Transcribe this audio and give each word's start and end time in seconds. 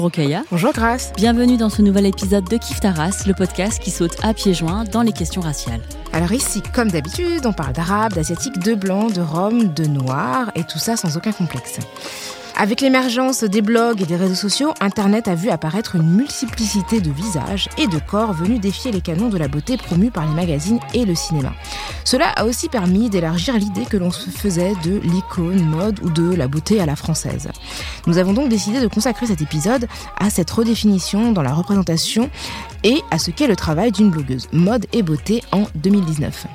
Bonjour 0.00 0.06
Okaya. 0.06 0.44
Bonjour 0.50 0.72
Grace. 0.72 1.12
Bienvenue 1.14 1.58
dans 1.58 1.68
ce 1.68 1.82
nouvel 1.82 2.06
épisode 2.06 2.48
de 2.48 2.56
Kif 2.56 2.80
Taras, 2.80 3.24
le 3.26 3.34
podcast 3.34 3.82
qui 3.82 3.90
saute 3.90 4.16
à 4.22 4.32
pieds 4.32 4.54
joints 4.54 4.84
dans 4.84 5.02
les 5.02 5.12
questions 5.12 5.42
raciales. 5.42 5.82
Alors 6.14 6.32
ici, 6.32 6.62
comme 6.74 6.90
d'habitude, 6.90 7.44
on 7.44 7.52
parle 7.52 7.74
d'arabe, 7.74 8.14
d'asiatique, 8.14 8.58
de 8.60 8.74
blanc, 8.74 9.10
de 9.10 9.20
rome, 9.20 9.74
de 9.74 9.84
noir, 9.84 10.52
et 10.54 10.64
tout 10.64 10.78
ça 10.78 10.96
sans 10.96 11.18
aucun 11.18 11.32
complexe. 11.32 11.80
Avec 12.62 12.82
l'émergence 12.82 13.42
des 13.42 13.62
blogs 13.62 14.02
et 14.02 14.04
des 14.04 14.16
réseaux 14.16 14.34
sociaux, 14.34 14.74
Internet 14.82 15.28
a 15.28 15.34
vu 15.34 15.48
apparaître 15.48 15.96
une 15.96 16.14
multiplicité 16.14 17.00
de 17.00 17.10
visages 17.10 17.70
et 17.78 17.86
de 17.86 17.98
corps 17.98 18.34
venus 18.34 18.60
défier 18.60 18.92
les 18.92 19.00
canons 19.00 19.30
de 19.30 19.38
la 19.38 19.48
beauté 19.48 19.78
promus 19.78 20.10
par 20.10 20.26
les 20.26 20.34
magazines 20.34 20.78
et 20.92 21.06
le 21.06 21.14
cinéma. 21.14 21.54
Cela 22.04 22.28
a 22.28 22.44
aussi 22.44 22.68
permis 22.68 23.08
d'élargir 23.08 23.56
l'idée 23.56 23.86
que 23.86 23.96
l'on 23.96 24.10
se 24.10 24.28
faisait 24.28 24.74
de 24.84 24.98
l'icône 24.98 25.64
mode 25.64 26.00
ou 26.02 26.10
de 26.10 26.34
la 26.34 26.48
beauté 26.48 26.82
à 26.82 26.84
la 26.84 26.96
française. 26.96 27.48
Nous 28.06 28.18
avons 28.18 28.34
donc 28.34 28.50
décidé 28.50 28.78
de 28.78 28.88
consacrer 28.88 29.24
cet 29.24 29.40
épisode 29.40 29.88
à 30.18 30.28
cette 30.28 30.50
redéfinition 30.50 31.32
dans 31.32 31.42
la 31.42 31.54
représentation 31.54 32.28
et 32.84 33.00
à 33.10 33.18
ce 33.18 33.30
qu'est 33.30 33.46
le 33.46 33.56
travail 33.56 33.90
d'une 33.90 34.10
blogueuse 34.10 34.48
mode 34.52 34.84
et 34.92 35.02
beauté 35.02 35.42
en 35.52 35.64
2019. 35.76 36.46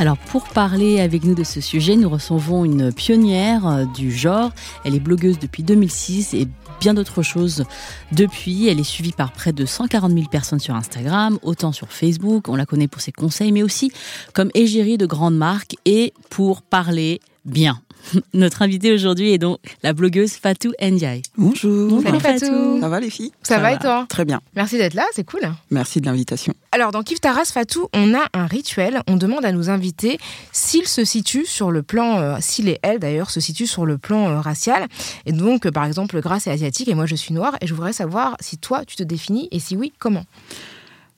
Alors 0.00 0.16
pour 0.16 0.44
parler 0.44 1.00
avec 1.00 1.24
nous 1.24 1.34
de 1.34 1.42
ce 1.42 1.60
sujet, 1.60 1.96
nous 1.96 2.08
recevons 2.08 2.64
une 2.64 2.92
pionnière 2.92 3.66
euh, 3.66 3.84
du 3.84 4.12
genre. 4.12 4.52
Elle 4.84 4.94
est 4.94 5.00
blogueuse 5.00 5.40
depuis 5.40 5.64
2006 5.64 6.34
et 6.34 6.46
bien 6.80 6.94
d'autres 6.94 7.22
choses 7.22 7.64
depuis. 8.12 8.68
Elle 8.68 8.78
est 8.78 8.84
suivie 8.84 9.10
par 9.10 9.32
près 9.32 9.52
de 9.52 9.66
140 9.66 10.12
000 10.12 10.26
personnes 10.26 10.60
sur 10.60 10.76
Instagram, 10.76 11.40
autant 11.42 11.72
sur 11.72 11.90
Facebook. 11.90 12.48
On 12.48 12.54
la 12.54 12.64
connaît 12.64 12.86
pour 12.86 13.00
ses 13.00 13.10
conseils, 13.10 13.50
mais 13.50 13.64
aussi 13.64 13.90
comme 14.34 14.52
égérie 14.54 14.98
de 14.98 15.06
grandes 15.06 15.36
marques 15.36 15.74
et 15.84 16.14
pour 16.30 16.62
parler 16.62 17.20
bien. 17.44 17.82
Notre 18.34 18.62
invitée 18.62 18.92
aujourd'hui 18.92 19.32
est 19.32 19.38
donc 19.38 19.58
la 19.82 19.92
blogueuse 19.92 20.32
Fatou 20.32 20.72
Ndiaye. 20.80 21.22
Bonjour. 21.36 22.02
Salut 22.02 22.20
Fatou. 22.20 22.80
Ça 22.80 22.88
va 22.88 23.00
les 23.00 23.10
filles? 23.10 23.32
Ça, 23.42 23.58
va, 23.58 23.72
et 23.72 23.78
toi? 23.78 24.06
Très 24.08 24.24
bien. 24.24 24.40
Merci 24.54 24.78
d'être 24.78 24.94
là, 24.94 25.06
c'est 25.12 25.24
cool. 25.24 25.40
Merci 25.70 26.00
de 26.00 26.06
l'invitation. 26.06 26.54
Alors 26.72 26.92
dans 26.92 27.02
Kif 27.02 27.20
Taras 27.20 27.50
Fatou, 27.52 27.88
on 27.94 28.14
a 28.14 28.26
un 28.34 28.46
rituel. 28.46 29.00
On 29.06 29.16
demande 29.16 29.44
à 29.44 29.52
nos 29.52 29.70
invités 29.70 30.18
s'ils 30.52 30.88
se 30.88 31.04
situent 31.04 31.46
sur 31.46 31.70
le 31.70 31.82
plan, 31.82 32.18
euh, 32.18 32.36
s'il 32.40 32.68
et 32.68 32.78
elle 32.82 32.98
d'ailleurs 32.98 33.30
se 33.30 33.40
situent 33.40 33.66
sur 33.66 33.86
le 33.86 33.98
plan 33.98 34.28
euh, 34.28 34.40
racial. 34.40 34.86
Et 35.26 35.32
donc 35.32 35.66
euh, 35.66 35.70
par 35.70 35.84
exemple, 35.84 36.20
Grace 36.20 36.46
est 36.46 36.50
asiatique 36.50 36.88
et 36.88 36.94
moi 36.94 37.06
je 37.06 37.14
suis 37.14 37.34
noire. 37.34 37.56
Et 37.60 37.66
je 37.66 37.74
voudrais 37.74 37.92
savoir 37.92 38.36
si 38.40 38.58
toi 38.58 38.84
tu 38.86 38.96
te 38.96 39.02
définis 39.02 39.48
et 39.50 39.60
si 39.60 39.76
oui, 39.76 39.92
comment? 39.98 40.24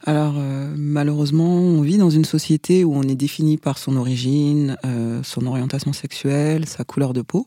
Alors, 0.07 0.35
euh, 0.39 0.73
malheureusement, 0.77 1.57
on 1.57 1.83
vit 1.83 1.99
dans 1.99 2.11
une 2.11 2.25
société 2.25 2.85
où 2.85 2.95
on 2.95 3.03
est 3.03 3.15
défini 3.15 3.59
par 3.59 3.77
son 3.77 3.97
origine, 3.97 4.77
euh, 4.87 5.23
son 5.23 5.47
orientation 5.47 5.93
sexuelle, 5.93 6.67
sa 6.67 6.85
couleur 6.85 7.13
de 7.13 7.23
peau. 7.23 7.47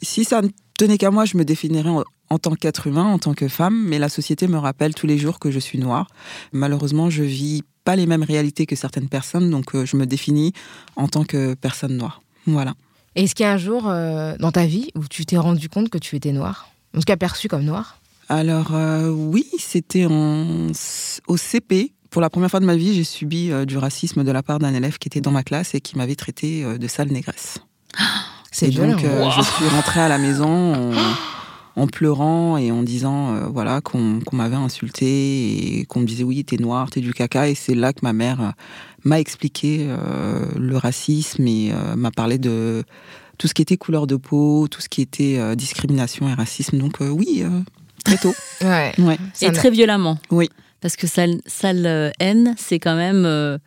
Si 0.00 0.24
ça 0.24 0.40
ne 0.40 0.48
tenait 0.78 0.96
qu'à 0.96 1.10
moi, 1.10 1.26
je 1.26 1.36
me 1.36 1.44
définirais 1.44 1.90
en, 2.30 2.38
tant 2.38 2.54
qu'être 2.54 2.86
humain, 2.86 3.04
en 3.04 3.18
tant 3.18 3.34
que 3.34 3.48
femme, 3.48 3.84
mais 3.86 3.98
la 3.98 4.08
société 4.08 4.48
me 4.48 4.56
rappelle 4.56 4.94
tous 4.94 5.06
les 5.06 5.18
jours 5.18 5.38
que 5.38 5.50
je 5.50 5.58
suis 5.58 5.78
noire. 5.78 6.06
Malheureusement, 6.52 7.10
je 7.10 7.22
vis 7.22 7.62
pas 7.84 7.94
les 7.94 8.06
mêmes 8.06 8.24
réalités 8.24 8.66
que 8.66 8.74
certaines 8.74 9.08
personnes, 9.08 9.50
donc 9.50 9.74
euh, 9.74 9.84
je 9.84 9.96
me 9.96 10.06
définis 10.06 10.52
en 10.96 11.08
tant 11.08 11.24
que 11.24 11.54
personne 11.54 11.96
noire. 11.96 12.22
Voilà. 12.46 12.74
Est-ce 13.16 13.34
qu'il 13.34 13.44
y 13.44 13.48
a 13.48 13.52
un 13.52 13.58
jour 13.58 13.84
dans 13.84 14.52
ta 14.52 14.66
vie 14.66 14.90
où 14.94 15.06
tu 15.08 15.24
t'es 15.24 15.38
rendu 15.38 15.70
compte 15.70 15.88
que 15.88 15.96
tu 15.96 16.16
étais 16.16 16.32
noire? 16.32 16.68
En 16.94 16.98
tout 16.98 17.04
cas 17.04 17.16
perçue 17.16 17.48
comme 17.48 17.64
noire? 17.64 17.98
Alors 18.28 18.74
euh, 18.74 19.08
oui, 19.10 19.46
c'était 19.58 20.06
au 20.06 21.36
CP. 21.36 21.92
Pour 22.16 22.22
la 22.22 22.30
première 22.30 22.50
fois 22.50 22.60
de 22.60 22.64
ma 22.64 22.76
vie, 22.76 22.94
j'ai 22.94 23.04
subi 23.04 23.50
euh, 23.50 23.66
du 23.66 23.76
racisme 23.76 24.24
de 24.24 24.30
la 24.30 24.42
part 24.42 24.58
d'un 24.58 24.72
élève 24.72 24.96
qui 24.96 25.06
était 25.06 25.20
dans 25.20 25.32
ma 25.32 25.42
classe 25.42 25.74
et 25.74 25.82
qui 25.82 25.98
m'avait 25.98 26.14
traité 26.14 26.64
euh, 26.64 26.78
de 26.78 26.86
sale 26.86 27.08
négresse. 27.08 27.58
C'est 28.50 28.68
et 28.68 28.70
donc, 28.70 29.04
euh, 29.04 29.30
je 29.30 29.42
suis 29.42 29.68
rentrée 29.68 30.00
à 30.00 30.08
la 30.08 30.16
maison 30.16 30.46
en, 30.46 30.92
en 31.76 31.86
pleurant 31.86 32.56
et 32.56 32.72
en 32.72 32.82
disant 32.82 33.50
voilà 33.50 33.82
qu'on 33.82 34.22
m'avait 34.32 34.56
insulté 34.56 35.80
et 35.80 35.84
qu'on 35.84 36.00
me 36.00 36.06
disait 36.06 36.24
oui, 36.24 36.42
t'es 36.42 36.56
noir, 36.56 36.88
t'es 36.88 37.00
du 37.02 37.12
caca. 37.12 37.50
Et 37.50 37.54
c'est 37.54 37.74
là 37.74 37.92
que 37.92 38.00
ma 38.02 38.14
mère 38.14 38.54
m'a 39.04 39.20
expliqué 39.20 39.86
le 40.56 40.76
racisme 40.78 41.46
et 41.46 41.74
m'a 41.96 42.10
parlé 42.10 42.38
de 42.38 42.82
tout 43.36 43.46
ce 43.46 43.52
qui 43.52 43.60
était 43.60 43.76
couleur 43.76 44.06
de 44.06 44.16
peau, 44.16 44.68
tout 44.68 44.80
ce 44.80 44.88
qui 44.88 45.02
était 45.02 45.54
discrimination 45.54 46.26
et 46.30 46.32
racisme. 46.32 46.78
Donc 46.78 47.00
oui, 47.00 47.44
très 48.06 48.18
tôt. 48.18 48.34
Ouais. 48.62 48.92
Ouais. 48.98 49.18
C'est 49.34 49.46
Et 49.46 49.52
très 49.52 49.70
violemment. 49.70 50.18
Oui. 50.30 50.48
Parce 50.80 50.96
que 50.96 51.06
sale, 51.06 51.40
sale 51.46 51.84
euh, 51.86 52.10
haine, 52.20 52.54
c'est 52.58 52.78
quand 52.78 52.96
même... 52.96 53.24
euh, 53.26 53.58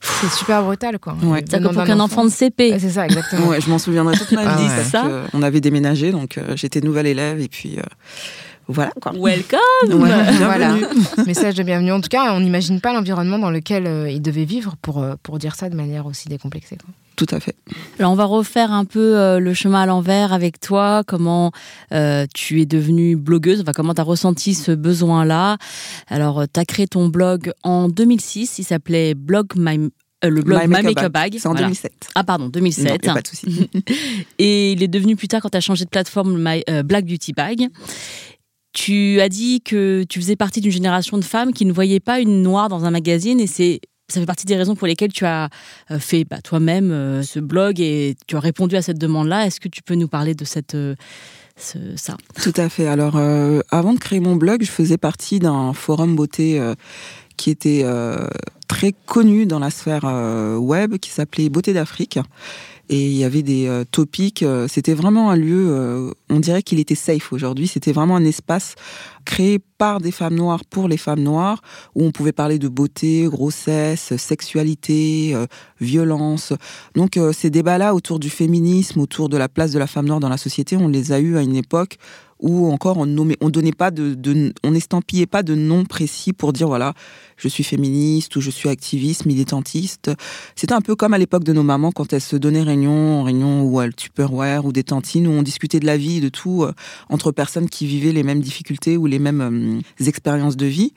C'est 0.00 0.30
super 0.30 0.62
brutal 0.62 0.98
quoi. 0.98 1.16
Ouais. 1.22 1.42
Que 1.42 1.56
pour 1.72 1.84
qu'un 1.84 2.00
enfant 2.00 2.24
de 2.24 2.30
CP 2.30 2.72
Ouais, 2.72 2.78
C'est 2.78 2.90
ça, 2.90 3.06
exactement. 3.06 3.46
Ouais, 3.48 3.60
je 3.60 3.70
m'en 3.70 3.78
souviendrai 3.78 4.16
toute 4.16 4.32
ma 4.32 4.42
Ah 4.46 4.56
vie. 4.56 4.68
C'est 4.76 4.84
ça 4.90 5.04
on 5.32 5.42
avait 5.42 5.60
déménagé, 5.60 6.12
donc 6.12 6.36
euh, 6.38 6.54
j'étais 6.56 6.80
nouvelle 6.80 7.06
élève 7.06 7.40
et 7.40 7.48
puis 7.48 7.76
euh, 7.78 7.82
voilà 8.68 8.90
quoi. 9.00 9.12
Welcome 9.12 9.58
Ouais, 10.02 10.10
Voilà. 10.38 10.74
Message 11.26 11.54
de 11.54 11.62
bienvenue. 11.62 11.92
En 11.92 12.00
tout 12.00 12.08
cas, 12.08 12.34
on 12.34 12.40
n'imagine 12.40 12.80
pas 12.80 12.92
l'environnement 12.92 13.38
dans 13.38 13.50
lequel 13.50 13.86
euh, 13.86 14.10
il 14.10 14.20
devait 14.20 14.44
vivre 14.44 14.74
pour, 14.82 15.02
euh, 15.02 15.14
pour 15.22 15.38
dire 15.38 15.54
ça 15.54 15.68
de 15.70 15.76
manière 15.76 16.06
aussi 16.06 16.28
décomplexée. 16.28 16.76
quoi. 16.76 16.90
Tout 17.16 17.26
à 17.30 17.38
fait. 17.40 17.54
Alors 17.98 18.10
on 18.12 18.16
va 18.16 18.24
refaire 18.24 18.72
un 18.72 18.84
peu 18.84 19.16
euh, 19.16 19.38
le 19.38 19.54
chemin 19.54 19.82
à 19.82 19.86
l'envers 19.86 20.32
avec 20.32 20.58
toi, 20.58 21.02
comment 21.06 21.52
euh, 21.92 22.26
tu 22.34 22.60
es 22.60 22.66
devenue 22.66 23.14
blogueuse, 23.16 23.60
enfin, 23.60 23.72
comment 23.72 23.94
tu 23.94 24.00
as 24.00 24.04
ressenti 24.04 24.54
ce 24.54 24.72
besoin-là? 24.72 25.58
Alors 26.08 26.44
tu 26.52 26.58
as 26.58 26.64
créé 26.64 26.86
ton 26.88 27.08
blog 27.08 27.52
en 27.62 27.88
2006, 27.88 28.58
il 28.58 28.64
s'appelait 28.64 29.14
blog 29.14 29.46
My, 29.56 29.78
euh, 30.24 30.28
le 30.30 30.42
blog 30.42 30.62
My, 30.66 30.82
Makeup 30.82 31.12
Bag. 31.12 31.36
C'est 31.38 31.46
en 31.46 31.52
Voilà. 31.52 31.66
2007. 31.66 31.92
Ah 32.16 32.24
pardon, 32.24 32.44
Non, 32.44 32.50
2007. 32.50 33.04
y 33.04 33.08
a 33.08 33.14
pas 33.14 33.22
de 33.22 33.26
souci. 33.28 33.70
Et 34.38 34.72
il 34.72 34.82
est 34.82 34.88
devenu 34.88 35.14
plus 35.16 35.28
tard 35.28 35.40
quand 35.40 35.50
tu 35.50 35.56
as 35.56 35.60
changé 35.60 35.84
de 35.84 35.90
plateforme 35.90 36.36
My, 36.36 36.62
euh, 36.68 36.82
Black 36.82 37.04
Beauty 37.06 37.32
Bag. 37.32 37.68
Tu 38.72 39.20
as 39.20 39.28
dit 39.28 39.60
que 39.60 40.02
tu 40.08 40.18
faisais 40.20 40.34
partie 40.34 40.60
d'une 40.60 40.72
génération 40.72 41.16
de 41.16 41.22
femmes 41.24 41.52
qui 41.52 41.64
ne 41.64 41.72
voyaient 41.72 42.00
pas 42.00 42.18
une 42.18 42.42
noire 42.42 42.68
dans 42.68 42.84
un 42.84 42.90
magazine 42.90 43.38
et 43.38 43.46
c'est 43.46 43.80
ça 44.14 44.20
fait 44.20 44.26
partie 44.26 44.46
des 44.46 44.56
raisons 44.56 44.76
pour 44.76 44.86
lesquelles 44.86 45.12
tu 45.12 45.26
as 45.26 45.50
euh, 45.90 45.98
fait 45.98 46.24
bah, 46.24 46.40
toi-même 46.42 46.90
euh, 46.90 47.22
ce 47.22 47.40
blog 47.40 47.80
et 47.80 48.16
tu 48.26 48.36
as 48.36 48.40
répondu 48.40 48.76
à 48.76 48.82
cette 48.82 48.98
demande-là. 48.98 49.46
Est-ce 49.46 49.60
que 49.60 49.68
tu 49.68 49.82
peux 49.82 49.94
nous 49.94 50.08
parler 50.08 50.34
de 50.34 50.44
cette, 50.44 50.74
euh, 50.74 50.94
ça? 51.56 52.16
Tout 52.42 52.52
à 52.56 52.68
fait. 52.68 52.86
Alors, 52.86 53.16
avant 53.70 53.92
de 53.92 53.98
créer 53.98 54.20
mon 54.20 54.36
blog, 54.36 54.62
je 54.62 54.70
faisais 54.70 54.98
partie 54.98 55.38
d'un 55.38 55.72
forum 55.72 56.16
beauté 56.16 56.60
qui 57.36 57.50
était 57.50 57.84
très 58.66 58.92
connu 59.06 59.46
dans 59.46 59.60
la 59.60 59.70
sphère 59.70 60.04
web, 60.60 60.96
qui 60.98 61.10
s'appelait 61.10 61.48
Beauté 61.48 61.72
d'Afrique. 61.72 62.18
Et 62.88 63.06
il 63.06 63.16
y 63.16 63.24
avait 63.24 63.42
des 63.42 63.66
euh, 63.66 63.84
topics. 63.90 64.42
euh, 64.42 64.68
C'était 64.68 64.94
vraiment 64.94 65.30
un 65.30 65.36
lieu, 65.36 65.68
euh, 65.70 66.10
on 66.28 66.40
dirait 66.40 66.62
qu'il 66.62 66.78
était 66.78 66.94
safe 66.94 67.32
aujourd'hui. 67.32 67.66
C'était 67.66 67.92
vraiment 67.92 68.16
un 68.16 68.24
espace 68.24 68.74
créé 69.24 69.58
par 69.78 70.00
des 70.00 70.10
femmes 70.10 70.34
noires 70.34 70.64
pour 70.66 70.86
les 70.86 70.98
femmes 70.98 71.22
noires, 71.22 71.62
où 71.94 72.04
on 72.04 72.10
pouvait 72.10 72.32
parler 72.32 72.58
de 72.58 72.68
beauté, 72.68 73.24
grossesse, 73.24 74.14
sexualité, 74.16 75.34
violence. 75.80 76.52
Donc 76.94 77.18
ces 77.32 77.48
débats-là 77.48 77.94
autour 77.94 78.18
du 78.18 78.28
féminisme, 78.28 79.00
autour 79.00 79.30
de 79.30 79.38
la 79.38 79.48
place 79.48 79.72
de 79.72 79.78
la 79.78 79.86
femme 79.86 80.06
noire 80.06 80.20
dans 80.20 80.28
la 80.28 80.36
société, 80.36 80.76
on 80.76 80.88
les 80.88 81.12
a 81.12 81.20
eus 81.20 81.38
à 81.38 81.42
une 81.42 81.56
époque 81.56 81.96
où 82.44 82.70
encore 82.70 82.98
on 82.98 83.06
nommait, 83.06 83.38
on 83.40 83.48
donnait 83.48 83.72
pas 83.72 83.90
de, 83.90 84.52
on 84.62 84.74
estampillait 84.74 85.26
pas 85.26 85.42
de 85.42 85.54
nom 85.54 85.86
précis 85.86 86.34
pour 86.34 86.52
dire 86.52 86.68
voilà, 86.68 86.92
je 87.38 87.48
suis 87.48 87.64
féministe 87.64 88.36
ou 88.36 88.42
je 88.42 88.50
suis 88.50 88.68
activiste, 88.68 89.24
militantiste. 89.24 90.10
C'était 90.54 90.74
un 90.74 90.82
peu 90.82 90.94
comme 90.94 91.14
à 91.14 91.18
l'époque 91.18 91.42
de 91.42 91.54
nos 91.54 91.62
mamans 91.62 91.90
quand 91.90 92.12
elles 92.12 92.20
se 92.20 92.36
donnaient 92.36 92.62
réunion, 92.62 93.22
réunion 93.22 93.62
ou 93.62 93.80
à 93.80 93.88
Tupperware 93.88 94.66
ou 94.66 94.72
des 94.72 94.84
tantines 94.84 95.26
où 95.26 95.30
on 95.30 95.42
discutait 95.42 95.80
de 95.80 95.86
la 95.86 95.96
vie, 95.96 96.20
de 96.20 96.28
tout 96.28 96.64
euh, 96.64 96.72
entre 97.08 97.32
personnes 97.32 97.70
qui 97.70 97.86
vivaient 97.86 98.12
les 98.12 98.22
mêmes 98.22 98.40
difficultés 98.40 98.98
ou 98.98 99.06
les 99.06 99.18
mêmes 99.18 99.80
euh, 100.00 100.06
expériences 100.06 100.58
de 100.58 100.66
vie. 100.66 100.92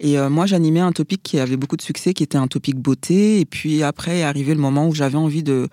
Et 0.00 0.18
euh, 0.18 0.28
moi, 0.28 0.46
j'animais 0.46 0.80
un 0.80 0.92
topic 0.92 1.22
qui 1.22 1.38
avait 1.38 1.56
beaucoup 1.56 1.76
de 1.76 1.82
succès, 1.82 2.12
qui 2.12 2.24
était 2.24 2.38
un 2.38 2.48
topic 2.48 2.76
beauté. 2.76 3.38
Et 3.38 3.44
puis 3.44 3.84
après 3.84 4.18
est 4.18 4.22
arrivé 4.24 4.52
le 4.52 4.60
moment 4.60 4.88
où 4.88 4.94
j'avais 4.94 5.16
envie 5.16 5.44
de 5.44 5.68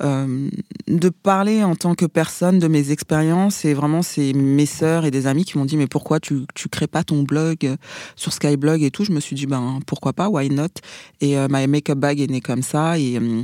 euh, 0.00 0.48
de 0.86 1.08
parler 1.08 1.62
en 1.64 1.74
tant 1.74 1.94
que 1.94 2.06
personne 2.06 2.58
de 2.58 2.68
mes 2.68 2.90
expériences 2.90 3.64
et 3.64 3.74
vraiment 3.74 4.02
c'est 4.02 4.32
mes 4.32 4.66
sœurs 4.66 5.04
et 5.04 5.10
des 5.10 5.26
amis 5.26 5.44
qui 5.44 5.58
m'ont 5.58 5.64
dit 5.64 5.76
mais 5.76 5.86
pourquoi 5.86 6.20
tu 6.20 6.46
tu 6.54 6.68
crées 6.68 6.86
pas 6.86 7.04
ton 7.04 7.22
blog 7.22 7.64
euh, 7.64 7.76
sur 8.16 8.32
Skyblog 8.32 8.82
et 8.82 8.90
tout? 8.90 9.04
Je 9.04 9.12
me 9.12 9.20
suis 9.20 9.36
dit 9.36 9.46
ben 9.46 9.80
pourquoi 9.86 10.12
pas? 10.12 10.28
Why 10.28 10.50
not? 10.50 10.68
Et 11.20 11.38
euh, 11.38 11.48
my 11.50 11.66
makeup 11.66 11.98
bag 11.98 12.20
est 12.20 12.30
né 12.30 12.40
comme 12.40 12.62
ça 12.62 12.98
et 12.98 13.18
euh, 13.18 13.42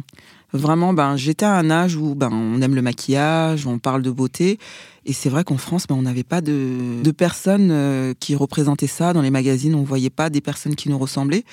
vraiment 0.55 0.95
ben 0.95 1.17
j'étais 1.17 1.45
à 1.45 1.55
un 1.55 1.71
âge 1.71 1.97
où 1.97 2.15
ben 2.15 2.31
on 2.33 2.63
aime 2.63 2.75
le 2.75 2.83
maquillage 2.83 3.67
on 3.67 3.79
parle 3.79 4.03
de 4.03 4.11
beauté. 4.11 4.59
Et 5.07 5.13
c'est 5.13 5.29
vrai 5.29 5.45
qu'en 5.45 5.59
France 5.59 5.87
ben 5.87 5.95
on 5.97 6.03
n'avait 6.03 6.25
pas 6.25 6.41
de 6.41 7.03
de 7.03 7.11
personnes 7.11 7.71
euh, 7.71 8.15
qui 8.19 8.35
représentaient 8.35 8.87
ça. 8.87 9.13
Dans 9.13 9.23
les 9.23 9.31
magazines 9.31 9.75
on 9.75 9.83
voyait 9.83 10.11
pas 10.11 10.31
des 10.31 10.41
personnes 10.41 10.75
qui 10.77 10.89
nous 10.89 10.99
ressemblaient. 10.99 11.45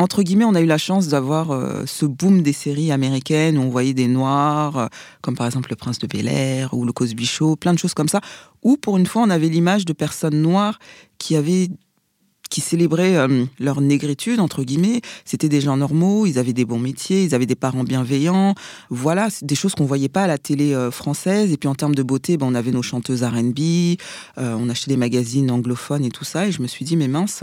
Entre 0.00 0.22
guillemets, 0.22 0.46
on 0.46 0.54
a 0.54 0.62
eu 0.62 0.66
la 0.66 0.78
chance 0.78 1.08
d'avoir 1.08 1.50
euh, 1.50 1.82
ce 1.84 2.06
boom 2.06 2.40
des 2.40 2.54
séries 2.54 2.90
américaines 2.90 3.58
où 3.58 3.60
on 3.60 3.68
voyait 3.68 3.92
des 3.92 4.08
noirs, 4.08 4.78
euh, 4.78 4.86
comme 5.20 5.36
par 5.36 5.46
exemple 5.46 5.68
Le 5.68 5.76
Prince 5.76 5.98
de 5.98 6.06
Bel 6.06 6.26
Air 6.26 6.72
ou 6.72 6.86
Le 6.86 6.92
Cosby 6.92 7.26
Show, 7.26 7.56
plein 7.56 7.74
de 7.74 7.78
choses 7.78 7.92
comme 7.92 8.08
ça, 8.08 8.22
où 8.62 8.78
pour 8.78 8.96
une 8.96 9.04
fois 9.04 9.20
on 9.20 9.28
avait 9.28 9.50
l'image 9.50 9.84
de 9.84 9.92
personnes 9.92 10.40
noires 10.40 10.78
qui 11.18 11.36
avaient 11.36 11.68
qui 12.50 12.60
célébraient 12.60 13.16
euh, 13.16 13.44
leur 13.58 13.80
négritude 13.80 14.40
entre 14.40 14.62
guillemets. 14.62 15.00
C'était 15.24 15.48
des 15.48 15.60
gens 15.60 15.76
normaux, 15.76 16.26
ils 16.26 16.38
avaient 16.38 16.52
des 16.52 16.64
bons 16.64 16.78
métiers, 16.78 17.24
ils 17.24 17.34
avaient 17.34 17.46
des 17.46 17.54
parents 17.54 17.84
bienveillants. 17.84 18.54
Voilà, 18.90 19.28
des 19.42 19.54
choses 19.54 19.74
qu'on 19.74 19.86
voyait 19.86 20.08
pas 20.08 20.24
à 20.24 20.26
la 20.26 20.38
télé 20.38 20.74
euh, 20.74 20.90
française. 20.90 21.52
Et 21.52 21.56
puis 21.56 21.68
en 21.68 21.74
termes 21.74 21.94
de 21.94 22.02
beauté, 22.02 22.36
ben, 22.36 22.46
on 22.46 22.54
avait 22.54 22.72
nos 22.72 22.82
chanteuses 22.82 23.22
R&B, 23.22 23.96
on 24.36 24.68
achetait 24.68 24.90
des 24.90 24.96
magazines 24.96 25.50
anglophones 25.50 26.04
et 26.04 26.10
tout 26.10 26.24
ça. 26.24 26.46
Et 26.46 26.52
je 26.52 26.60
me 26.60 26.66
suis 26.66 26.84
dit 26.84 26.96
mais 26.96 27.08
mince 27.08 27.42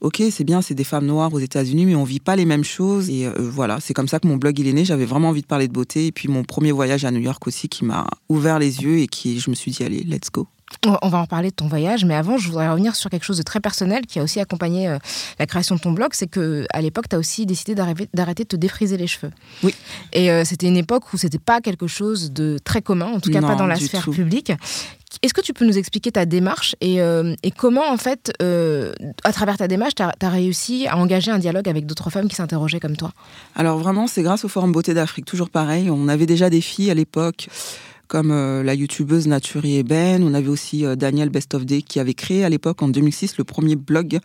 ok, 0.00 0.22
c'est 0.30 0.44
bien, 0.44 0.62
c'est 0.62 0.74
des 0.74 0.84
femmes 0.84 1.06
noires 1.06 1.32
aux 1.32 1.38
États-Unis, 1.38 1.86
mais 1.86 1.94
on 1.94 2.04
vit 2.04 2.20
pas 2.20 2.36
les 2.36 2.44
mêmes 2.44 2.64
choses. 2.64 3.10
Et 3.10 3.26
euh, 3.26 3.32
voilà, 3.38 3.80
c'est 3.80 3.94
comme 3.94 4.08
ça 4.08 4.20
que 4.20 4.28
mon 4.28 4.36
blog 4.36 4.58
il 4.58 4.68
est 4.68 4.72
né. 4.72 4.84
J'avais 4.84 5.04
vraiment 5.04 5.28
envie 5.28 5.42
de 5.42 5.46
parler 5.46 5.68
de 5.68 5.72
beauté. 5.72 6.06
Et 6.06 6.12
puis 6.12 6.28
mon 6.28 6.44
premier 6.44 6.72
voyage 6.72 7.04
à 7.04 7.10
New 7.10 7.20
York 7.20 7.46
aussi 7.46 7.68
qui 7.68 7.84
m'a 7.84 8.06
ouvert 8.28 8.58
les 8.58 8.82
yeux 8.82 8.98
et 8.98 9.06
qui, 9.06 9.40
je 9.40 9.50
me 9.50 9.54
suis 9.54 9.70
dit, 9.70 9.82
allez, 9.82 10.02
let's 10.04 10.30
go. 10.32 10.46
On 10.86 11.08
va 11.08 11.18
en 11.18 11.26
parler 11.26 11.50
de 11.50 11.54
ton 11.54 11.66
voyage, 11.66 12.04
mais 12.04 12.14
avant, 12.14 12.38
je 12.38 12.46
voudrais 12.48 12.68
revenir 12.68 12.94
sur 12.94 13.10
quelque 13.10 13.24
chose 13.24 13.38
de 13.38 13.42
très 13.42 13.58
personnel 13.58 14.06
qui 14.06 14.18
a 14.20 14.22
aussi 14.22 14.38
accompagné 14.38 14.88
euh, 14.88 14.98
la 15.38 15.46
création 15.46 15.74
de 15.74 15.80
ton 15.80 15.92
blog. 15.92 16.10
C'est 16.12 16.26
que 16.26 16.66
à 16.72 16.80
l'époque, 16.80 17.08
tu 17.08 17.16
as 17.16 17.18
aussi 17.18 17.46
décidé 17.46 17.74
d'arrêter 17.74 18.44
de 18.44 18.48
te 18.48 18.56
défriser 18.56 18.96
les 18.96 19.06
cheveux. 19.06 19.32
Oui. 19.62 19.74
Et 20.12 20.30
euh, 20.30 20.44
c'était 20.44 20.68
une 20.68 20.76
époque 20.76 21.12
où 21.12 21.16
c'était 21.16 21.38
pas 21.38 21.60
quelque 21.60 21.86
chose 21.86 22.32
de 22.32 22.58
très 22.62 22.82
commun, 22.82 23.06
en 23.06 23.20
tout 23.20 23.30
cas 23.30 23.40
pas 23.40 23.54
dans 23.54 23.66
la 23.66 23.76
sphère 23.76 24.08
publique. 24.08 24.52
Est-ce 25.22 25.34
que 25.34 25.40
tu 25.40 25.52
peux 25.52 25.64
nous 25.64 25.78
expliquer 25.78 26.12
ta 26.12 26.26
démarche 26.26 26.76
et, 26.80 27.00
euh, 27.00 27.34
comment, 27.56 27.90
en 27.90 27.96
fait, 27.96 28.32
euh, 28.42 28.92
à 29.24 29.32
travers 29.32 29.56
ta 29.56 29.66
démarche, 29.66 29.94
tu 29.94 30.02
as, 30.02 30.30
réussi 30.30 30.86
à 30.86 30.96
engager 30.96 31.30
un 31.30 31.38
dialogue 31.38 31.68
avec 31.68 31.86
d'autres 31.86 32.10
femmes 32.10 32.28
qui 32.28 32.36
s'interrogeaient 32.36 32.80
comme 32.80 32.96
toi? 32.96 33.12
Alors 33.56 33.78
vraiment, 33.78 34.06
c'est 34.06 34.22
grâce 34.22 34.44
au 34.44 34.48
Forum 34.48 34.70
Beauté 34.70 34.94
d'Afrique, 34.94 35.24
toujours 35.24 35.50
pareil. 35.50 35.90
On 35.90 36.08
avait 36.08 36.26
déjà 36.26 36.50
des 36.50 36.60
filles 36.60 36.90
à 36.90 36.94
l'époque 36.94 37.48
comme 38.08 38.30
euh, 38.30 38.62
la 38.62 38.74
youtubeuse 38.74 39.28
Naturi 39.28 39.76
Eben. 39.76 40.24
On 40.24 40.34
avait 40.34 40.48
aussi 40.48 40.84
Daniel 40.96 41.28
Best 41.28 41.54
of 41.54 41.64
Day 41.64 41.82
qui 41.82 42.00
avait 42.00 42.14
créé 42.14 42.44
à 42.44 42.48
l'époque, 42.48 42.82
en 42.82 42.88
2006, 42.88 43.38
le 43.38 43.44
premier 43.44 43.76
blog 43.76 44.18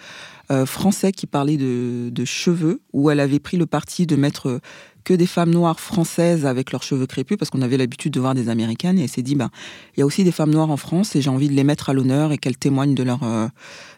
français 0.66 1.12
qui 1.12 1.26
parlait 1.26 1.58
de, 1.58 2.10
de, 2.12 2.26
cheveux, 2.26 2.82
où 2.92 3.10
elle 3.10 3.20
avait 3.20 3.40
pris 3.40 3.58
le 3.58 3.66
parti 3.66 4.06
de 4.06 4.16
mettre 4.16 4.60
que 5.04 5.14
des 5.14 5.28
femmes 5.28 5.52
noires 5.52 5.80
françaises 5.80 6.46
avec 6.46 6.72
leurs 6.72 6.84
cheveux 6.84 7.06
crépus, 7.06 7.38
parce 7.38 7.50
qu'on 7.50 7.62
avait 7.62 7.78
l'habitude 7.78 8.14
de 8.14 8.20
voir 8.20 8.34
des 8.34 8.50
américaines, 8.50 8.98
et 9.00 9.04
elle 9.04 9.10
s'est 9.10 9.22
dit, 9.22 9.36
ben, 9.36 9.50
il 9.96 10.00
y 10.00 10.04
a 10.04 10.06
aussi 10.06 10.24
des 10.24 10.32
femmes 10.32 10.52
noires 10.52 10.72
en 10.72 10.78
France, 10.78 11.16
et 11.16 11.22
j'ai 11.22 11.30
envie 11.30 11.50
de 11.50 11.54
les 11.54 11.64
mettre 11.64 11.90
à 11.90 11.94
l'honneur 11.94 12.32
et 12.32 12.38
qu'elles 12.38 12.58
témoignent 12.58 12.96
de 12.96 13.04
leur, 13.04 13.24
euh, 13.24 13.48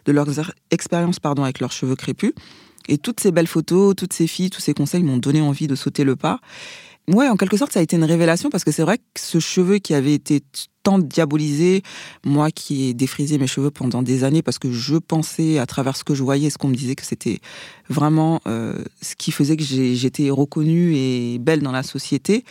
de 0.04 0.12
leurs 0.12 0.28
expériences, 0.70 1.20
pardon, 1.20 1.44
avec 1.44 1.60
leurs 1.60 1.72
cheveux 1.72 1.96
crépus. 1.96 2.32
Et 2.88 2.98
toutes 2.98 3.20
ces 3.20 3.32
belles 3.32 3.48
photos, 3.48 3.96
toutes 3.96 4.12
ces 4.12 4.26
filles, 4.26 4.50
tous 4.50 4.60
ces 4.60 4.74
conseils 4.74 5.02
m'ont 5.02 5.16
donné 5.16 5.40
envie 5.40 5.66
de 5.66 5.74
sauter 5.74 6.04
le 6.04 6.14
pas. 6.14 6.40
Ouais, 7.08 7.28
en 7.28 7.36
quelque 7.36 7.56
sorte, 7.56 7.72
ça 7.72 7.78
a 7.78 7.82
été 7.82 7.94
une 7.96 8.04
révélation 8.04 8.50
parce 8.50 8.64
que 8.64 8.72
c'est 8.72 8.82
vrai 8.82 8.98
que 8.98 9.20
ce 9.20 9.38
cheveu 9.38 9.78
qui 9.78 9.94
avait 9.94 10.14
été 10.14 10.42
tant 10.82 10.98
diabolisé, 10.98 11.82
moi 12.24 12.50
qui 12.50 12.88
ai 12.88 12.94
défrisé 12.94 13.38
mes 13.38 13.46
cheveux 13.46 13.70
pendant 13.70 14.02
des 14.02 14.24
années 14.24 14.42
parce 14.42 14.58
que 14.58 14.72
je 14.72 14.96
pensais 14.96 15.58
à 15.58 15.66
travers 15.66 15.96
ce 15.96 16.02
que 16.02 16.14
je 16.14 16.24
voyais, 16.24 16.50
ce 16.50 16.58
qu'on 16.58 16.66
me 16.66 16.74
disait 16.74 16.96
que 16.96 17.04
c'était 17.04 17.38
vraiment 17.88 18.40
euh, 18.48 18.76
ce 19.02 19.14
qui 19.14 19.30
faisait 19.30 19.56
que 19.56 19.62
j'étais 19.62 20.30
reconnue 20.30 20.96
et 20.96 21.38
belle 21.38 21.62
dans 21.62 21.72
la 21.72 21.84
société. 21.84 22.44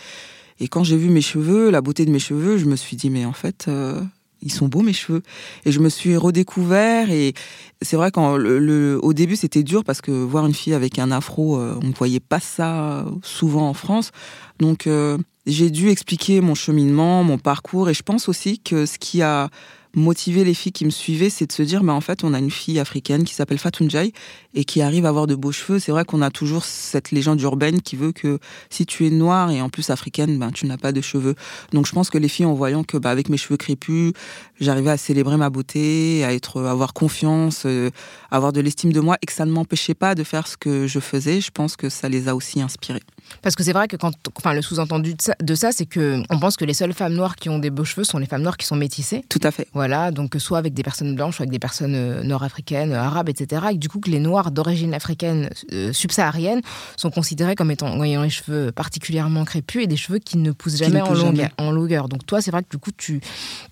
Et 0.62 0.70
quand 0.70 0.86
j'ai 0.86 0.96
vu 0.96 1.10
mes 1.10 1.22
cheveux, 1.22 1.70
la 1.70 1.82
beauté 1.82 2.06
de 2.06 2.12
mes 2.12 2.20
cheveux, 2.20 2.58
je 2.58 2.66
me 2.66 2.78
suis 2.78 2.96
dit 2.96 3.10
mais 3.10 3.26
en 3.26 3.34
fait, 3.34 3.66
euh, 3.68 4.02
ils 4.42 4.52
sont 4.52 4.68
beaux 4.68 4.82
mes 4.82 4.94
cheveux. 4.94 5.22
Et 5.66 5.72
je 5.72 5.80
me 5.80 5.90
suis 5.90 6.18
redécouvert 6.18 7.10
et 7.12 7.34
c'est 7.82 7.96
vrai 7.96 8.12
qu'au 8.12 8.38
le, 8.38 9.00
au 9.02 9.14
début 9.14 9.36
c'était 9.36 9.64
dur 9.64 9.84
parce 9.84 10.02
que 10.02 10.12
voir 10.12 10.46
une 10.46 10.54
fille 10.54 10.74
avec 10.74 11.00
un 11.00 11.12
afro, 11.12 11.58
euh, 11.58 11.78
on 11.82 11.88
ne 11.88 11.94
voyait 11.94 12.20
pas 12.20 12.40
ça 12.40 13.06
souvent 13.24 13.70
en 13.70 13.74
France. 13.74 14.12
Donc 14.60 14.88
euh, 14.88 15.18
j'ai 15.46 15.70
dû 15.70 15.90
expliquer 15.90 16.42
mon 16.42 16.56
cheminement, 16.56 17.24
mon 17.24 17.38
parcours 17.38 17.90
et 17.90 17.94
je 17.94 18.04
pense 18.04 18.30
aussi 18.30 18.60
que 18.60 18.86
ce 18.86 18.98
qui 18.98 19.22
a 19.22 19.50
motiver 19.96 20.44
les 20.44 20.54
filles 20.54 20.72
qui 20.72 20.86
me 20.86 20.90
suivaient, 20.90 21.30
c'est 21.30 21.48
de 21.48 21.52
se 21.52 21.64
dire, 21.64 21.84
mais 21.84 21.92
en 21.92 22.02
fait, 22.02 22.24
on 22.24 22.34
a 22.34 22.40
une 22.40 22.52
fille 22.52 22.80
africaine 22.80 23.24
qui 23.24 23.34
s'appelle 23.34 23.58
Fatunjai 23.58 24.14
et 24.54 24.66
qui 24.66 24.82
arrive 24.82 25.06
à 25.06 25.10
avoir 25.10 25.28
de 25.28 25.36
beaux 25.36 25.52
cheveux. 25.52 25.80
C'est 25.80 25.92
vrai 25.92 26.06
qu'on 26.06 26.22
a 26.22 26.30
toujours 26.30 26.64
cette 26.66 27.12
légende 27.12 27.42
urbaine 27.42 27.82
qui 27.82 27.96
veut 27.96 28.12
que 28.12 28.40
si 28.70 28.86
tu 28.86 29.08
es 29.08 29.10
noire 29.10 29.52
et 29.52 29.62
en 29.62 29.70
plus 29.70 29.90
africaine, 29.90 30.38
ben, 30.38 30.52
tu 30.52 30.66
n'as 30.66 30.78
pas 30.78 30.92
de 30.92 31.02
cheveux. 31.02 31.36
Donc, 31.72 31.86
je 31.88 31.92
pense 31.92 32.10
que 32.10 32.18
les 32.18 32.28
filles, 32.28 32.46
en 32.46 32.54
voyant 32.54 32.84
que, 32.84 32.98
ben, 32.98 33.10
avec 33.10 33.30
mes 33.30 33.38
cheveux 33.38 33.58
crépus, 33.58 34.14
j'arrivais 34.60 34.92
à 34.92 34.98
célébrer 34.98 35.38
ma 35.38 35.50
beauté, 35.50 36.24
à 36.24 36.34
être, 36.34 36.62
à 36.62 36.72
avoir 36.72 36.94
confiance, 36.94 37.64
euh, 37.66 37.90
avoir 38.32 38.54
de 38.54 38.62
l'estime 38.62 38.92
de 38.92 39.00
moi 39.00 39.18
et 39.22 39.26
que 39.26 39.34
ça 39.34 39.46
ne 39.46 39.52
m'empêchait 39.52 39.96
pas 39.96 40.16
de 40.16 40.24
faire 40.24 40.48
ce 40.48 40.58
que 40.58 40.88
je 40.88 41.00
faisais. 41.00 41.42
Je 41.42 41.52
pense 41.52 41.76
que 41.76 41.90
ça 41.90 42.10
les 42.10 42.28
a 42.28 42.36
aussi 42.36 42.62
inspirées. 42.62 43.04
Parce 43.42 43.56
que 43.56 43.64
c'est 43.64 43.74
vrai 43.74 43.88
que 43.88 43.96
quand, 43.96 44.14
enfin, 44.36 44.54
le 44.54 44.62
sous-entendu 44.62 45.16
de 45.42 45.56
ça, 45.56 45.72
c'est 45.72 45.86
que 45.86 46.22
on 46.30 46.40
pense 46.40 46.58
que 46.58 46.66
les 46.66 46.74
seules 46.74 46.94
femmes 46.94 47.14
noires 47.14 47.36
qui 47.36 47.50
ont 47.50 47.60
des 47.60 47.70
beaux 47.70 47.86
cheveux 47.86 48.04
sont 48.04 48.18
les 48.18 48.26
femmes 48.26 48.42
noires 48.42 48.58
qui 48.58 48.66
sont 48.66 48.76
métissées. 48.76 49.24
Tout 49.30 49.40
à 49.44 49.52
fait. 49.52 49.68
Voilà, 49.74 50.12
donc 50.12 50.36
soit 50.38 50.58
avec 50.58 50.74
des 50.74 50.84
personnes 50.84 51.16
blanches, 51.16 51.36
soit 51.38 51.44
avec 51.44 51.52
des 51.52 51.60
personnes 51.60 51.96
euh, 51.96 52.24
nord-africaines, 52.24 52.94
arabes, 52.94 53.30
etc. 53.30 53.68
Et 53.74 53.78
du 53.78 53.90
coup, 53.90 54.00
que 54.00 54.10
les 54.10 54.20
noirs 54.20 54.52
d'origine 54.52 54.94
africaine 54.94 55.50
euh, 55.72 55.94
subsaharienne 55.94 56.62
sont 56.98 57.12
considérés 57.12 57.56
comme 57.56 57.72
étant 57.72 58.04
ayant 58.04 58.24
les 58.24 58.30
cheveux 58.30 58.72
particulièrement 58.72 59.46
crépus 59.46 59.84
et 59.84 59.88
des 59.88 59.98
cheveux 59.98 60.20
qui 60.20 60.38
ne 60.38 60.52
poussent 60.52 60.78
jamais, 60.78 61.02
en, 61.02 61.14
longueur, 61.14 61.50
en, 61.58 61.72
longueur. 61.72 62.10
Donc 62.10 62.26
toi, 62.26 62.42
c'est 62.42 62.52
vrai 62.52 62.64
que 62.64 62.70
du 62.70 62.78
coup, 62.78 62.92
tu 62.96 63.22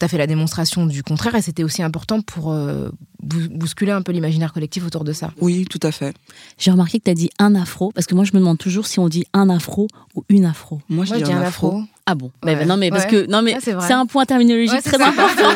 as 0.01 0.07
fait 0.07 0.17
la 0.17 0.27
démonstration 0.27 0.85
du 0.85 1.03
contraire 1.03 1.35
et 1.35 1.41
c'était 1.41 1.63
aussi 1.63 1.83
important 1.83 2.21
pour 2.21 2.51
euh, 2.51 2.89
bousculer 3.23 3.91
un 3.91 4.01
peu 4.01 4.11
l'imaginaire 4.11 4.53
collectif 4.53 4.85
autour 4.85 5.03
de 5.03 5.13
ça. 5.13 5.31
Oui, 5.39 5.65
tout 5.69 5.79
à 5.83 5.91
fait. 5.91 6.15
J'ai 6.57 6.71
remarqué 6.71 6.99
que 6.99 7.05
tu 7.05 7.11
as 7.11 7.15
dit 7.15 7.29
un 7.39 7.55
afro, 7.55 7.91
parce 7.91 8.07
que 8.07 8.15
moi, 8.15 8.23
je 8.23 8.31
me 8.33 8.39
demande 8.39 8.57
toujours 8.57 8.87
si 8.87 8.99
on 8.99 9.09
dit 9.09 9.25
un 9.33 9.49
afro 9.49 9.87
ou 10.15 10.23
une 10.29 10.45
afro. 10.45 10.81
Moi, 10.89 11.05
je, 11.05 11.15
dis, 11.15 11.31
un 11.31 11.41
afro. 11.41 11.83
Ah 12.05 12.15
bon 12.15 12.31
Non 12.43 12.77
mais 12.77 12.89
parce 12.89 13.05
que 13.05 13.25
non 13.29 13.41
mais 13.41 13.57
c'est 13.61 13.93
un 13.93 14.05
point 14.05 14.25
terminologique 14.25 14.83
très 14.83 15.01
important. 15.01 15.49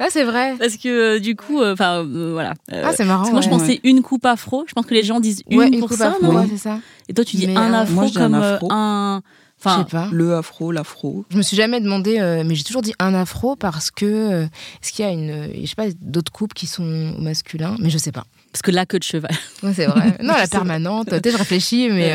ah 0.00 0.06
c'est 0.10 0.24
vrai. 0.24 0.56
Parce 0.58 0.76
que 0.76 1.16
euh, 1.16 1.20
du 1.20 1.36
coup, 1.36 1.60
euh, 1.60 1.74
enfin 1.74 2.04
euh, 2.04 2.30
voilà. 2.32 2.54
ah 2.72 2.92
c'est 2.92 3.04
marrant. 3.04 3.30
moi 3.30 3.40
je 3.40 3.48
pensais 3.48 3.80
une 3.84 4.02
coupe 4.02 4.26
afro. 4.26 4.64
Je 4.66 4.72
pense 4.72 4.86
que 4.86 4.94
les 4.94 5.04
gens 5.04 5.20
disent 5.20 5.42
une, 5.48 5.78
pour 5.78 5.92
ça. 5.92 6.16
c'est 6.48 6.56
ça. 6.56 6.80
Et 7.08 7.14
toi 7.14 7.24
tu 7.24 7.36
dis 7.36 7.48
un 7.54 7.72
afro 7.72 8.10
comme 8.10 8.34
un. 8.70 9.22
Enfin, 9.64 9.84
je 9.84 9.90
sais 9.90 9.96
pas. 9.96 10.08
Le 10.12 10.34
afro, 10.34 10.72
l'afro. 10.72 11.24
Je 11.30 11.36
me 11.36 11.42
suis 11.42 11.56
jamais 11.56 11.80
demandé, 11.80 12.18
mais 12.46 12.54
j'ai 12.54 12.64
toujours 12.64 12.82
dit 12.82 12.94
un 12.98 13.14
afro 13.14 13.56
parce 13.56 13.90
que 13.90 14.44
est-ce 14.82 14.92
qu'il 14.92 15.04
y 15.04 15.08
a 15.08 15.12
une, 15.12 15.50
je 15.60 15.66
sais 15.66 15.74
pas, 15.74 15.86
d'autres 16.00 16.32
coupes 16.32 16.54
qui 16.54 16.66
sont 16.66 17.14
masculins, 17.18 17.76
mais 17.78 17.90
je 17.90 17.98
sais 17.98 18.12
pas. 18.12 18.24
Parce 18.50 18.62
que 18.62 18.70
la 18.70 18.86
queue 18.86 18.98
de 18.98 19.04
cheval. 19.04 19.30
c'est 19.74 19.86
vrai. 19.86 20.16
Non, 20.22 20.34
la 20.34 20.46
permanente. 20.46 21.08
Peut-être 21.08 21.32
je 21.32 21.38
réfléchis, 21.38 21.88
mais 21.90 22.12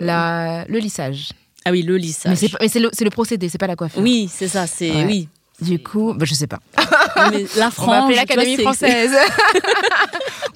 la, 0.00 0.64
le 0.68 0.78
lissage. 0.78 1.30
Ah 1.64 1.70
oui, 1.70 1.82
le 1.82 1.96
lissage. 1.96 2.38
Mais 2.60 2.68
c'est 2.68 2.80
le, 2.80 2.90
le, 2.98 3.10
procédé, 3.10 3.48
c'est 3.48 3.58
pas 3.58 3.66
la 3.66 3.76
coiffure. 3.76 4.02
Oui, 4.02 4.28
c'est 4.30 4.48
ça, 4.48 4.66
c'est 4.66 5.04
oui. 5.06 5.28
Du 5.60 5.78
coup, 5.78 6.12
bah, 6.14 6.24
je 6.26 6.34
sais 6.34 6.46
pas. 6.46 6.60
Mais 7.32 7.46
la 7.56 7.70
France. 7.70 7.88
On 7.88 7.90
va 7.90 8.02
appeler 8.04 8.16
l'Académie 8.16 8.56
française. 8.56 9.12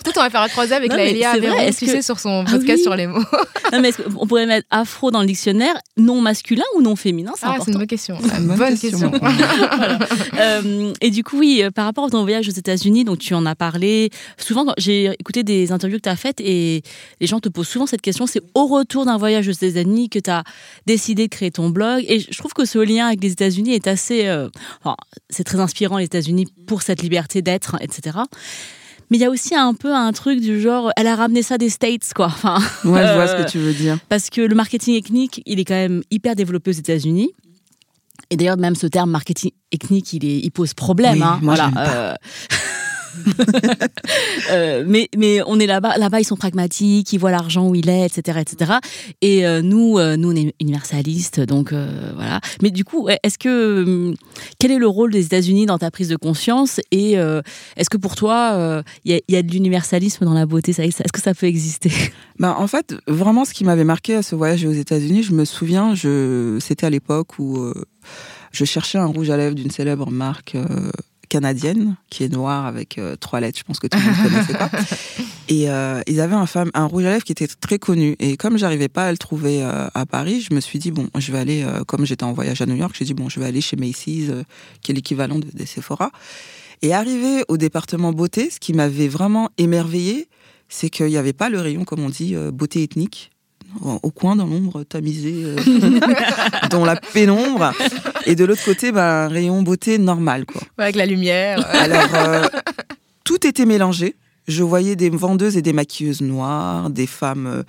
Peut-être 0.04 0.18
on 0.18 0.22
va 0.22 0.30
faire 0.30 0.42
un 0.42 0.48
croisé 0.48 0.74
avec 0.74 0.92
la 0.92 1.04
Elia 1.04 1.34
tu 1.76 1.86
sais, 1.86 2.02
sur 2.02 2.18
son 2.18 2.44
ah 2.46 2.50
podcast 2.50 2.82
sur 2.82 2.94
les 2.94 3.06
mots. 3.06 3.18
non, 3.72 3.80
mais 3.80 3.90
on 4.16 4.26
pourrait 4.26 4.46
mettre 4.46 4.66
afro 4.70 5.10
dans 5.10 5.20
le 5.20 5.26
dictionnaire, 5.26 5.74
non 5.96 6.20
masculin 6.20 6.64
ou 6.76 6.82
non 6.82 6.96
féminin 6.96 7.32
C'est 7.36 7.46
ah, 7.46 7.56
c'est 7.58 7.72
une 7.72 7.78
bonne 7.78 7.86
question. 7.86 8.18
Une 8.38 8.46
bonne, 8.46 8.78
question. 8.78 9.12
Euh, 10.38 10.92
et 11.00 11.10
du 11.10 11.24
coup, 11.24 11.38
oui, 11.38 11.62
euh, 11.62 11.70
par 11.70 11.84
rapport 11.84 12.04
à 12.04 12.10
ton 12.10 12.22
voyage 12.22 12.48
aux 12.48 12.52
États-Unis, 12.52 13.04
donc 13.04 13.18
tu 13.18 13.34
en 13.34 13.44
as 13.44 13.54
parlé. 13.54 14.10
Souvent, 14.36 14.72
j'ai 14.78 15.06
écouté 15.18 15.42
des 15.42 15.72
interviews 15.72 15.98
que 15.98 16.04
tu 16.04 16.08
as 16.08 16.16
faites 16.16 16.40
et 16.40 16.82
les 17.20 17.26
gens 17.26 17.40
te 17.40 17.48
posent 17.48 17.68
souvent 17.68 17.86
cette 17.86 18.02
question. 18.02 18.26
C'est 18.26 18.42
au 18.54 18.66
retour 18.66 19.04
d'un 19.04 19.16
voyage 19.16 19.48
aux 19.48 19.52
États-Unis 19.52 20.08
que 20.08 20.18
tu 20.18 20.30
as 20.30 20.44
décidé 20.86 21.24
de 21.24 21.30
créer 21.30 21.50
ton 21.50 21.70
blog. 21.70 22.04
Et 22.08 22.20
je 22.20 22.38
trouve 22.38 22.52
que 22.52 22.64
ce 22.64 22.78
lien 22.78 23.06
avec 23.06 23.22
les 23.22 23.32
États-Unis 23.32 23.74
est 23.74 23.86
assez. 23.86 24.26
Euh, 24.26 24.48
c'est 25.30 25.44
très 25.44 25.60
inspirant, 25.60 25.98
les 25.98 26.04
États-Unis, 26.04 26.47
pour 26.66 26.82
cette 26.82 27.02
liberté 27.02 27.42
d'être, 27.42 27.76
etc. 27.80 28.18
Mais 29.10 29.16
il 29.16 29.20
y 29.20 29.24
a 29.24 29.30
aussi 29.30 29.54
un 29.54 29.72
peu 29.74 29.94
un 29.94 30.12
truc 30.12 30.40
du 30.40 30.60
genre, 30.60 30.90
elle 30.96 31.06
a 31.06 31.16
ramené 31.16 31.42
ça 31.42 31.56
des 31.56 31.70
States, 31.70 32.12
quoi. 32.14 32.26
Enfin, 32.26 32.58
ouais, 32.84 33.06
je 33.06 33.14
vois 33.14 33.26
ce 33.26 33.36
que 33.36 33.42
euh, 33.42 33.46
tu 33.46 33.58
veux 33.58 33.72
dire. 33.72 33.98
Parce 34.08 34.28
que 34.28 34.42
le 34.42 34.54
marketing 34.54 34.96
ethnique, 34.96 35.42
il 35.46 35.60
est 35.60 35.64
quand 35.64 35.74
même 35.74 36.02
hyper 36.10 36.34
développé 36.36 36.70
aux 36.70 36.74
États-Unis. 36.74 37.30
Et 38.30 38.36
d'ailleurs, 38.36 38.58
même 38.58 38.74
ce 38.74 38.86
terme 38.86 39.10
marketing 39.10 39.52
ethnique, 39.72 40.12
il, 40.12 40.24
est, 40.26 40.38
il 40.40 40.50
pose 40.50 40.74
problème. 40.74 41.22
hein, 41.22 41.38
moi, 41.40 41.54
voilà. 41.54 42.18
Euh, 44.50 44.84
mais, 44.86 45.08
mais 45.16 45.40
on 45.46 45.60
est 45.60 45.66
là-bas, 45.66 45.98
là-bas 45.98 46.20
ils 46.20 46.24
sont 46.24 46.36
pragmatiques, 46.36 47.12
ils 47.12 47.18
voient 47.18 47.30
l'argent 47.30 47.68
où 47.68 47.74
il 47.74 47.88
est, 47.88 48.06
etc., 48.06 48.38
etc. 48.40 48.72
Et 49.20 49.46
euh, 49.46 49.60
nous, 49.60 49.98
euh, 49.98 50.16
nous 50.16 50.32
on 50.32 50.36
est 50.36 50.54
universalistes, 50.60 51.40
donc 51.40 51.72
voilà. 51.72 52.40
Mais 52.62 52.70
du 52.70 52.84
coup, 52.84 53.08
est-ce 53.08 53.36
que 53.36 53.84
hum, 53.84 54.14
quel 54.58 54.70
est 54.70 54.78
le 54.78 54.86
rôle 54.86 55.12
des 55.12 55.26
États-Unis 55.26 55.66
dans 55.66 55.78
ta 55.78 55.90
prise 55.90 56.08
de 56.08 56.16
conscience? 56.16 56.80
Et 56.90 57.12
est-ce 57.76 57.90
que 57.90 57.96
pour 57.96 58.16
toi, 58.16 58.82
il 59.04 59.20
y, 59.28 59.36
a 59.36 59.42
de 59.42 59.50
l'universalisme 59.50 60.24
dans 60.24 60.34
la 60.34 60.46
beauté? 60.46 60.70
Est-ce 60.70 61.12
que 61.12 61.20
ça 61.20 61.34
peut 61.34 61.46
exister? 61.46 61.90
Bah, 62.38 62.54
en 62.56 62.68
fait, 62.68 62.94
vraiment, 63.08 63.44
ce 63.44 63.52
qui 63.52 63.64
m'avait 63.64 63.82
marqué 63.82 64.14
à 64.14 64.22
ce 64.22 64.36
voyage 64.36 64.64
aux 64.64 64.72
États-Unis, 64.72 65.24
je 65.24 65.32
me 65.32 65.44
souviens, 65.44 65.96
je, 65.96 66.56
c'était 66.60 66.86
à 66.86 66.90
l'époque 66.90 67.40
où 67.40 67.58
je 68.52 68.64
cherchais 68.64 68.98
un 68.98 69.06
rouge 69.06 69.28
à 69.30 69.36
lèvres 69.36 69.56
d'une 69.56 69.72
célèbre 69.72 70.08
marque 70.12 70.56
canadienne 71.28 71.96
qui 72.10 72.24
est 72.24 72.28
noire 72.28 72.66
avec 72.66 72.98
euh, 72.98 73.16
trois 73.16 73.40
lettres. 73.40 73.58
Je 73.58 73.64
pense 73.64 73.78
que 73.78 73.86
tout 73.86 73.98
le 73.98 74.04
monde 74.04 74.30
connaissait 74.30 74.54
pas. 74.54 74.70
Et 75.48 75.70
euh, 75.70 76.02
ils 76.06 76.20
avaient 76.20 76.34
un, 76.34 76.46
femme, 76.46 76.70
un 76.74 76.86
rouge 76.86 77.04
à 77.04 77.10
lèvres 77.10 77.24
qui 77.24 77.32
était 77.32 77.46
très 77.46 77.78
connu. 77.78 78.16
Et 78.18 78.36
comme 78.36 78.58
j'arrivais 78.58 78.88
pas 78.88 79.06
à 79.06 79.12
le 79.12 79.18
trouver 79.18 79.62
euh, 79.62 79.88
à 79.94 80.06
Paris, 80.06 80.40
je 80.40 80.54
me 80.54 80.60
suis 80.60 80.78
dit 80.78 80.90
bon, 80.90 81.08
je 81.16 81.32
vais 81.32 81.38
aller. 81.38 81.66
comme 81.86 82.04
j'étais 82.04 82.24
en 82.24 82.32
voyage 82.32 82.60
à 82.60 82.66
New 82.66 82.76
York, 82.76 82.94
j'ai 82.98 83.04
dit 83.04 83.14
bon, 83.14 83.28
je 83.28 83.40
vais 83.40 83.46
aller 83.46 83.60
chez 83.60 83.76
Macy's, 83.76 84.30
qui 84.82 84.92
est 84.92 84.94
l'équivalent 84.94 85.38
de, 85.38 85.46
des 85.52 85.66
Sephora. 85.66 86.10
Et 86.82 86.94
arrivé 86.94 87.44
au 87.48 87.56
département 87.56 88.12
beauté, 88.12 88.50
ce 88.50 88.60
qui 88.60 88.72
m'avait 88.72 89.08
vraiment 89.08 89.50
émerveillé, 89.58 90.28
c'est 90.68 90.90
qu'il 90.90 91.06
n'y 91.06 91.16
avait 91.16 91.32
pas 91.32 91.48
le 91.48 91.60
rayon, 91.60 91.84
comme 91.84 92.00
on 92.00 92.10
dit, 92.10 92.34
beauté 92.52 92.82
ethnique 92.82 93.30
au 93.82 94.10
coin 94.10 94.36
dans 94.36 94.46
l'ombre 94.46 94.82
tamisé 94.82 95.34
euh, 95.44 95.56
dans 96.70 96.84
la 96.84 96.96
pénombre. 96.96 97.72
Et 98.26 98.34
de 98.34 98.44
l'autre 98.44 98.64
côté 98.64 98.92
bah, 98.92 99.24
un 99.24 99.28
rayon 99.28 99.62
beauté 99.62 99.98
normal 99.98 100.46
quoi. 100.46 100.62
Avec 100.78 100.96
la 100.96 101.06
lumière. 101.06 101.66
Alors 101.74 102.14
euh, 102.14 102.42
tout 103.24 103.46
était 103.46 103.66
mélangé. 103.66 104.16
Je 104.46 104.62
voyais 104.62 104.96
des 104.96 105.10
vendeuses 105.10 105.58
et 105.58 105.62
des 105.62 105.74
maquilleuses 105.74 106.22
noires 106.22 106.88
des 106.88 107.06
femmes 107.06 107.64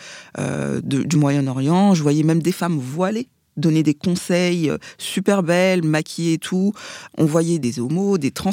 du 0.83 1.17
Moyen-Orient. 1.17 1.93
Je 1.93 2.01
voyais 2.01 2.23
même 2.23 2.41
des 2.41 2.53
femmes 2.53 2.79
voilées 2.79 3.27
donner 3.57 3.83
des 3.83 3.93
conseils 3.93 4.71
super 4.97 5.43
belles 5.43 5.83
maquillées 5.83 6.33
et 6.33 6.37
tout. 6.37 6.71
On 7.17 7.25
voyait 7.25 7.59
des 7.59 7.81
homos 7.81 8.17
des 8.17 8.31
trans 8.31 8.51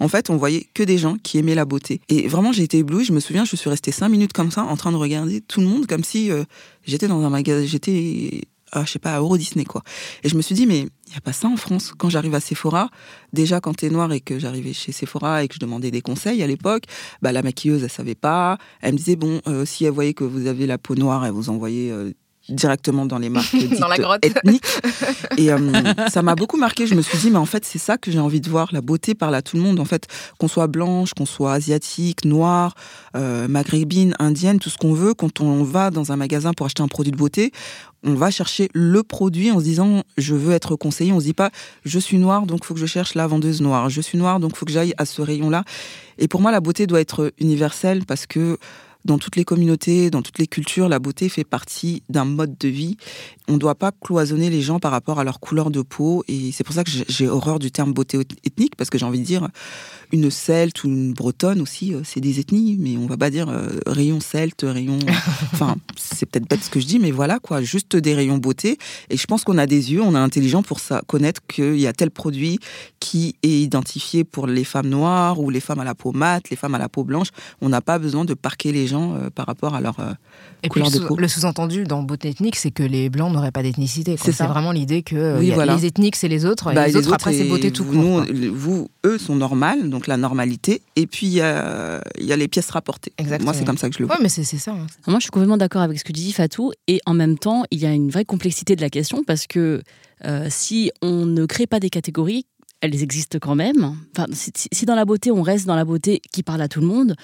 en 0.00 0.08
fait, 0.08 0.30
on 0.30 0.36
voyait 0.36 0.66
que 0.74 0.82
des 0.82 0.98
gens 0.98 1.16
qui 1.22 1.38
aimaient 1.38 1.54
la 1.54 1.64
beauté. 1.64 2.00
Et 2.08 2.26
vraiment, 2.26 2.52
j'ai 2.52 2.62
été 2.62 2.78
éblouie. 2.78 3.04
Je 3.04 3.12
me 3.12 3.20
souviens, 3.20 3.44
je 3.44 3.56
suis 3.56 3.70
restée 3.70 3.92
cinq 3.92 4.08
minutes 4.08 4.32
comme 4.32 4.50
ça, 4.50 4.64
en 4.64 4.76
train 4.76 4.92
de 4.92 4.96
regarder 4.96 5.40
tout 5.40 5.60
le 5.60 5.66
monde, 5.66 5.86
comme 5.86 6.04
si 6.04 6.30
euh, 6.30 6.44
j'étais 6.84 7.08
dans 7.08 7.22
un 7.22 7.30
magasin, 7.30 7.66
j'étais, 7.66 8.42
je 8.74 8.90
sais 8.90 8.98
pas, 8.98 9.14
à 9.14 9.20
Euro 9.20 9.36
Disney, 9.36 9.64
quoi. 9.64 9.82
Et 10.24 10.28
je 10.28 10.36
me 10.36 10.42
suis 10.42 10.54
dit, 10.54 10.66
mais 10.66 10.80
il 10.80 11.10
n'y 11.10 11.16
a 11.16 11.20
pas 11.20 11.32
ça 11.32 11.46
en 11.46 11.56
France? 11.56 11.92
Quand 11.96 12.08
j'arrive 12.08 12.34
à 12.34 12.40
Sephora, 12.40 12.88
déjà 13.32 13.60
quand 13.60 13.74
t'es 13.74 13.90
noir 13.90 14.12
et 14.12 14.20
que 14.20 14.38
j'arrivais 14.38 14.72
chez 14.72 14.92
Sephora 14.92 15.44
et 15.44 15.48
que 15.48 15.54
je 15.54 15.60
demandais 15.60 15.90
des 15.90 16.00
conseils 16.00 16.42
à 16.42 16.46
l'époque, 16.46 16.84
bah, 17.20 17.32
la 17.32 17.42
maquilleuse, 17.42 17.82
elle 17.82 17.90
savait 17.90 18.14
pas. 18.14 18.58
Elle 18.80 18.92
me 18.92 18.98
disait, 18.98 19.16
bon, 19.16 19.40
euh, 19.46 19.64
si 19.66 19.84
elle 19.84 19.92
voyait 19.92 20.14
que 20.14 20.24
vous 20.24 20.46
avez 20.46 20.66
la 20.66 20.78
peau 20.78 20.94
noire, 20.94 21.24
elle 21.26 21.32
vous 21.32 21.50
envoyait 21.50 21.90
euh, 21.90 22.12
directement 22.48 23.06
dans 23.06 23.18
les 23.18 23.28
marques 23.28 23.54
dans 23.80 23.88
la 23.88 23.98
grotte. 23.98 24.24
ethniques. 24.24 24.64
Et 25.36 25.52
euh, 25.52 25.58
ça 26.08 26.22
m'a 26.22 26.34
beaucoup 26.34 26.56
marqué. 26.56 26.86
Je 26.86 26.94
me 26.94 27.02
suis 27.02 27.18
dit, 27.18 27.30
mais 27.30 27.38
en 27.38 27.46
fait, 27.46 27.64
c'est 27.64 27.78
ça 27.78 27.98
que 27.98 28.10
j'ai 28.10 28.18
envie 28.18 28.40
de 28.40 28.48
voir. 28.48 28.68
La 28.72 28.80
beauté 28.80 29.14
parle 29.14 29.34
à 29.34 29.42
tout 29.42 29.56
le 29.56 29.62
monde. 29.62 29.80
En 29.80 29.84
fait, 29.84 30.06
qu'on 30.38 30.48
soit 30.48 30.66
blanche, 30.66 31.14
qu'on 31.14 31.26
soit 31.26 31.52
asiatique, 31.52 32.24
noire, 32.24 32.74
euh, 33.16 33.48
maghrébine, 33.48 34.14
indienne, 34.18 34.58
tout 34.58 34.70
ce 34.70 34.78
qu'on 34.78 34.92
veut. 34.92 35.14
Quand 35.14 35.40
on 35.40 35.62
va 35.62 35.90
dans 35.90 36.12
un 36.12 36.16
magasin 36.16 36.52
pour 36.52 36.66
acheter 36.66 36.82
un 36.82 36.88
produit 36.88 37.12
de 37.12 37.16
beauté, 37.16 37.52
on 38.04 38.14
va 38.14 38.30
chercher 38.30 38.68
le 38.74 39.02
produit 39.02 39.50
en 39.50 39.60
se 39.60 39.64
disant, 39.64 40.02
je 40.18 40.34
veux 40.34 40.52
être 40.52 40.76
conseillé. 40.76 41.12
On 41.12 41.20
se 41.20 41.24
dit 41.26 41.34
pas, 41.34 41.50
je 41.84 41.98
suis 41.98 42.18
noire, 42.18 42.46
donc 42.46 42.60
il 42.62 42.66
faut 42.66 42.74
que 42.74 42.80
je 42.80 42.86
cherche 42.86 43.14
la 43.14 43.26
vendeuse 43.26 43.60
noire. 43.60 43.88
Je 43.90 44.00
suis 44.00 44.18
noire, 44.18 44.40
donc 44.40 44.52
il 44.54 44.58
faut 44.58 44.66
que 44.66 44.72
j'aille 44.72 44.94
à 44.98 45.04
ce 45.04 45.22
rayon-là. 45.22 45.64
Et 46.18 46.28
pour 46.28 46.40
moi, 46.40 46.50
la 46.50 46.60
beauté 46.60 46.86
doit 46.86 47.00
être 47.00 47.32
universelle 47.38 48.04
parce 48.06 48.26
que 48.26 48.58
dans 49.04 49.18
toutes 49.18 49.36
les 49.36 49.44
communautés, 49.44 50.10
dans 50.10 50.22
toutes 50.22 50.38
les 50.38 50.46
cultures, 50.46 50.88
la 50.88 50.98
beauté 50.98 51.28
fait 51.28 51.44
partie 51.44 52.02
d'un 52.08 52.24
mode 52.24 52.56
de 52.58 52.68
vie. 52.68 52.96
On 53.48 53.54
ne 53.54 53.58
doit 53.58 53.74
pas 53.74 53.92
cloisonner 53.92 54.50
les 54.50 54.62
gens 54.62 54.78
par 54.78 54.92
rapport 54.92 55.18
à 55.18 55.24
leur 55.24 55.40
couleur 55.40 55.70
de 55.70 55.82
peau. 55.82 56.24
Et 56.28 56.52
c'est 56.52 56.64
pour 56.64 56.74
ça 56.74 56.84
que 56.84 56.90
j'ai 57.08 57.28
horreur 57.28 57.58
du 57.58 57.70
terme 57.70 57.92
beauté 57.92 58.18
ethnique, 58.44 58.76
parce 58.76 58.90
que 58.90 58.98
j'ai 58.98 59.04
envie 59.04 59.20
de 59.20 59.24
dire, 59.24 59.48
une 60.12 60.30
celte 60.30 60.84
ou 60.84 60.88
une 60.88 61.14
bretonne 61.14 61.60
aussi, 61.60 61.94
euh, 61.94 62.02
c'est 62.04 62.20
des 62.20 62.38
ethnies, 62.38 62.76
mais 62.78 62.96
on 62.98 63.06
va 63.06 63.16
pas 63.16 63.30
dire 63.30 63.48
euh, 63.48 63.80
rayon 63.86 64.20
celte, 64.20 64.62
rayon. 64.62 64.98
enfin, 65.52 65.76
c'est 65.96 66.26
peut-être 66.26 66.48
bête 66.48 66.62
ce 66.62 66.70
que 66.70 66.80
je 66.80 66.86
dis, 66.86 66.98
mais 66.98 67.10
voilà 67.10 67.38
quoi, 67.38 67.62
juste 67.62 67.96
des 67.96 68.14
rayons 68.14 68.36
beauté. 68.36 68.78
Et 69.08 69.16
je 69.16 69.26
pense 69.26 69.42
qu'on 69.42 69.58
a 69.58 69.66
des 69.66 69.92
yeux, 69.92 70.02
on 70.02 70.14
est 70.14 70.18
intelligent 70.18 70.62
pour 70.62 70.80
ça, 70.80 71.00
connaître 71.06 71.40
qu'il 71.46 71.80
y 71.80 71.86
a 71.86 71.92
tel 71.92 72.10
produit 72.10 72.58
qui 73.00 73.36
est 73.42 73.48
identifié 73.48 74.22
pour 74.22 74.46
les 74.46 74.64
femmes 74.64 74.88
noires 74.88 75.40
ou 75.40 75.48
les 75.48 75.60
femmes 75.60 75.80
à 75.80 75.84
la 75.84 75.94
peau 75.94 76.12
mate, 76.12 76.50
les 76.50 76.56
femmes 76.56 76.74
à 76.74 76.78
la 76.78 76.90
peau 76.90 77.04
blanche. 77.04 77.28
On 77.62 77.70
n'a 77.70 77.80
pas 77.80 77.98
besoin 77.98 78.24
de 78.24 78.34
parquer 78.34 78.70
les 78.72 78.86
gens 78.86 79.14
euh, 79.14 79.30
par 79.30 79.46
rapport 79.46 79.74
à 79.74 79.80
leur 79.80 79.96
et 80.62 80.68
couleur 80.68 80.90
puis, 80.90 81.00
de 81.00 81.06
peau. 81.06 81.16
Le 81.16 81.28
sous-entendu 81.28 81.84
dans 81.84 82.02
beauté 82.02 82.28
ethnique, 82.28 82.56
c'est 82.56 82.70
que 82.70 82.82
les 82.82 83.08
blancs 83.08 83.32
n'auraient 83.42 83.52
pas 83.52 83.62
d'ethnicité. 83.62 84.16
C'est 84.16 84.32
vraiment 84.42 84.72
l'idée 84.72 85.02
que 85.02 85.38
les 85.40 85.86
ethniques 85.86 86.16
c'est 86.16 86.28
les 86.28 86.44
autres, 86.44 86.72
et 86.72 86.74
bah, 86.74 86.86
les, 86.86 86.96
autres, 86.96 87.12
après 87.12 87.32
c'est 87.32 87.44
beauté 87.44 87.70
tout 87.70 87.84
court. 87.84 88.24
vous, 88.52 88.88
eux 89.04 89.18
sont 89.18 89.36
normales, 89.36 89.90
donc 89.90 90.06
la 90.06 90.16
normalité. 90.16 90.82
Et 90.96 91.06
puis, 91.06 91.26
il 91.26 91.32
y 91.32 91.40
a, 91.40 92.00
les 92.18 92.48
pièces 92.48 92.70
rapportées. 92.70 93.12
Exactement. 93.18 93.50
Moi, 93.50 93.58
c'est 93.58 93.64
comme 93.64 93.78
ça 93.78 93.88
que 93.88 93.94
je 93.94 94.00
le 94.00 94.06
vois. 94.06 94.18
Mais 94.22 94.28
c'est 94.28 94.44
ça. 94.44 94.72
Hein. 94.72 94.86
Moi, 95.06 95.18
je 95.18 95.24
suis 95.24 95.30
complètement 95.30 95.56
d'accord 95.56 95.82
avec 95.82 95.98
ce 95.98 96.04
que 96.04 96.12
tu 96.12 96.20
dis, 96.20 96.32
Fatou. 96.32 96.72
Et 96.86 97.00
en 97.06 97.14
même 97.14 97.38
temps, 97.38 97.64
il 97.70 97.80
y 97.80 97.86
a 97.86 97.92
une 97.92 98.10
vraie 98.10 98.24
complexité 98.24 98.76
de 98.76 98.80
la 98.80 98.90
question 98.90 99.22
parce 99.24 99.46
que 99.46 99.82
euh, 100.24 100.46
si 100.50 100.90
on 101.02 101.26
ne 101.26 101.46
crée 101.46 101.66
pas 101.66 101.80
des 101.80 101.90
catégories, 101.90 102.46
elles 102.80 103.02
existent 103.02 103.38
quand 103.40 103.54
même. 103.54 103.96
Enfin, 104.16 104.26
si, 104.32 104.86
dans 104.86 104.94
la 104.94 105.04
beauté, 105.04 105.30
on 105.30 105.42
reste 105.42 105.66
dans 105.66 105.76
la 105.76 105.84
beauté 105.84 106.20
qui 106.32 106.42
parle 106.42 106.60
à 106.62 106.68
tout 106.68 106.80
le 106.80 106.86
monde, 106.86 107.14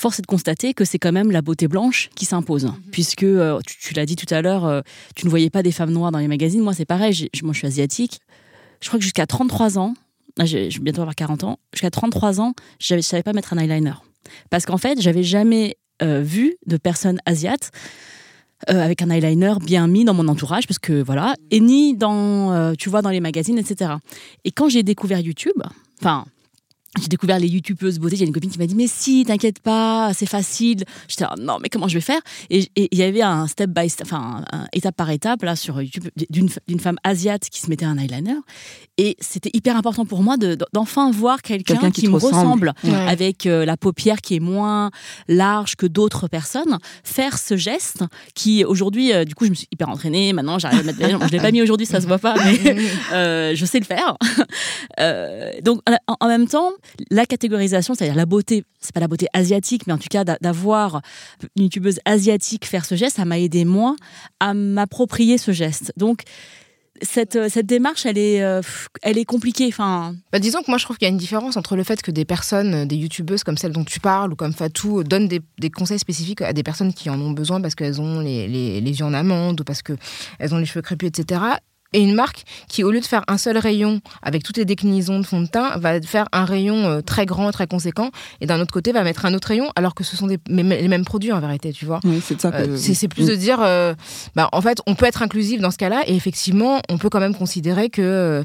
force 0.00 0.18
est 0.18 0.22
de 0.22 0.26
constater 0.26 0.74
que 0.74 0.84
c'est 0.84 0.98
quand 0.98 1.12
même 1.12 1.30
la 1.30 1.42
beauté 1.42 1.68
blanche 1.68 2.10
qui 2.14 2.24
s'impose. 2.24 2.64
Mhm. 2.64 2.74
Puisque, 2.90 3.22
euh, 3.22 3.60
tu, 3.66 3.94
l'as 3.94 4.06
dit 4.06 4.16
tout 4.16 4.32
à 4.32 4.42
l'heure, 4.42 4.64
euh, 4.64 4.80
tu 5.14 5.26
ne 5.26 5.30
voyais 5.30 5.50
pas 5.50 5.62
des 5.62 5.72
femmes 5.72 5.92
noires 5.92 6.10
dans 6.10 6.18
les 6.18 6.28
magazines. 6.28 6.62
Moi, 6.62 6.74
c'est 6.74 6.84
pareil. 6.84 7.28
Moi, 7.42 7.52
je 7.52 7.58
suis 7.58 7.66
asiatique. 7.66 8.20
Je 8.80 8.88
crois 8.88 8.98
que 8.98 9.04
jusqu'à 9.04 9.26
33 9.26 9.78
ans, 9.78 9.94
ah, 10.38 10.46
je 10.46 10.56
vais 10.56 10.78
bientôt 10.80 11.02
avoir 11.02 11.14
40 11.14 11.44
ans, 11.44 11.58
jusqu'à 11.72 11.90
33 11.90 12.40
ans, 12.40 12.54
je 12.78 12.94
ne 12.94 13.00
savais 13.00 13.22
pas 13.22 13.32
mettre 13.32 13.52
un 13.52 13.58
eyeliner. 13.58 13.92
Parce 14.48 14.64
qu'en 14.64 14.78
fait, 14.78 15.00
j'avais 15.00 15.22
jamais 15.22 15.76
euh, 16.02 16.22
vu 16.22 16.56
de 16.66 16.76
personnes 16.76 17.18
asiates 17.26 17.70
euh, 18.70 18.82
avec 18.82 19.02
un 19.02 19.10
eyeliner 19.10 19.54
bien 19.62 19.86
mis 19.86 20.04
dans 20.04 20.14
mon 20.14 20.28
entourage, 20.28 20.66
parce 20.66 20.78
que 20.78 21.02
voilà, 21.02 21.34
et 21.50 21.60
ni 21.60 21.94
dans, 21.94 22.52
euh, 22.52 22.72
tu 22.78 22.88
vois, 22.88 23.02
dans 23.02 23.10
les 23.10 23.20
magazines, 23.20 23.58
etc. 23.58 23.92
Et 24.44 24.50
quand 24.50 24.68
j'ai 24.68 24.82
découvert 24.82 25.20
YouTube, 25.20 25.60
enfin, 26.00 26.24
j'ai 26.98 27.06
découvert 27.06 27.38
les 27.38 27.46
youtubeuses 27.46 28.00
beauté. 28.00 28.16
Il 28.16 28.20
y 28.20 28.24
a 28.24 28.26
une 28.26 28.32
copine 28.32 28.50
qui 28.50 28.58
m'a 28.58 28.66
dit 28.66 28.74
Mais 28.74 28.88
si, 28.88 29.24
t'inquiète 29.24 29.60
pas, 29.60 30.10
c'est 30.12 30.26
facile. 30.26 30.84
J'étais 31.06 31.24
Non, 31.38 31.58
mais 31.62 31.68
comment 31.68 31.86
je 31.86 31.94
vais 31.94 32.00
faire? 32.00 32.20
Et 32.50 32.68
il 32.74 32.98
y 32.98 33.04
avait 33.04 33.22
un 33.22 33.46
step 33.46 33.70
by 33.70 33.88
step, 33.88 34.06
enfin, 34.06 34.44
un, 34.50 34.66
étape 34.72 34.96
par 34.96 35.08
étape, 35.10 35.44
là, 35.44 35.54
sur 35.54 35.80
YouTube, 35.80 36.08
d'une 36.28 36.80
femme 36.80 36.96
asiate 37.04 37.48
qui 37.48 37.60
se 37.60 37.70
mettait 37.70 37.84
un 37.84 37.96
eyeliner. 37.96 38.34
Et 38.98 39.16
c'était 39.20 39.50
hyper 39.54 39.76
important 39.76 40.04
pour 40.04 40.22
moi 40.22 40.36
d'enfin 40.72 41.10
voir 41.12 41.42
quelqu'un 41.42 41.90
qui, 41.90 42.08
me 42.08 42.14
ressemble, 42.14 42.74
avec 43.06 43.46
euh, 43.46 43.64
la 43.64 43.76
paupière 43.76 44.20
qui 44.20 44.34
est 44.34 44.40
moins 44.40 44.90
large 45.28 45.76
que 45.76 45.86
d'autres 45.86 46.28
personnes, 46.28 46.78
faire 47.04 47.38
ce 47.38 47.56
geste 47.56 48.04
qui, 48.34 48.64
aujourd'hui, 48.64 49.12
euh, 49.12 49.24
du 49.24 49.34
coup, 49.34 49.44
je 49.44 49.50
me 49.50 49.54
suis 49.54 49.68
hyper 49.70 49.88
entraînée. 49.88 50.32
Maintenant, 50.32 50.58
j'arrive 50.58 50.80
à 50.80 50.82
mettre. 50.82 50.98
je 51.00 51.14
ne 51.14 51.30
l'ai 51.30 51.38
pas 51.38 51.52
mis 51.52 51.62
aujourd'hui, 51.62 51.86
ça 51.86 52.00
se 52.00 52.06
voit 52.06 52.18
pas, 52.18 52.34
mais 52.44 52.76
euh, 53.12 53.54
je 53.54 53.64
sais 53.64 53.78
le 53.78 53.84
faire. 53.84 54.16
donc, 55.62 55.80
en 56.06 56.26
même 56.26 56.48
temps, 56.48 56.72
la 57.10 57.26
catégorisation, 57.26 57.94
c'est-à-dire 57.94 58.16
la 58.16 58.26
beauté, 58.26 58.64
c'est 58.80 58.94
pas 58.94 59.00
la 59.00 59.08
beauté 59.08 59.26
asiatique, 59.32 59.86
mais 59.86 59.92
en 59.92 59.98
tout 59.98 60.08
cas 60.10 60.24
d'avoir 60.24 61.02
une 61.56 61.64
youtubeuse 61.64 62.00
asiatique 62.04 62.66
faire 62.66 62.84
ce 62.84 62.94
geste, 62.94 63.16
ça 63.16 63.24
m'a 63.24 63.38
aidé 63.38 63.64
moi 63.64 63.96
à 64.40 64.54
m'approprier 64.54 65.38
ce 65.38 65.52
geste. 65.52 65.92
Donc 65.96 66.22
cette, 67.02 67.48
cette, 67.48 67.66
démarche, 67.66 68.04
elle 68.04 68.18
est, 68.18 68.42
euh, 68.42 68.60
elle 69.02 69.16
est 69.18 69.24
compliquée. 69.24 69.68
Enfin... 69.68 70.14
Bah, 70.32 70.38
disons 70.38 70.60
que 70.62 70.70
moi, 70.70 70.78
je 70.78 70.84
trouve 70.84 70.98
qu'il 70.98 71.06
y 71.06 71.10
a 71.10 71.12
une 71.12 71.18
différence 71.18 71.56
entre 71.56 71.76
le 71.76 71.82
fait 71.82 72.02
que 72.02 72.10
des 72.10 72.24
personnes, 72.24 72.86
des 72.86 72.96
youtubeuses 72.96 73.42
comme 73.42 73.56
celle 73.56 73.72
dont 73.72 73.84
tu 73.84 74.00
parles 74.00 74.32
ou 74.32 74.36
comme 74.36 74.52
Fatou, 74.52 75.02
donnent 75.02 75.28
des, 75.28 75.40
des 75.58 75.70
conseils 75.70 75.98
spécifiques 75.98 76.42
à 76.42 76.52
des 76.52 76.62
personnes 76.62 76.92
qui 76.92 77.08
en 77.08 77.20
ont 77.20 77.30
besoin 77.30 77.60
parce 77.60 77.74
qu'elles 77.74 78.00
ont 78.00 78.20
les, 78.20 78.48
les, 78.48 78.80
les, 78.80 78.90
yeux 78.98 79.04
en 79.04 79.14
amande 79.14 79.60
ou 79.60 79.64
parce 79.64 79.82
qu'elles 79.82 80.54
ont 80.54 80.58
les 80.58 80.66
cheveux 80.66 80.82
crépus, 80.82 81.08
etc 81.08 81.40
et 81.92 82.00
une 82.00 82.14
marque 82.14 82.44
qui, 82.68 82.84
au 82.84 82.90
lieu 82.90 83.00
de 83.00 83.06
faire 83.06 83.24
un 83.28 83.38
seul 83.38 83.58
rayon 83.58 84.00
avec 84.22 84.42
toutes 84.42 84.56
les 84.56 84.64
déclinaisons 84.64 85.18
de 85.18 85.26
fond 85.26 85.40
de 85.40 85.46
teint, 85.46 85.76
va 85.78 86.00
faire 86.00 86.26
un 86.32 86.44
rayon 86.44 86.86
euh, 86.86 87.00
très 87.00 87.26
grand, 87.26 87.50
très 87.50 87.66
conséquent, 87.66 88.10
et 88.40 88.46
d'un 88.46 88.60
autre 88.60 88.72
côté 88.72 88.92
va 88.92 89.02
mettre 89.02 89.24
un 89.24 89.34
autre 89.34 89.48
rayon, 89.48 89.70
alors 89.76 89.94
que 89.94 90.04
ce 90.04 90.16
sont 90.16 90.26
des, 90.26 90.38
les 90.48 90.88
mêmes 90.88 91.04
produits 91.04 91.32
en 91.32 91.40
vérité, 91.40 91.72
tu 91.72 91.86
vois. 91.86 92.00
Oui, 92.04 92.20
c'est 92.24 92.40
ça. 92.40 92.52
Euh, 92.54 92.76
c'est 92.76 93.08
plus 93.08 93.26
de 93.26 93.34
dire, 93.34 93.58
euh, 93.60 93.94
bah, 94.36 94.48
en 94.52 94.60
fait, 94.60 94.80
on 94.86 94.94
peut 94.94 95.06
être 95.06 95.22
inclusif 95.22 95.60
dans 95.60 95.70
ce 95.70 95.78
cas-là, 95.78 96.02
et 96.06 96.14
effectivement, 96.14 96.80
on 96.88 96.98
peut 96.98 97.08
quand 97.08 97.20
même 97.20 97.34
considérer 97.34 97.90
que 97.90 98.44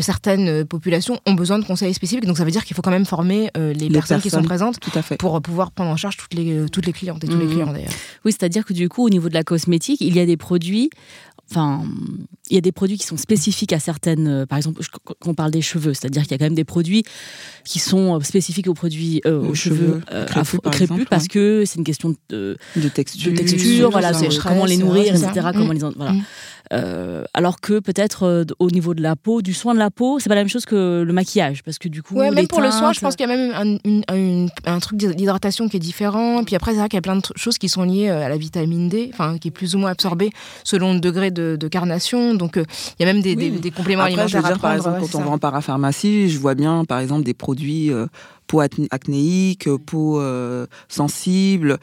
certaines 0.00 0.64
populations 0.64 1.20
ont 1.26 1.34
besoin 1.34 1.58
de 1.58 1.64
conseils 1.64 1.94
spécifiques, 1.94 2.26
donc 2.26 2.38
ça 2.38 2.44
veut 2.44 2.50
dire 2.50 2.64
qu'il 2.64 2.76
faut 2.76 2.82
quand 2.82 2.90
même 2.90 3.06
former 3.06 3.50
les, 3.56 3.90
personnes, 3.90 4.20
qui 4.20 4.30
sont 4.30 4.42
présentes 4.42 4.78
tout 4.80 4.96
à 4.96 5.02
fait. 5.02 5.16
pour 5.16 5.40
pouvoir 5.42 5.72
prendre 5.72 5.90
en 5.90 5.96
charge 5.96 6.16
toutes 6.16 6.34
les, 6.34 6.66
toutes 6.70 6.86
les 6.86 6.92
clientes 6.92 7.22
et 7.24 7.28
tous 7.28 7.38
les 7.38 7.46
mmh. 7.46 7.50
clients 7.50 7.72
d'ailleurs. 7.72 7.92
Oui, 8.24 8.32
c'est-à-dire 8.32 8.64
que 8.64 8.72
du 8.72 8.88
coup, 8.88 9.04
au 9.04 9.10
niveau 9.10 9.28
de 9.28 9.34
la 9.34 9.44
cosmétique, 9.44 10.00
il 10.00 10.14
y 10.14 10.20
a 10.20 10.26
des 10.26 10.36
produits 10.36 10.90
Enfin, 11.54 11.84
il 12.50 12.54
y 12.54 12.58
a 12.58 12.60
des 12.60 12.72
produits 12.72 12.98
qui 12.98 13.06
sont 13.06 13.16
spécifiques 13.16 13.72
à 13.72 13.78
certaines. 13.78 14.26
Euh, 14.26 14.46
par 14.46 14.58
exemple, 14.58 14.82
quand 15.04 15.14
on 15.30 15.34
parle 15.34 15.52
des 15.52 15.62
cheveux, 15.62 15.94
c'est-à-dire 15.94 16.22
qu'il 16.22 16.32
y 16.32 16.34
a 16.34 16.38
quand 16.38 16.46
même 16.46 16.54
des 16.56 16.64
produits 16.64 17.04
qui 17.64 17.78
sont 17.78 18.16
euh, 18.16 18.20
spécifiques 18.20 18.66
aux 18.66 18.74
produits 18.74 19.20
euh, 19.24 19.40
aux 19.40 19.54
cheveux, 19.54 20.00
crépus, 20.72 21.06
parce 21.08 21.28
que 21.28 21.62
c'est 21.64 21.78
une 21.78 21.84
question 21.84 22.16
de, 22.28 22.58
de 22.74 22.88
texture, 22.88 23.30
de 23.30 23.36
texture 23.36 23.90
voilà, 23.90 24.10
comment 24.42 24.64
les 24.64 24.78
nourrir, 24.78 25.14
etc. 25.14 25.50
Comment 25.52 25.72
les, 25.72 25.78
voilà. 25.78 26.12
Mm. 26.12 26.24
Euh, 26.72 27.24
alors 27.34 27.60
que 27.60 27.78
peut-être 27.78 28.22
euh, 28.22 28.44
au 28.58 28.70
niveau 28.70 28.94
de 28.94 29.02
la 29.02 29.16
peau, 29.16 29.42
du 29.42 29.52
soin 29.52 29.74
de 29.74 29.78
la 29.78 29.90
peau, 29.90 30.18
c'est 30.18 30.28
pas 30.28 30.34
la 30.34 30.40
même 30.40 30.48
chose 30.48 30.64
que 30.64 31.02
le 31.02 31.12
maquillage, 31.12 31.62
parce 31.62 31.78
que 31.78 31.88
du 31.88 32.02
coup, 32.02 32.14
ouais, 32.14 32.30
même 32.30 32.48
pour 32.48 32.60
le 32.60 32.70
soin, 32.70 32.92
je 32.92 33.00
pense 33.00 33.16
qu'il 33.16 33.28
y 33.28 33.30
a 33.30 33.36
même 33.36 33.78
un, 33.86 34.46
un, 34.64 34.78
truc 34.78 34.98
d'hydratation 34.98 35.68
qui 35.68 35.76
est 35.76 35.80
différent. 35.80 36.42
Puis 36.44 36.56
après, 36.56 36.72
c'est 36.72 36.78
vrai 36.78 36.88
qu'il 36.88 36.96
y 36.96 36.98
a 36.98 37.02
plein 37.02 37.16
de 37.16 37.22
choses 37.36 37.58
qui 37.58 37.68
sont 37.68 37.82
liées 37.82 38.08
euh, 38.08 38.24
à 38.24 38.28
la 38.28 38.38
vitamine 38.38 38.88
D, 38.88 39.10
enfin, 39.12 39.36
qui 39.38 39.48
est 39.48 39.50
plus 39.50 39.74
ou 39.74 39.78
moins 39.78 39.90
absorbée 39.90 40.30
selon 40.64 40.94
le 40.94 41.00
degré 41.00 41.30
de, 41.30 41.68
carnation. 41.68 42.34
Donc, 42.34 42.56
il 42.56 42.64
y 43.00 43.08
a 43.08 43.12
même 43.12 43.22
des, 43.22 43.34
des, 43.34 43.70
compléments 43.70 44.04
alimentaires 44.04 44.28
je 44.28 44.36
à 44.38 44.42
prendre. 44.42 44.60
Par 44.60 44.74
exemple, 44.74 45.00
quand 45.00 45.18
on 45.18 45.24
va 45.24 45.30
en 45.30 45.38
parapharmacie, 45.38 46.30
je 46.30 46.38
vois 46.38 46.54
bien, 46.54 46.84
par 46.84 46.98
exemple, 47.00 47.24
des 47.24 47.34
produits 47.34 47.90
peau 48.46 48.60
acnéique, 48.60 49.68
peau 49.86 50.22
sensible 50.88 51.78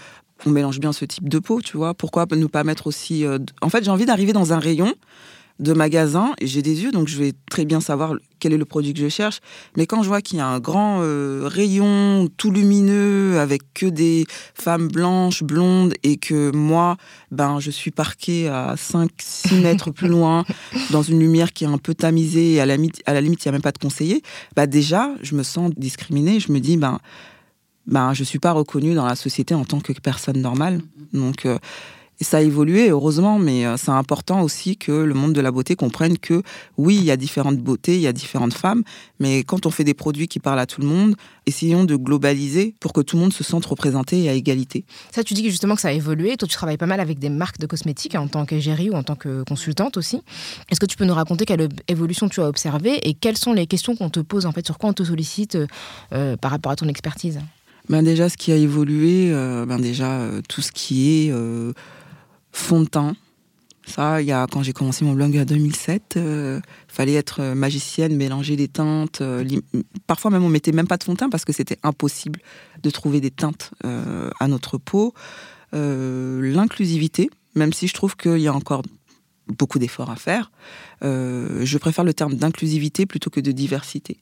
on 0.46 0.50
mélange 0.50 0.80
bien 0.80 0.94
ce 0.94 1.06
type 1.06 1.30
de 1.30 1.40
peau, 1.40 1.62
tu 1.62 1.78
vois. 1.78 1.94
Pourquoi 1.94 2.26
ne 2.32 2.46
pas 2.46 2.64
mettre 2.64 2.88
aussi. 2.88 3.26
Euh, 3.26 3.40
en 3.62 3.70
fait, 3.70 3.84
j'ai 3.84 3.92
envie 3.92 4.06
d'arriver 4.06 4.34
dans 4.34 4.54
un 4.54 4.60
rayon 4.60 4.94
de 5.60 5.74
magasin 5.74 6.34
et 6.40 6.48
j'ai 6.48 6.64
des 6.64 6.82
yeux, 6.82 6.92
donc 6.92 7.08
je 7.08 7.18
vais 7.18 7.34
très 7.50 7.66
bien 7.66 7.82
savoir 7.82 8.16
quel 8.40 8.52
est 8.52 8.58
le 8.58 8.66
produit 8.66 8.94
que 8.94 9.00
je 9.00 9.10
cherche. 9.10 9.40
Mais 9.78 9.86
quand 9.86 10.02
je 10.02 10.08
vois 10.08 10.22
qu'il 10.22 10.40
y 10.40 10.42
a 10.42 10.48
un 10.48 10.60
grand 10.60 11.02
euh, 11.02 11.44
rayon 11.46 12.28
tout 12.36 12.50
lumineux 12.50 13.40
avec 13.40 13.62
que 13.74 13.86
des 13.86 14.26
femmes 14.56 14.88
blanches, 14.88 15.44
blondes 15.44 15.94
et 16.02 16.18
que 16.18 16.52
moi, 16.56 16.98
ben, 17.30 17.60
je 17.60 17.70
suis 17.70 17.92
parquée 17.92 18.48
à 18.48 18.74
5-6 18.76 19.62
mètres 19.62 19.92
plus 19.92 20.08
loin 20.08 20.46
dans 20.90 21.04
une 21.04 21.20
lumière 21.20 21.54
qui 21.54 21.66
est 21.66 21.68
un 21.68 21.78
peu 21.78 21.94
tamisée 21.94 22.54
et 22.54 22.62
à 22.62 22.66
la, 22.66 22.78
à 23.06 23.14
la 23.14 23.22
limite, 23.22 23.46
il 23.46 23.48
n'y 23.48 23.50
a 23.50 23.54
même 23.54 23.62
pas 23.62 23.72
de 23.72 23.78
conseiller, 23.78 24.24
bah 24.56 24.66
déjà, 24.66 25.12
je 25.22 25.36
me 25.36 25.44
sens 25.44 25.70
discriminée. 25.78 26.40
Je 26.40 26.52
me 26.52 26.60
dis, 26.60 26.78
ben, 26.78 27.00
ben, 27.88 28.14
je 28.14 28.24
suis 28.24 28.40
pas 28.40 28.52
reconnue 28.52 28.94
dans 28.94 29.06
la 29.06 29.16
société 29.16 29.54
en 29.54 29.66
tant 29.66 29.80
que 29.80 29.94
personne 29.94 30.40
normale. 30.40 30.82
Donc, 31.14 31.46
euh, 31.46 31.58
ça 32.24 32.38
a 32.38 32.42
évolué, 32.42 32.90
heureusement, 32.90 33.40
mais 33.40 33.66
euh, 33.66 33.78
c'est 33.78 33.92
important 33.92 34.42
aussi 34.42 34.78
que 34.78 34.92
le 34.92 35.14
monde 35.14 35.34
de 35.34 35.42
la 35.42 35.52
beauté 35.52 35.76
comprenne 35.76 36.18
que 36.18 36.44
oui, 36.78 36.96
il 36.96 37.04
y 37.04 37.12
a 37.12 37.18
différentes 37.18 37.58
beautés, 37.58 37.96
il 37.96 38.02
y 38.02 38.08
a 38.08 38.14
différentes 38.14 38.54
femmes, 38.54 38.84
mais 39.20 39.44
quand 39.44 39.66
on 39.66 39.72
fait 39.72 39.84
des 39.84 39.94
produits 39.94 40.28
qui 40.28 40.40
parlent 40.40 40.60
à 40.60 40.66
tout 40.66 40.82
le 40.82 40.88
monde, 40.88 41.16
essayons 41.46 41.84
de 41.84 41.96
globaliser 41.96 42.76
pour 42.80 42.94
que 42.94 43.02
tout 43.02 43.16
le 43.16 43.24
monde 43.24 43.34
se 43.34 43.44
sente 43.44 43.66
représenté 43.66 44.24
et 44.24 44.30
à 44.30 44.34
égalité. 44.34 44.86
Ça, 45.12 45.24
tu 45.24 45.34
dis 45.34 45.44
justement 45.50 45.76
que 45.76 45.82
ça 45.82 45.90
a 45.90 45.94
évolué. 45.94 46.38
Toi, 46.38 46.48
tu 46.48 46.56
travailles 46.56 46.78
pas 46.78 46.86
mal 46.86 47.00
avec 47.00 47.18
des 47.18 47.30
marques 47.30 47.60
de 47.60 47.66
cosmétiques 47.66 48.16
en 48.16 48.28
tant 48.28 48.46
qu'égérie 48.46 48.90
ou 48.90 48.94
en 48.94 49.04
tant 49.04 49.16
que 49.16 49.44
consultante 49.44 49.98
aussi. 49.98 50.22
Est-ce 50.70 50.80
que 50.80 50.86
tu 50.86 50.98
peux 50.98 51.06
nous 51.06 51.16
raconter 51.16 51.46
quelle 51.46 51.70
évolution 51.88 52.30
tu 52.30 52.42
as 52.42 52.48
observée 52.48 53.00
et 53.08 53.14
quelles 53.16 53.38
sont 53.38 53.54
les 53.54 53.66
questions 53.66 53.96
qu'on 53.96 54.10
te 54.10 54.20
pose 54.20 54.46
en 54.46 54.52
fait, 54.52 54.66
sur 54.66 54.78
quoi 54.78 54.92
on 54.92 54.94
te 54.94 55.04
sollicite 55.04 55.58
euh, 56.14 56.38
par 56.38 56.52
rapport 56.52 56.72
à 56.72 56.76
ton 56.76 56.88
expertise? 56.88 57.40
Ben 57.92 58.02
déjà, 58.02 58.28
ce 58.28 58.38
qui 58.38 58.52
a 58.52 58.56
évolué, 58.56 59.30
euh, 59.32 59.68
ben 59.68 59.78
déjà, 59.78 60.28
tout 60.50 60.62
ce 60.62 60.72
qui 60.72 61.28
est 61.28 61.34
fond 62.52 62.82
de 62.82 62.88
teint. 62.88 63.16
Ça, 63.86 64.22
y 64.22 64.32
a, 64.32 64.46
quand 64.48 64.62
j'ai 64.62 64.74
commencé 64.74 65.04
mon 65.04 65.14
blog 65.14 65.36
en 65.38 65.44
2007, 65.44 66.14
il 66.16 66.22
euh, 66.22 66.60
fallait 66.88 67.16
être 67.16 67.42
magicienne, 67.42 68.16
mélanger 68.16 68.56
des 68.56 68.68
teintes. 68.68 69.22
Euh, 69.22 69.44
parfois 70.08 70.30
même, 70.32 70.44
on 70.44 70.50
mettait 70.50 70.72
même 70.72 70.88
pas 70.88 70.98
de 70.98 71.04
fond 71.04 71.14
de 71.14 71.18
teint 71.18 71.30
parce 71.30 71.46
que 71.46 71.54
c'était 71.54 71.78
impossible 71.84 72.40
de 72.82 72.90
trouver 72.90 73.20
des 73.22 73.32
teintes 73.32 73.72
euh, 73.86 74.30
à 74.40 74.48
notre 74.48 74.78
peau. 74.78 75.14
L'inclusivité, 75.74 77.30
même 77.56 77.72
si 77.72 77.88
je 77.88 77.94
trouve 77.94 78.18
qu'il 78.18 78.40
y 78.40 78.48
a 78.48 78.54
encore 78.54 78.84
beaucoup 79.48 79.80
d'efforts 79.80 80.12
à 80.12 80.18
faire, 80.18 80.52
je 81.02 81.78
préfère 81.78 82.04
le 82.04 82.14
terme 82.14 82.36
d'inclusivité 82.36 83.06
plutôt 83.06 83.30
que 83.30 83.40
de 83.40 83.54
diversité. 83.54 84.18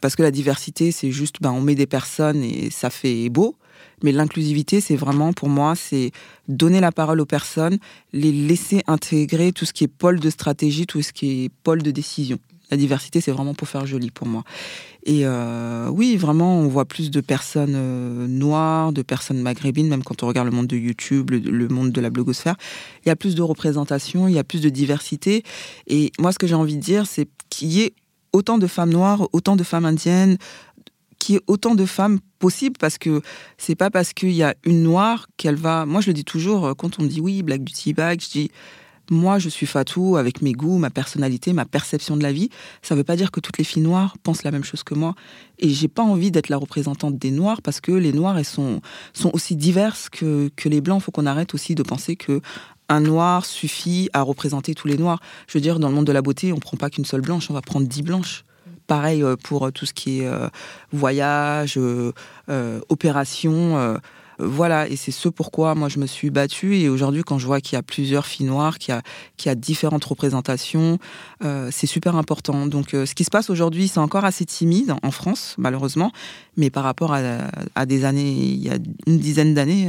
Parce 0.00 0.16
que 0.16 0.22
la 0.22 0.30
diversité, 0.30 0.92
c'est 0.92 1.10
juste, 1.10 1.36
ben, 1.40 1.52
on 1.52 1.60
met 1.60 1.74
des 1.74 1.86
personnes 1.86 2.42
et 2.42 2.70
ça 2.70 2.90
fait 2.90 3.28
beau. 3.28 3.56
Mais 4.02 4.12
l'inclusivité, 4.12 4.80
c'est 4.80 4.96
vraiment, 4.96 5.32
pour 5.32 5.48
moi, 5.48 5.74
c'est 5.74 6.12
donner 6.48 6.80
la 6.80 6.92
parole 6.92 7.20
aux 7.20 7.26
personnes, 7.26 7.78
les 8.12 8.32
laisser 8.32 8.82
intégrer 8.86 9.52
tout 9.52 9.64
ce 9.64 9.72
qui 9.72 9.84
est 9.84 9.88
pôle 9.88 10.20
de 10.20 10.30
stratégie, 10.30 10.86
tout 10.86 11.02
ce 11.02 11.12
qui 11.12 11.44
est 11.44 11.48
pôle 11.62 11.82
de 11.82 11.90
décision. 11.90 12.38
La 12.70 12.76
diversité, 12.76 13.20
c'est 13.20 13.30
vraiment 13.30 13.54
pour 13.54 13.68
faire 13.68 13.86
joli 13.86 14.10
pour 14.10 14.26
moi. 14.26 14.42
Et 15.04 15.20
euh, 15.24 15.88
oui, 15.88 16.16
vraiment, 16.16 16.58
on 16.58 16.66
voit 16.66 16.84
plus 16.84 17.12
de 17.12 17.20
personnes 17.20 17.74
euh, 17.76 18.26
noires, 18.26 18.92
de 18.92 19.02
personnes 19.02 19.40
maghrébines, 19.40 19.88
même 19.88 20.02
quand 20.02 20.24
on 20.24 20.26
regarde 20.26 20.48
le 20.48 20.54
monde 20.54 20.66
de 20.66 20.76
YouTube, 20.76 21.30
le, 21.30 21.68
monde 21.68 21.92
de 21.92 22.00
la 22.00 22.10
blogosphère. 22.10 22.56
Il 23.04 23.08
y 23.08 23.12
a 23.12 23.16
plus 23.16 23.36
de 23.36 23.42
représentation, 23.42 24.26
il 24.26 24.34
y 24.34 24.38
a 24.38 24.44
plus 24.44 24.60
de 24.60 24.68
diversité. 24.68 25.44
Et 25.86 26.10
moi, 26.18 26.32
ce 26.32 26.40
que 26.40 26.48
j'ai 26.48 26.56
envie 26.56 26.76
de 26.76 26.82
dire, 26.82 27.06
c'est 27.06 27.28
qu'il 27.50 27.68
y 27.68 27.82
ait 27.82 27.94
autant 28.32 28.58
de 28.58 28.66
femmes 28.66 28.90
noires, 28.90 29.28
autant 29.32 29.56
de 29.56 29.64
femmes 29.64 29.84
indiennes, 29.84 30.38
qu'il 31.18 31.34
y 31.34 31.38
ait 31.38 31.42
autant 31.46 31.74
de 31.74 31.86
femmes 31.86 32.18
possibles 32.38 32.76
parce 32.78 32.98
que 32.98 33.22
c'est 33.58 33.74
pas 33.74 33.90
parce 33.90 34.12
qu'il 34.12 34.32
y 34.32 34.42
a 34.42 34.54
une 34.64 34.82
noire 34.82 35.26
qu'elle 35.36 35.56
va. 35.56 35.86
Moi, 35.86 36.00
je 36.00 36.08
le 36.08 36.14
dis 36.14 36.24
toujours 36.24 36.66
euh, 36.66 36.74
quand 36.74 36.98
on 36.98 37.02
me 37.02 37.08
dit 37.08 37.20
oui, 37.20 37.42
Black 37.42 37.62
Beauty 37.62 37.94
Bag, 37.94 38.20
je 38.20 38.30
dis 38.30 38.50
moi, 39.10 39.38
je 39.38 39.48
suis 39.48 39.66
Fatou 39.66 40.16
avec 40.16 40.42
mes 40.42 40.52
goûts, 40.52 40.78
ma 40.78 40.90
personnalité, 40.90 41.52
ma 41.52 41.64
perception 41.64 42.16
de 42.16 42.22
la 42.22 42.32
vie. 42.32 42.50
Ça 42.82 42.94
veut 42.94 43.04
pas 43.04 43.16
dire 43.16 43.30
que 43.30 43.40
toutes 43.40 43.58
les 43.58 43.64
filles 43.64 43.82
noires 43.82 44.16
pensent 44.22 44.42
la 44.42 44.50
même 44.50 44.64
chose 44.64 44.82
que 44.82 44.94
moi. 44.94 45.14
Et 45.58 45.68
j'ai 45.68 45.88
pas 45.88 46.02
envie 46.02 46.30
d'être 46.30 46.48
la 46.48 46.56
représentante 46.56 47.16
des 47.16 47.30
noirs 47.30 47.62
parce 47.62 47.80
que 47.80 47.92
les 47.92 48.12
noirs, 48.12 48.36
elles 48.36 48.44
sont, 48.44 48.80
sont 49.12 49.30
aussi 49.32 49.54
diverses 49.54 50.08
que, 50.08 50.50
que 50.56 50.68
les 50.68 50.80
blancs. 50.80 51.02
Faut 51.02 51.12
qu'on 51.12 51.26
arrête 51.26 51.54
aussi 51.54 51.74
de 51.74 51.82
penser 51.82 52.16
que 52.16 52.40
un 52.88 53.00
noir 53.00 53.44
suffit 53.44 54.08
à 54.12 54.22
représenter 54.22 54.74
tous 54.74 54.88
les 54.88 54.96
noirs. 54.96 55.20
Je 55.48 55.58
veux 55.58 55.62
dire, 55.62 55.78
dans 55.78 55.88
le 55.88 55.94
monde 55.94 56.06
de 56.06 56.12
la 56.12 56.22
beauté, 56.22 56.52
on 56.52 56.58
prend 56.58 56.76
pas 56.76 56.90
qu'une 56.90 57.04
seule 57.04 57.20
blanche, 57.20 57.50
on 57.50 57.54
va 57.54 57.62
prendre 57.62 57.86
dix 57.86 58.02
blanches. 58.02 58.44
Pareil 58.86 59.22
euh, 59.22 59.36
pour 59.36 59.66
euh, 59.66 59.70
tout 59.70 59.86
ce 59.86 59.92
qui 59.92 60.20
est 60.20 60.26
euh, 60.26 60.48
voyage, 60.92 61.78
opération. 62.88 63.98
Voilà, 64.38 64.86
et 64.86 64.96
c'est 64.96 65.12
ce 65.12 65.30
pourquoi 65.30 65.74
moi 65.74 65.88
je 65.88 65.98
me 65.98 66.06
suis 66.06 66.28
battue. 66.28 66.76
Et 66.76 66.90
aujourd'hui, 66.90 67.22
quand 67.22 67.38
je 67.38 67.46
vois 67.46 67.62
qu'il 67.62 67.72
y 67.72 67.78
a 67.78 67.82
plusieurs 67.82 68.26
filles 68.26 68.44
noires, 68.44 68.78
qu'il 68.78 68.92
y 68.92 68.96
a, 68.96 69.00
qu'il 69.38 69.48
y 69.48 69.52
a 69.52 69.54
différentes 69.54 70.04
représentations, 70.04 70.98
c'est 71.70 71.86
super 71.86 72.16
important. 72.16 72.66
Donc, 72.66 72.90
ce 72.90 73.14
qui 73.14 73.24
se 73.24 73.30
passe 73.30 73.48
aujourd'hui, 73.48 73.88
c'est 73.88 73.98
encore 73.98 74.26
assez 74.26 74.44
timide 74.44 74.94
en 75.02 75.10
France, 75.10 75.54
malheureusement. 75.56 76.12
Mais 76.58 76.68
par 76.68 76.84
rapport 76.84 77.14
à, 77.14 77.22
à 77.74 77.86
des 77.86 78.04
années, 78.04 78.30
il 78.30 78.62
y 78.62 78.68
a 78.68 78.76
une 79.06 79.18
dizaine 79.18 79.54
d'années, 79.54 79.88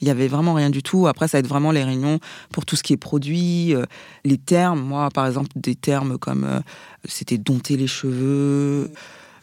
il 0.00 0.08
y 0.08 0.10
avait 0.10 0.28
vraiment 0.28 0.54
rien 0.54 0.70
du 0.70 0.82
tout. 0.82 1.06
Après, 1.06 1.28
ça 1.28 1.38
va 1.38 1.40
être 1.40 1.48
vraiment 1.48 1.70
les 1.70 1.84
réunions 1.84 2.18
pour 2.52 2.66
tout 2.66 2.76
ce 2.76 2.82
qui 2.82 2.92
est 2.92 2.98
produit, 2.98 3.74
euh, 3.74 3.84
les 4.24 4.38
termes. 4.38 4.80
Moi, 4.80 5.08
par 5.10 5.26
exemple, 5.26 5.50
des 5.56 5.74
termes 5.74 6.18
comme 6.18 6.44
euh, 6.44 6.60
c'était 7.04 7.38
dompter 7.38 7.76
les 7.76 7.86
cheveux 7.86 8.90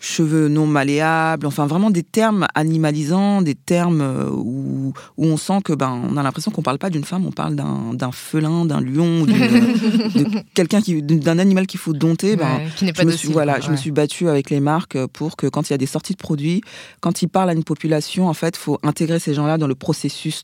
cheveux 0.04 0.50
non 0.50 0.68
malléables, 0.68 1.48
enfin 1.48 1.66
vraiment 1.66 1.90
des 1.90 2.04
termes 2.04 2.46
animalisants, 2.56 3.42
des 3.42 3.56
termes 3.56 4.02
euh, 4.02 4.30
où, 4.30 4.92
où 5.18 5.26
on 5.26 5.38
sent 5.38 5.60
que 5.64 5.72
ben 5.72 5.98
on 6.12 6.18
a 6.18 6.24
l'impression 6.24 6.52
qu'on 6.52 6.62
parle 6.62 6.78
pas 6.78 6.90
d'une 6.90 7.06
femme, 7.06 7.26
on 7.26 7.32
parle 7.32 7.56
d'un 7.56 8.12
félin, 8.12 8.66
d'un 8.66 8.82
lion, 8.82 9.24
de 9.26 10.44
quelqu'un 10.54 10.82
qui 10.82 11.02
d'un 11.02 11.40
animal 11.40 11.68
qu'il 11.68 11.80
faut 11.80 11.94
dompter. 11.94 12.36
Ben, 12.36 12.60
qui 12.76 12.84
n'est 12.84 12.92
pas 12.92 13.04
je 13.04 13.08
me 13.08 13.12
suis, 13.14 13.30
voilà, 13.30 13.62
je 13.62 13.72
me 13.72 13.78
suis 13.78 13.92
battue 13.92 14.28
avec 14.28 14.50
les 14.50 14.60
marques 14.60 14.98
pour 15.08 15.38
que 15.38 15.48
quand 15.48 15.70
il 15.70 15.74
y 15.74 15.76
a 15.76 15.78
des 15.78 15.86
sorties 15.86 16.14
de 16.14 16.18
produits, 16.18 16.62
quand 17.00 17.22
ils 17.22 17.30
parlent 17.30 17.50
à 17.50 17.54
une 17.54 17.64
population, 17.64 18.28
en 18.28 18.34
fait, 18.34 18.58
faut 18.58 18.80
intégrer 18.84 19.20
ces 19.20 19.34
gens-là 19.34 19.58
dans 19.58 19.68
le 19.68 19.76
processus 19.76 20.44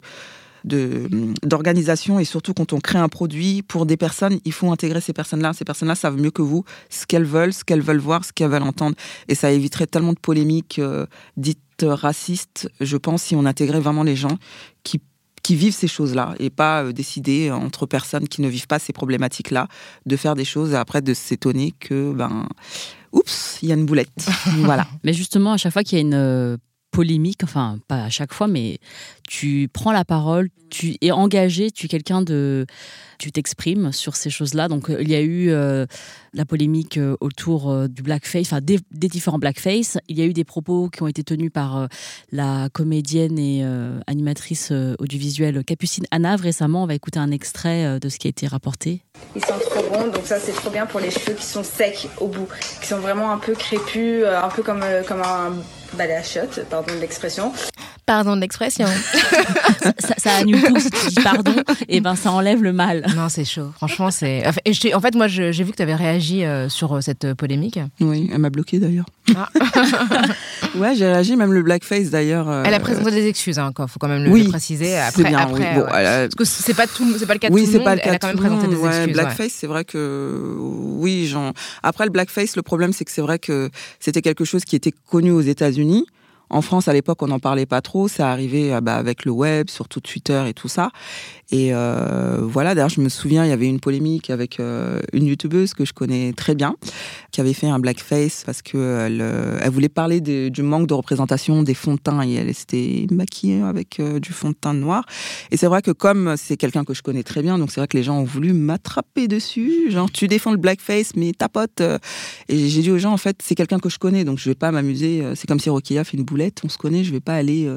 d'organisation 0.63 2.19
et 2.19 2.25
surtout 2.25 2.53
quand 2.53 2.73
on 2.73 2.79
crée 2.79 2.99
un 2.99 3.09
produit 3.09 3.61
pour 3.61 3.85
des 3.85 3.97
personnes, 3.97 4.39
il 4.45 4.53
faut 4.53 4.71
intégrer 4.71 5.01
ces 5.01 5.13
personnes-là. 5.13 5.53
Ces 5.53 5.65
personnes-là 5.65 5.95
savent 5.95 6.17
mieux 6.17 6.31
que 6.31 6.41
vous 6.41 6.63
ce 6.89 7.05
qu'elles 7.05 7.25
veulent, 7.25 7.53
ce 7.53 7.63
qu'elles 7.63 7.81
veulent 7.81 7.99
voir, 7.99 8.25
ce 8.25 8.33
qu'elles 8.33 8.49
veulent 8.49 8.63
entendre. 8.63 8.95
Et 9.27 9.35
ça 9.35 9.51
éviterait 9.51 9.87
tellement 9.87 10.13
de 10.13 10.19
polémiques 10.19 10.79
euh, 10.79 11.05
dites 11.37 11.59
racistes, 11.81 12.69
je 12.81 12.97
pense, 12.97 13.23
si 13.23 13.35
on 13.35 13.45
intégrait 13.45 13.79
vraiment 13.79 14.03
les 14.03 14.15
gens 14.15 14.37
qui 14.83 15.01
qui 15.41 15.55
vivent 15.55 15.73
ces 15.73 15.87
choses-là 15.87 16.35
et 16.37 16.49
pas 16.49 16.83
euh, 16.83 16.91
décider 16.91 17.49
entre 17.49 17.85
personnes 17.85 18.27
qui 18.27 18.41
ne 18.41 18.47
vivent 18.47 18.67
pas 18.67 18.77
ces 18.77 18.93
problématiques-là 18.93 19.67
de 20.05 20.15
faire 20.15 20.35
des 20.35 20.45
choses 20.45 20.73
et 20.73 20.75
après 20.75 21.01
de 21.01 21.13
s'étonner 21.13 21.73
que 21.79 22.11
ben 22.11 22.47
oups 23.13 23.59
il 23.61 23.69
y 23.69 23.71
a 23.71 23.75
une 23.75 23.85
boulette 23.85 24.29
voilà 24.57 24.85
mais 25.03 25.13
justement 25.13 25.53
à 25.53 25.57
chaque 25.57 25.73
fois 25.73 25.83
qu'il 25.83 25.97
y 25.97 26.01
a 26.01 26.01
une 26.01 26.13
euh, 26.13 26.57
polémique, 26.91 27.43
enfin 27.43 27.79
pas 27.87 28.03
à 28.03 28.09
chaque 28.09 28.33
fois, 28.33 28.47
mais 28.47 28.79
tu 29.27 29.69
prends 29.71 29.91
la 29.91 30.05
parole, 30.05 30.49
tu 30.69 30.95
es 31.01 31.11
engagé, 31.11 31.71
tu 31.71 31.85
es 31.85 31.89
quelqu'un 31.89 32.21
de, 32.21 32.65
tu 33.19 33.31
t'exprimes 33.31 33.91
sur 33.91 34.15
ces 34.15 34.29
choses-là. 34.29 34.67
Donc 34.67 34.89
euh, 34.89 34.97
il 35.01 35.09
y 35.09 35.15
a 35.15 35.21
eu 35.21 35.51
euh, 35.51 35.85
la 36.33 36.45
polémique 36.45 36.97
euh, 36.97 37.15
autour 37.19 37.87
du 37.87 38.01
blackface, 38.01 38.47
enfin 38.47 38.61
des, 38.61 38.79
différents 38.91 39.37
blackface. 39.37 39.97
Il 40.07 40.17
y 40.17 40.21
a 40.21 40.25
eu 40.25 40.33
des 40.33 40.43
propos 40.43 40.89
qui 40.89 41.03
ont 41.03 41.07
été 41.07 41.23
tenus 41.23 41.51
par 41.51 41.87
la 42.31 42.69
comédienne 42.71 43.37
et 43.37 43.63
animatrice 44.07 44.71
audiovisuelle 44.99 45.63
Capucine 45.63 46.05
Anave 46.11 46.41
récemment. 46.41 46.83
On 46.83 46.87
va 46.87 46.95
écouter 46.95 47.19
un 47.19 47.31
extrait 47.31 47.99
de 47.99 48.09
ce 48.09 48.17
qui 48.17 48.27
a 48.27 48.29
été 48.29 48.47
rapporté. 48.47 49.03
Ils 49.35 49.43
sont 49.43 49.59
trop 49.59 49.83
bons, 49.89 50.07
donc 50.11 50.25
ça 50.25 50.39
c'est 50.39 50.53
trop 50.53 50.69
bien 50.69 50.85
pour 50.85 50.99
les 50.99 51.11
cheveux 51.11 51.33
qui 51.33 51.45
sont 51.45 51.63
secs 51.63 52.07
au 52.19 52.27
bout, 52.27 52.47
qui 52.81 52.87
sont 52.87 52.99
vraiment 52.99 53.31
un 53.31 53.37
peu 53.37 53.53
crépus, 53.53 54.23
un 54.25 54.49
peu 54.49 54.63
comme, 54.63 54.83
comme 55.07 55.21
un 55.21 55.53
balai 55.95 56.15
à 56.15 56.23
shot, 56.23 56.63
pardon 56.69 56.93
de 56.93 56.99
l'expression. 56.99 57.53
Pardon 58.09 58.35
de 58.35 58.41
l'expression. 58.41 58.87
ça, 59.99 60.15
ça, 60.17 60.31
annule 60.37 60.63
tout 60.63 60.79
si 60.79 60.89
tu 60.89 61.07
dis 61.09 61.23
pardon, 61.23 61.53
et 61.87 62.01
ben 62.01 62.15
ça 62.15 62.31
enlève 62.31 62.63
le 62.63 62.73
mal. 62.73 63.05
Non, 63.15 63.29
c'est 63.29 63.45
chaud. 63.45 63.69
Franchement, 63.75 64.09
c'est. 64.09 64.43
En 64.47 64.99
fait, 64.99 65.13
moi, 65.13 65.27
j'ai 65.27 65.51
vu 65.51 65.71
que 65.71 65.75
tu 65.75 65.83
avais 65.83 65.93
réagi 65.93 66.43
euh, 66.43 66.69
sur 66.69 66.95
euh, 66.97 67.01
cette 67.01 67.35
polémique. 67.35 67.79
Oui, 67.99 68.27
elle 68.33 68.39
m'a 68.39 68.49
bloqué 68.49 68.79
d'ailleurs. 68.79 69.05
Ah. 69.35 69.47
ouais, 70.75 70.95
j'ai 70.95 71.05
réagi, 71.05 71.35
même 71.35 71.53
le 71.53 71.61
blackface 71.61 72.09
d'ailleurs. 72.09 72.49
Euh, 72.49 72.63
elle 72.65 72.73
a 72.73 72.79
présenté 72.79 73.11
des 73.11 73.27
excuses, 73.27 73.57
il 73.57 73.59
hein, 73.59 73.71
faut 73.87 73.99
quand 73.99 74.07
même 74.07 74.23
le, 74.23 74.49
préciser. 74.49 74.97
Après, 74.97 75.23
bien, 75.23 75.37
après 75.37 75.75
bon, 75.75 75.85
Parce 75.85 76.35
que 76.35 76.45
c'est 76.45 76.73
pas, 76.73 76.87
tout, 76.87 77.05
pas 77.27 77.33
le 77.33 77.39
cas 77.39 77.49
de 77.49 77.53
oui, 77.53 77.65
tout 77.65 77.73
le 77.73 77.77
monde. 77.77 77.85
Pas 77.85 77.95
le 77.95 78.01
cas 78.01 78.09
elle 78.09 78.15
a 78.15 78.19
quand 78.19 78.27
même 78.29 78.37
présenté 78.37 78.67
des 78.67 78.83
excuses. 78.83 79.13
Blackface, 79.13 79.51
c'est 79.51 79.67
vrai 79.67 79.85
que. 79.85 80.55
Oui, 80.57 81.27
genre. 81.27 81.53
Après, 81.83 82.05
le 82.05 82.11
blackface, 82.11 82.55
le 82.55 82.63
problème, 82.63 82.91
c'est 82.91 83.05
que 83.05 83.11
c'est 83.11 83.21
vrai 83.21 83.37
que 83.37 83.69
c'était 83.99 84.23
quelque 84.23 84.45
chose 84.45 84.65
qui 84.65 84.75
était 84.75 84.93
connu 85.11 85.29
aux 85.29 85.41
États-Unis 85.41 85.78
États-Unis. 85.79 86.05
En 86.49 86.61
France, 86.61 86.87
à 86.87 86.93
l'époque, 86.93 87.21
on 87.21 87.27
n'en 87.27 87.39
parlait 87.39 87.65
pas 87.65 87.81
trop. 87.81 88.07
Ça 88.07 88.31
arrivait 88.31 88.79
bah, 88.81 88.95
avec 88.95 89.25
le 89.25 89.31
web, 89.31 89.69
surtout 89.69 89.99
Twitter 89.99 90.43
et 90.47 90.53
tout 90.53 90.67
ça. 90.67 90.91
Et 91.51 91.73
euh, 91.73 92.37
voilà, 92.41 92.75
d'ailleurs, 92.75 92.89
je 92.89 93.01
me 93.01 93.09
souviens, 93.09 93.43
il 93.43 93.49
y 93.49 93.51
avait 93.51 93.67
une 93.67 93.79
polémique 93.79 94.29
avec 94.29 94.59
euh, 94.59 94.99
une 95.13 95.25
youtubeuse 95.25 95.73
que 95.73 95.83
je 95.83 95.93
connais 95.93 96.31
très 96.33 96.53
bien, 96.53 96.75
qui 97.31 97.41
avait 97.41 97.53
fait 97.53 97.67
un 97.67 97.79
blackface 97.79 98.43
parce 98.45 98.61
que 98.61 98.77
elle, 98.77 99.21
euh, 99.21 99.69
voulait 99.69 99.89
parler 99.89 100.21
du 100.21 100.61
manque 100.61 100.87
de 100.87 100.93
représentation 100.93 101.63
des 101.63 101.73
fonds 101.73 101.95
de 101.95 101.99
teint 101.99 102.21
et 102.23 102.33
elle 102.33 102.53
s'était 102.53 103.07
maquillée 103.11 103.61
avec 103.61 104.01
du 104.01 104.31
fond 104.31 104.49
de 104.49 104.55
teint 104.55 104.73
noir. 104.73 105.05
Et 105.51 105.57
c'est 105.57 105.67
vrai 105.67 105.81
que 105.81 105.91
comme 105.91 106.35
c'est 106.37 106.57
quelqu'un 106.57 106.83
que 106.83 106.93
je 106.93 107.01
connais 107.01 107.23
très 107.23 107.41
bien, 107.41 107.57
donc 107.57 107.71
c'est 107.71 107.79
vrai 107.79 107.87
que 107.87 107.97
les 107.97 108.03
gens 108.03 108.19
ont 108.19 108.23
voulu 108.23 108.53
m'attraper 108.53 109.27
dessus, 109.27 109.89
genre 109.89 110.11
tu 110.11 110.27
défends 110.27 110.51
le 110.51 110.57
blackface, 110.57 111.15
mais 111.15 111.31
ta 111.33 111.49
pote. 111.49 111.81
Et 112.47 112.67
j'ai 112.67 112.81
dit 112.81 112.91
aux 112.91 112.97
gens, 112.97 113.13
en 113.13 113.17
fait, 113.17 113.37
c'est 113.43 113.55
quelqu'un 113.55 113.79
que 113.79 113.89
je 113.89 113.97
connais, 113.97 114.23
donc 114.23 114.37
je 114.37 114.49
vais 114.49 114.55
pas 114.55 114.71
m'amuser. 114.71 115.23
C'est 115.35 115.47
comme 115.47 115.59
si 115.59 115.69
Rokia 115.69 116.03
fait 116.03 116.17
une 116.17 116.23
on 116.63 116.69
se 116.69 116.77
connaît, 116.77 117.03
je 117.03 117.11
vais 117.11 117.19
pas 117.19 117.35
aller 117.35 117.69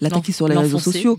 l'attaquer 0.00 0.32
sur 0.32 0.48
les 0.48 0.56
réseaux 0.56 0.78
sociaux. 0.78 1.18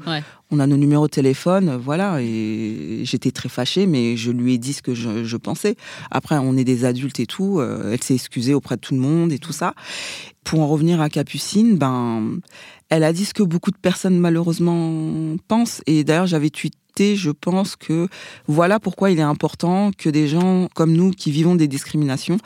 On 0.53 0.59
a 0.59 0.67
nos 0.67 0.77
numéros 0.77 1.07
de 1.07 1.11
téléphone, 1.11 1.77
voilà 1.77 2.21
et 2.21 3.01
j'étais 3.03 3.31
très 3.31 3.49
fâchée, 3.49 3.85
mais 3.85 4.17
je 4.17 4.31
lui 4.31 4.53
ai 4.53 4.57
dit 4.57 4.73
ce 4.73 4.81
que 4.81 4.93
je, 4.93 5.37
pensais. 5.37 5.75
Après, 6.11 6.37
on 6.37 6.57
est 6.57 6.63
des 6.63 6.85
adultes 6.85 7.19
et 7.19 7.25
tout. 7.25 7.59
Euh, 7.59 7.91
elle 7.93 8.03
s'est 8.03 8.13
excusée 8.13 8.53
auprès 8.53 8.75
de 8.75 8.81
tout 8.81 8.93
le 8.93 8.99
monde 8.99 9.31
et 9.31 9.39
tout 9.39 9.53
ça. 9.53 9.73
Pour 10.43 10.59
en 10.59 10.67
revenir 10.67 11.01
à 11.01 11.09
Capucine, 11.09 11.77
ben, 11.77 12.39
elle 12.89 13.03
a 13.03 13.13
dit 13.13 13.25
ce 13.25 13.33
que 13.33 13.43
beaucoup 13.43 13.71
de 13.71 13.77
personnes 13.77 14.19
malheureusement 14.19 15.35
pensent. 15.47 15.81
Et 15.87 16.03
d'ailleurs, 16.03 16.27
j'avais 16.27 16.49
tweeté, 16.49 17.15
je 17.15 17.31
pense 17.31 17.75
que 17.75 18.07
voilà 18.47 18.79
pourquoi 18.79 19.11
il 19.11 19.19
est 19.19 19.23
important 19.23 19.91
que 19.97 20.09
des 20.09 20.27
gens 20.27 20.67
comme 20.75 20.93
nous 20.93 21.11
qui 21.11 21.31
vivons 21.31 21.55
des 21.55 21.67
discriminations 21.67 22.37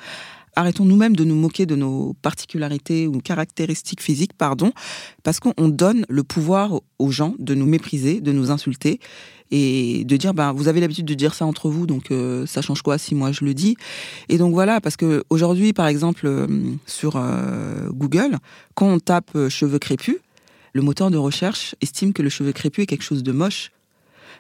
arrêtons 0.56 0.86
nous-mêmes 0.86 1.16
de 1.16 1.24
nous 1.24 1.36
moquer 1.36 1.66
de 1.66 1.76
nos 1.76 2.14
particularités 2.22 3.08
ou 3.08 3.20
caractéristiques 3.20 4.02
physiques, 4.02 4.34
pardon, 4.34 4.72
parce 5.24 5.40
qu'on 5.40 5.70
donne 5.70 6.06
le 6.10 6.24
pouvoir 6.24 6.80
aux 7.00 7.12
gens 7.12 7.36
de 7.40 7.56
nous 7.56 7.66
mépriser, 7.66 8.22
de 8.22 8.32
nous 8.32 8.52
insulter 8.52 9.00
et 9.52 10.04
de 10.06 10.18
dire 10.18 10.34
ben 10.34 10.54
vous 10.54 10.68
avez 10.68 10.80
l'habitude 10.80 11.06
de 11.06 11.14
dire 11.14 11.36
ça 11.36 11.46
entre 11.46 11.70
vous 11.70 11.86
donc 11.86 12.10
euh, 12.10 12.48
ça 12.48 12.62
change 12.62 12.82
quoi 12.82 12.98
si 12.98 13.14
moi 13.14 13.32
je 13.32 13.46
le 13.46 13.54
dis? 13.54 13.76
Et 14.28 14.38
donc 14.38 14.54
voilà 14.54 14.82
parce 14.82 14.98
que 14.98 15.24
aujourd'hui 15.30 15.72
par 15.72 15.88
exemple 15.88 16.26
euh, 16.26 16.48
sur 16.88 17.16
euh, 17.16 17.90
Google 17.92 18.38
quand 18.74 18.88
on 18.88 19.00
tape 19.00 19.38
cheveux 19.50 19.80
crépus 19.80 20.18
le 20.74 20.82
moteur 20.82 21.12
de 21.12 21.18
recherche 21.18 21.76
estime 21.82 22.12
que 22.12 22.24
le 22.24 22.30
cheveu 22.30 22.54
crépus 22.54 22.84
est 22.84 22.88
quelque 22.88 23.04
chose 23.04 23.24
de 23.24 23.32
moche 23.32 23.72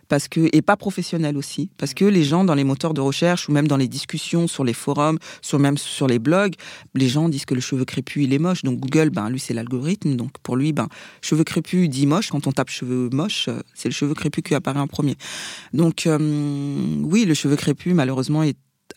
parce 0.08 0.28
que 0.28 0.50
et 0.54 0.62
pas 0.62 0.78
professionnel 0.78 1.38
aussi 1.38 1.70
parce 1.78 1.94
que 1.94 2.06
les 2.06 2.24
gens 2.24 2.44
dans 2.44 2.56
les 2.56 2.64
moteurs 2.64 2.94
de 2.94 3.02
recherche 3.02 3.50
ou 3.50 3.52
même 3.52 3.68
dans 3.68 3.78
les 3.78 3.88
discussions 3.88 4.48
sur 4.48 4.64
les 4.64 4.74
forums, 4.74 5.18
sur 5.42 5.60
même 5.60 5.78
sur 5.78 6.08
les 6.08 6.20
blogs, 6.20 6.54
les 6.94 7.08
gens 7.08 7.30
disent 7.30 7.46
que 7.46 7.56
le 7.56 7.62
cheveu 7.62 7.86
crépus 7.86 8.26
il 8.26 8.34
est 8.34 8.40
moche. 8.40 8.64
Donc 8.64 8.80
Google, 8.80 9.10
ben 9.10 9.30
lui 9.30 9.40
c'est 9.40 9.54
l'algorithme, 9.54 10.16
donc 10.16 10.32
pour 10.44 10.56
lui 10.56 10.74
ben 10.74 10.88
cheveux 11.22 11.44
crépus 11.44 11.90
dit 11.90 12.06
moche. 12.06 12.30
Quand 12.30 12.48
on 12.48 12.52
tape 12.52 12.70
cheveux 12.70 13.10
moches, 13.12 13.48
euh, 13.48 13.62
c'est 13.74 13.90
le 13.90 13.94
cheveu 13.94 14.14
crépus 14.14 14.44
qui 14.44 14.56
apparaît 14.56 14.80
en 14.80 14.88
premier. 14.88 15.16
Donc 15.74 16.08
euh, 16.08 16.18
oui, 17.04 17.26
le 17.26 17.34
cheveu 17.34 17.56
crépus 17.56 17.94
malheureusement 17.94 18.44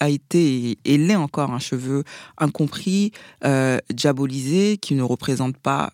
a 0.00 0.08
été 0.08 0.78
et 0.84 0.98
l'est 0.98 1.16
encore 1.16 1.50
un 1.50 1.58
cheveu 1.58 2.04
incompris, 2.36 3.12
euh, 3.44 3.78
diabolisé, 3.92 4.76
qui 4.76 4.94
ne 4.94 5.02
représente 5.02 5.56
pas 5.56 5.92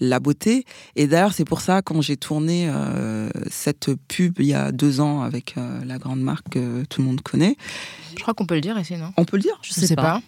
la 0.00 0.20
beauté. 0.20 0.64
Et 0.94 1.06
d'ailleurs, 1.06 1.32
c'est 1.32 1.44
pour 1.44 1.60
ça, 1.60 1.82
quand 1.82 2.00
j'ai 2.00 2.16
tourné 2.16 2.68
euh, 2.68 3.28
cette 3.50 3.90
pub 4.08 4.40
il 4.40 4.46
y 4.46 4.54
a 4.54 4.72
deux 4.72 5.00
ans 5.00 5.22
avec 5.22 5.56
euh, 5.56 5.80
la 5.84 5.98
grande 5.98 6.20
marque 6.20 6.50
que 6.50 6.84
tout 6.84 7.00
le 7.00 7.06
monde 7.06 7.20
connaît. 7.20 7.56
Je 8.16 8.22
crois 8.22 8.34
qu'on 8.34 8.46
peut 8.46 8.54
le 8.54 8.60
dire 8.60 8.78
ici, 8.78 8.96
non? 8.96 9.12
On 9.16 9.24
peut 9.24 9.36
le 9.36 9.42
dire? 9.42 9.58
Je 9.62 9.72
sais, 9.72 9.86
sais 9.86 9.96
pas. 9.96 10.20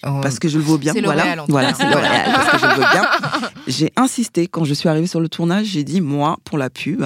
Parce 0.00 0.38
que 0.38 0.48
je 0.48 0.58
le 0.58 0.64
vois 0.64 0.78
bien. 0.78 0.92
Voilà, 0.92 1.44
voilà 1.48 1.74
c'est 1.74 1.84
parce 1.84 2.50
que 2.50 2.58
je 2.58 2.66
le 2.66 2.74
vois 2.74 2.90
bien. 2.90 3.04
J'ai 3.68 3.92
insisté, 3.96 4.48
quand 4.48 4.64
je 4.64 4.74
suis 4.74 4.88
arrivée 4.88 5.06
sur 5.06 5.20
le 5.20 5.28
tournage, 5.28 5.66
j'ai 5.66 5.84
dit, 5.84 6.00
moi, 6.00 6.38
pour 6.44 6.58
la 6.58 6.70
pub, 6.70 7.04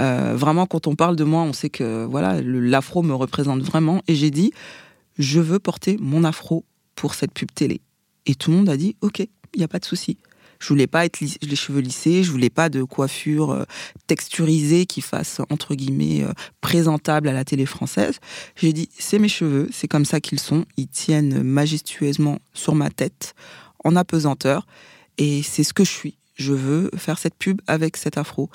euh, 0.00 0.34
vraiment, 0.34 0.66
quand 0.66 0.86
on 0.86 0.94
parle 0.94 1.16
de 1.16 1.24
moi, 1.24 1.42
on 1.42 1.52
sait 1.52 1.68
que 1.68 2.04
voilà, 2.04 2.40
l'afro 2.42 3.02
me 3.02 3.14
représente 3.14 3.60
vraiment. 3.60 4.02
Et 4.08 4.14
j'ai 4.14 4.30
dit, 4.30 4.52
je 5.18 5.40
veux 5.40 5.58
porter 5.58 5.98
mon 6.00 6.24
afro 6.24 6.64
pour 6.94 7.14
cette 7.14 7.32
pub 7.32 7.50
télé. 7.54 7.80
Et 8.26 8.34
tout 8.34 8.50
le 8.50 8.58
monde 8.58 8.68
a 8.68 8.76
dit, 8.76 8.96
ok, 9.02 9.20
il 9.20 9.58
n'y 9.58 9.64
a 9.64 9.68
pas 9.68 9.78
de 9.78 9.84
souci. 9.84 10.16
Je 10.62 10.68
voulais 10.68 10.86
pas 10.86 11.04
être 11.04 11.18
les 11.20 11.56
cheveux 11.56 11.80
lissés, 11.80 12.22
je 12.22 12.30
voulais 12.30 12.48
pas 12.48 12.68
de 12.68 12.84
coiffure 12.84 13.50
euh, 13.50 13.64
texturisée 14.06 14.86
qui 14.86 15.00
fasse 15.00 15.40
entre 15.50 15.74
guillemets 15.74 16.22
euh, 16.22 16.32
présentable 16.60 17.26
à 17.26 17.32
la 17.32 17.44
télé 17.44 17.66
française. 17.66 18.20
J'ai 18.54 18.72
dit 18.72 18.88
c'est 18.96 19.18
mes 19.18 19.28
cheveux, 19.28 19.68
c'est 19.72 19.88
comme 19.88 20.04
ça 20.04 20.20
qu'ils 20.20 20.38
sont, 20.38 20.64
ils 20.76 20.86
tiennent 20.86 21.42
majestueusement 21.42 22.38
sur 22.54 22.76
ma 22.76 22.90
tête 22.90 23.34
en 23.82 23.96
apesanteur 23.96 24.64
et 25.18 25.42
c'est 25.42 25.64
ce 25.64 25.74
que 25.74 25.82
je 25.82 25.90
suis. 25.90 26.16
Je 26.36 26.52
veux 26.52 26.92
faire 26.96 27.18
cette 27.18 27.34
pub 27.34 27.60
avec 27.66 27.96
cet 27.96 28.16
afro. 28.16 28.48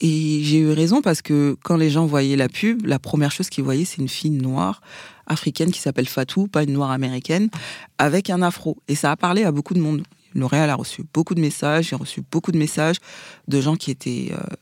Et 0.00 0.42
j'ai 0.44 0.58
eu 0.58 0.70
raison 0.70 1.02
parce 1.02 1.20
que 1.20 1.56
quand 1.64 1.76
les 1.76 1.90
gens 1.90 2.06
voyaient 2.06 2.36
la 2.36 2.48
pub, 2.48 2.86
la 2.86 3.00
première 3.00 3.32
chose 3.32 3.50
qu'ils 3.50 3.64
voyaient, 3.64 3.84
c'est 3.84 3.98
une 3.98 4.08
fille 4.08 4.30
noire 4.30 4.82
africaine 5.26 5.72
qui 5.72 5.80
s'appelle 5.80 6.08
Fatou, 6.08 6.46
pas 6.46 6.62
une 6.62 6.72
noire 6.72 6.92
américaine, 6.92 7.50
avec 7.98 8.30
un 8.30 8.40
afro. 8.40 8.78
Et 8.86 8.94
ça 8.94 9.10
a 9.10 9.16
parlé 9.16 9.42
à 9.42 9.50
beaucoup 9.50 9.74
de 9.74 9.80
monde. 9.80 10.04
L'Oréal 10.34 10.70
a 10.70 10.74
reçu 10.74 11.04
beaucoup 11.12 11.34
de 11.34 11.40
messages, 11.40 11.88
j'ai 11.88 11.96
reçu 11.96 12.22
beaucoup 12.30 12.52
de 12.52 12.58
messages 12.58 12.96
de 13.48 13.60
gens 13.60 13.76
qui 13.76 13.90
étaient 13.90 14.30
euh, 14.32 14.56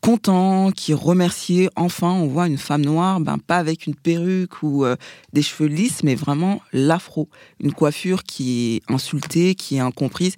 contents, 0.00 0.70
qui 0.72 0.92
remerciaient. 0.92 1.70
Enfin, 1.76 2.10
on 2.10 2.26
voit 2.26 2.46
une 2.46 2.58
femme 2.58 2.84
noire, 2.84 3.20
ben 3.20 3.38
pas 3.38 3.56
avec 3.56 3.86
une 3.86 3.94
perruque 3.94 4.62
ou 4.62 4.84
euh, 4.84 4.96
des 5.32 5.42
cheveux 5.42 5.68
lisses, 5.68 6.02
mais 6.02 6.14
vraiment 6.14 6.60
l'afro, 6.72 7.28
une 7.60 7.72
coiffure 7.72 8.24
qui 8.24 8.76
est 8.76 8.92
insultée, 8.92 9.54
qui 9.54 9.76
est 9.76 9.80
incomprise, 9.80 10.36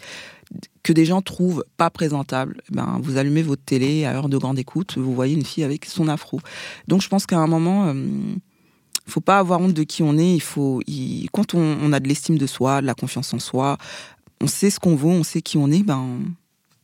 que 0.82 0.92
des 0.92 1.06
gens 1.06 1.22
trouvent 1.22 1.64
pas 1.76 1.90
présentable. 1.90 2.60
Ben 2.70 3.00
vous 3.02 3.16
allumez 3.16 3.42
votre 3.42 3.64
télé 3.64 4.04
à 4.04 4.14
heure 4.14 4.28
de 4.28 4.36
grande 4.36 4.58
écoute, 4.58 4.98
vous 4.98 5.14
voyez 5.14 5.34
une 5.34 5.44
fille 5.44 5.64
avec 5.64 5.86
son 5.86 6.08
afro. 6.08 6.40
Donc 6.86 7.00
je 7.00 7.08
pense 7.08 7.26
qu'à 7.26 7.38
un 7.38 7.46
moment 7.46 7.86
euh, 7.86 7.94
faut 9.06 9.20
pas 9.20 9.38
avoir 9.38 9.60
honte 9.60 9.74
de 9.74 9.82
qui 9.82 10.02
on 10.02 10.16
est. 10.16 10.34
Il 10.34 10.42
faut, 10.42 10.80
quand 11.32 11.54
on, 11.54 11.78
on, 11.82 11.92
a 11.92 12.00
de 12.00 12.08
l'estime 12.08 12.38
de 12.38 12.46
soi, 12.46 12.80
de 12.80 12.86
la 12.86 12.94
confiance 12.94 13.34
en 13.34 13.38
soi, 13.38 13.76
on 14.44 14.46
sait 14.46 14.68
ce 14.68 14.78
qu'on 14.78 14.94
vaut, 14.94 15.10
on 15.10 15.22
sait 15.22 15.40
qui 15.40 15.56
on 15.56 15.70
est, 15.70 15.82
ben, 15.82 16.20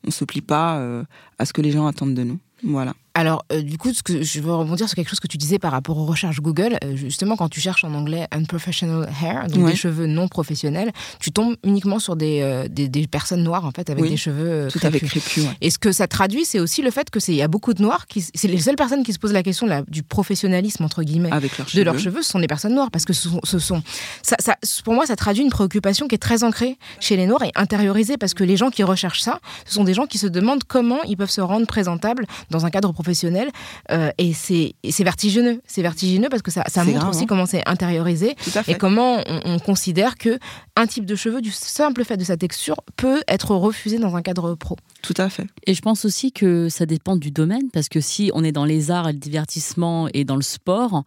on 0.07 0.11
se 0.11 0.25
plie 0.25 0.41
pas 0.41 0.79
euh, 0.79 1.05
à 1.39 1.45
ce 1.45 1.53
que 1.53 1.61
les 1.61 1.71
gens 1.71 1.87
attendent 1.87 2.15
de 2.15 2.25
nous. 2.25 2.39
Voilà. 2.65 2.95
Alors, 3.15 3.45
euh, 3.53 3.63
du 3.63 3.77
coup, 3.77 3.93
ce 3.93 4.03
que 4.03 4.23
je 4.23 4.41
veux 4.41 4.55
rebondir 4.55 4.89
sur 4.89 4.95
quelque 4.95 5.09
chose 5.09 5.21
que 5.21 5.27
tu 5.27 5.37
disais 5.37 5.59
par 5.59 5.73
rapport 5.73 5.99
aux 5.99 6.05
recherches 6.05 6.41
Google. 6.41 6.79
Euh, 6.85 6.95
justement, 6.95 7.37
quand 7.37 7.49
tu 7.49 7.61
cherches 7.61 7.85
en 7.85 7.93
anglais 7.95 8.27
unprofessional 8.31 9.11
hair, 9.23 9.47
donc 9.49 9.67
des 9.67 9.77
cheveux 9.77 10.07
non 10.07 10.29
professionnels, 10.29 10.93
tu 11.19 11.33
tombes 11.33 11.57
uniquement 11.65 11.99
sur 11.99 12.17
des, 12.17 12.41
euh, 12.43 12.69
des, 12.69 13.07
personnes 13.07 13.43
noires, 13.43 13.65
en 13.65 13.73
fait, 13.73 13.91
avec 13.91 14.05
des 14.05 14.17
cheveux 14.17 14.69
tout 14.71 14.79
avec 14.83 15.05
crépus. 15.05 15.45
Et 15.61 15.71
ce 15.71 15.79
que 15.79 15.93
ça 15.93 16.07
traduit, 16.07 16.45
c'est 16.45 16.61
aussi 16.61 16.83
le 16.83 16.91
fait 16.91 17.11
que 17.11 17.19
c'est 17.19 17.35
y 17.35 17.43
a 17.43 17.49
beaucoup 17.49 17.75
de 17.75 17.83
noirs 17.83 18.07
qui, 18.07 18.25
c'est 18.35 18.49
les 18.49 18.59
seules 18.59 18.77
personnes 18.77 19.03
qui 19.03 19.13
se 19.13 19.19
posent 19.19 19.33
la 19.33 19.43
question 19.43 19.67
du 19.89 20.03
professionnalisme 20.03 20.85
entre 20.85 21.03
guillemets 21.03 21.31
de 21.31 21.83
leurs 21.83 21.99
cheveux, 21.99 22.23
ce 22.23 22.31
sont 22.31 22.41
des 22.41 22.47
personnes 22.47 22.75
noires 22.75 22.91
parce 22.91 23.05
que 23.05 23.13
ce 23.13 23.29
sont, 23.29 23.41
ce 23.45 23.59
sont 23.59 23.83
ça, 24.23 24.37
ça, 24.39 24.57
pour 24.85 24.95
moi, 24.95 25.07
ça 25.07 25.17
traduit 25.17 25.43
une 25.43 25.51
préoccupation 25.51 26.07
qui 26.07 26.15
est 26.15 26.19
très 26.19 26.45
ancrée 26.45 26.77
chez 27.01 27.17
les 27.17 27.27
noirs 27.27 27.43
et 27.43 27.53
intériorisée 27.55 28.17
parce 28.17 28.35
que 28.35 28.45
les 28.45 28.57
gens 28.57 28.71
qui 28.71 28.83
recherchent 28.83 29.23
ça, 29.23 29.41
ce 29.67 29.75
sont 29.75 29.85
des 29.85 29.95
gens 29.95 30.07
qui 30.07 30.19
se 30.19 30.27
demandent 30.27 30.65
comment 30.65 31.03
ils 31.05 31.17
peuvent 31.17 31.31
se 31.31 31.41
rendre 31.41 31.67
présentables 31.67 32.27
dans 32.51 32.67
un 32.67 32.71
cadre 32.71 32.93
professionnel. 33.01 33.49
Euh, 33.91 34.11
et 34.19 34.35
c'est 34.35 34.75
vertigineux. 35.01 35.63
C'est 35.67 35.81
vertigineux 35.81 36.29
parce 36.29 36.43
que 36.43 36.51
ça, 36.51 36.65
ça 36.69 36.85
montre 36.85 37.09
aussi 37.09 37.23
hein. 37.23 37.27
comment 37.27 37.47
c'est 37.47 37.67
intériorisé 37.67 38.37
et 38.69 38.75
comment 38.75 39.23
on, 39.27 39.59
considère 39.59 40.17
que 40.17 40.39
un 40.77 40.87
type 40.87 41.07
de 41.07 41.15
cheveux, 41.15 41.41
du 41.41 41.51
simple 41.51 42.05
fait 42.05 42.17
de 42.17 42.25
sa 42.25 42.37
texture, 42.37 42.77
peut 42.97 43.23
être 43.27 43.55
refusé 43.55 43.99
dans 43.99 44.17
un 44.17 44.23
cadre 44.23 44.55
pro. 44.55 44.77
Tout 45.03 45.15
à 45.17 45.31
fait. 45.31 45.47
Et 45.67 45.75
je 45.75 45.81
pense 45.81 46.05
aussi 46.05 46.33
que 46.33 46.69
ça 46.69 46.85
dépend 46.85 47.17
du 47.17 47.31
domaine 47.31 47.71
parce 47.73 47.89
que 47.89 48.01
si 48.01 48.31
on 48.35 48.45
est 48.45 48.53
dans 48.53 48.67
les 48.67 48.91
arts 48.91 49.09
et 49.09 49.13
le 49.13 49.19
divertissement 49.19 50.09
et 50.13 50.25
dans 50.25 50.37
le 50.37 50.43
sport, 50.43 51.05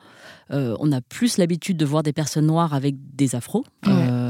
euh, 0.52 0.76
on 0.80 0.92
a 0.92 1.02
plus 1.02 1.38
l'habitude 1.38 1.78
de 1.78 1.86
voir 1.86 2.04
des 2.04 2.14
personnes 2.14 2.48
noires 2.48 2.74
avec 2.74 2.96
des 3.16 3.36
afros. 3.36 3.66
Euh, 3.88 4.23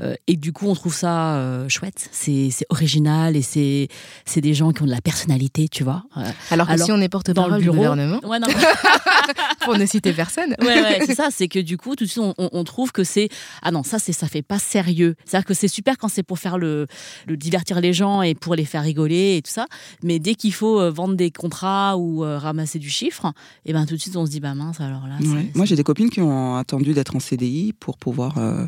euh, 0.00 0.14
et 0.26 0.36
du 0.36 0.52
coup, 0.52 0.66
on 0.66 0.74
trouve 0.74 0.94
ça 0.94 1.66
chouette. 1.68 2.08
C'est 2.12 2.50
original 2.68 3.36
et 3.36 3.42
c'est 3.42 4.40
des 4.40 4.54
gens 4.54 4.72
qui 4.72 4.82
ont 4.82 4.86
de 4.86 4.90
la 4.90 5.00
personnalité, 5.00 5.68
tu 5.68 5.84
vois. 5.84 6.04
alors 6.50 6.68
que 6.68 6.76
si 6.76 6.92
on 6.92 7.00
est 7.00 7.08
porte-parole 7.08 7.60
du 7.60 7.70
gouvernement, 7.70 8.20
ouais, 8.24 8.38
pour 9.64 9.76
ne 9.76 9.86
citer 9.86 10.12
personne. 10.12 10.54
Ouais, 10.60 10.82
ouais 10.82 11.00
c'est 11.06 11.14
ça. 11.14 11.28
C'est 11.30 11.48
que 11.48 11.58
du 11.58 11.76
coup, 11.76 11.96
tout 11.96 12.04
de 12.04 12.10
suite, 12.10 12.24
on, 12.38 12.64
trouve 12.64 12.92
que 12.92 13.04
c'est 13.04 13.28
ah 13.62 13.70
non, 13.70 13.82
ça 13.82 13.98
c'est 13.98 14.12
ça 14.12 14.28
fait 14.28 14.42
pas 14.42 14.58
sérieux. 14.58 15.14
C'est-à-dire 15.24 15.46
que 15.46 15.54
c'est 15.54 15.68
super 15.68 15.96
quand 15.98 16.08
c'est 16.08 16.22
pour 16.22 16.38
faire 16.38 16.58
le, 16.58 16.86
le, 17.26 17.36
divertir 17.36 17.80
les 17.80 17.92
gens 17.92 18.22
et 18.22 18.34
pour 18.34 18.54
les 18.54 18.64
faire 18.64 18.82
rigoler 18.82 19.36
et 19.36 19.42
tout 19.42 19.50
ça. 19.50 19.66
Mais 20.02 20.18
dès 20.18 20.34
qu'il 20.34 20.52
faut 20.52 20.90
vendre 20.90 21.14
des 21.14 21.30
contrats 21.30 21.96
ou 21.96 22.20
ramasser 22.20 22.78
du 22.78 22.90
chiffre, 22.90 23.26
et 23.64 23.70
eh 23.70 23.72
ben 23.72 23.86
tout 23.86 23.94
de 23.94 24.00
suite 24.00 24.16
on 24.16 24.26
se 24.26 24.30
dit 24.30 24.40
bah 24.40 24.54
mince 24.54 24.80
alors 24.80 25.06
là. 25.06 25.16
Moi, 25.54 25.64
j'ai 25.64 25.76
des 25.76 25.84
copines 25.84 26.10
qui 26.10 26.20
ont 26.20 26.56
attendu 26.56 26.92
d'être 26.92 27.16
en 27.16 27.20
CDI 27.20 27.72
pour 27.72 27.98
pouvoir 27.98 28.38
euh, 28.38 28.64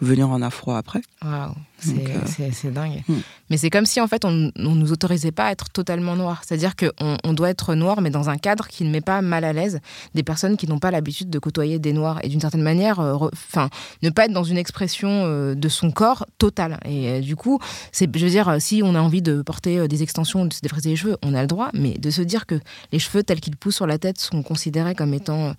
venir 0.00 0.28
en 0.28 0.42
afro 0.42 0.72
après. 0.72 1.00
Waouh, 1.24 1.54
c'est 1.78 2.08
euh, 2.08 2.50
c'est- 2.52 2.70
dingue. 2.70 3.02
hmm. 3.08 3.20
Mais 3.50 3.56
c'est 3.56 3.70
comme 3.70 3.86
si 3.86 4.00
en 4.00 4.08
fait 4.08 4.24
on, 4.24 4.50
on 4.56 4.74
nous 4.74 4.92
autorisait 4.92 5.32
pas 5.32 5.46
à 5.46 5.52
être 5.52 5.68
totalement 5.70 6.16
noir. 6.16 6.42
C'est-à-dire 6.44 6.74
qu'on 6.76 7.16
on 7.22 7.32
doit 7.32 7.50
être 7.50 7.74
noir, 7.74 8.00
mais 8.00 8.10
dans 8.10 8.28
un 8.28 8.36
cadre 8.36 8.66
qui 8.68 8.84
ne 8.84 8.90
met 8.90 9.00
pas 9.00 9.22
mal 9.22 9.44
à 9.44 9.52
l'aise 9.52 9.80
des 10.14 10.22
personnes 10.22 10.56
qui 10.56 10.66
n'ont 10.66 10.78
pas 10.78 10.90
l'habitude 10.90 11.30
de 11.30 11.38
côtoyer 11.38 11.78
des 11.78 11.92
noirs 11.92 12.18
et 12.22 12.28
d'une 12.28 12.40
certaine 12.40 12.62
manière, 12.62 13.00
euh, 13.00 13.14
enfin, 13.32 13.68
ne 14.02 14.10
pas 14.10 14.24
être 14.26 14.32
dans 14.32 14.44
une 14.44 14.58
expression 14.58 15.08
euh, 15.26 15.54
de 15.54 15.68
son 15.68 15.90
corps 15.90 16.26
totale. 16.38 16.80
Et 16.84 17.20
du 17.20 17.36
coup, 17.36 17.60
je 17.92 18.04
veux 18.06 18.30
dire, 18.30 18.56
si 18.60 18.82
on 18.84 18.94
a 18.94 19.00
envie 19.00 19.22
de 19.22 19.42
porter 19.42 19.86
des 19.88 20.02
extensions 20.02 20.46
de 20.46 20.52
se 20.52 20.60
défriser 20.60 20.90
les 20.90 20.96
cheveux, 20.96 21.16
on 21.22 21.34
a 21.34 21.40
le 21.40 21.46
droit, 21.48 21.70
mais 21.74 21.94
de 21.98 22.10
se 22.10 22.22
dire 22.22 22.46
que 22.46 22.58
les 22.92 22.98
cheveux 22.98 23.22
tels 23.22 23.40
qu'ils 23.40 23.56
poussent 23.56 23.76
sur 23.76 23.86
la 23.86 23.98
tête 23.98 24.18
sont 24.18 24.42
considérés 24.42 24.94
comme 24.94 25.14
étant 25.14 25.54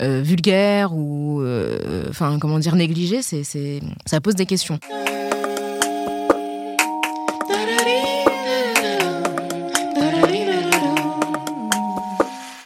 vulgaires 0.00 0.92
ou, 0.94 1.42
enfin, 2.08 2.38
comment 2.38 2.58
dire, 2.58 2.76
négligés, 2.76 3.22
c'est, 3.22 3.73
ça 4.06 4.20
pose 4.20 4.34
des 4.34 4.46
questions. 4.46 4.78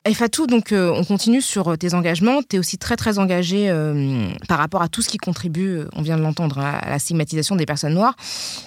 Et 0.08 0.14
Fatou, 0.14 0.46
donc 0.46 0.72
euh, 0.72 0.90
on 0.90 1.04
continue 1.04 1.42
sur 1.42 1.68
euh, 1.68 1.76
tes 1.76 1.92
engagements. 1.92 2.40
Tu 2.40 2.56
es 2.56 2.58
aussi 2.58 2.78
très 2.78 2.96
très 2.96 3.18
engagé 3.18 3.68
euh, 3.68 4.30
par 4.48 4.56
rapport 4.56 4.80
à 4.80 4.88
tout 4.88 5.02
ce 5.02 5.10
qui 5.10 5.18
contribue, 5.18 5.80
on 5.92 6.00
vient 6.00 6.16
de 6.16 6.22
l'entendre, 6.22 6.60
à, 6.60 6.88
la 6.88 6.98
stigmatisation 6.98 7.56
des 7.56 7.66
personnes 7.66 7.92
noires. 7.92 8.16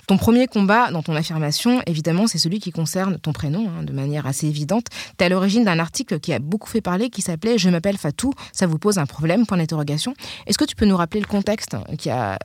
Ton 0.06 0.18
premier 0.18 0.46
combat 0.46 0.92
dans 0.92 1.02
ton 1.02 1.16
affirmation, 1.16 1.82
évidemment, 1.88 2.28
c'est 2.28 2.38
celui 2.38 2.60
qui 2.60 2.70
concerne 2.70 3.18
ton 3.18 3.34
prénom, 3.34 3.68
hein, 3.70 3.82
de 3.82 3.92
manière 3.92 4.28
assez 4.28 4.46
évidente. 4.46 4.86
Tu 5.18 5.24
es 5.24 5.26
à 5.26 5.30
l'origine 5.30 5.64
d'un 5.64 5.80
article 5.80 6.20
qui 6.20 6.32
a 6.32 6.38
beaucoup 6.38 6.70
fait 6.70 6.80
parler, 6.80 7.10
qui 7.10 7.24
s'appelait 7.24 7.58
Je 7.58 7.72
m'appelle 7.72 7.98
Fatou, 7.98 8.34
ça 8.54 8.68
vous 8.68 8.78
pose 8.78 9.00
un 9.00 9.08
problème 9.08 9.48
Point 9.48 9.58
d'interrogation. 9.58 10.14
Est-ce 10.46 10.60
que 10.60 10.66
tu 10.66 10.76
peux 10.76 10.86
nous 10.86 10.98
rappeler 10.98 11.22
le 11.22 11.28
contexte 11.28 11.76
qui 11.98 12.12
a, 12.12 12.38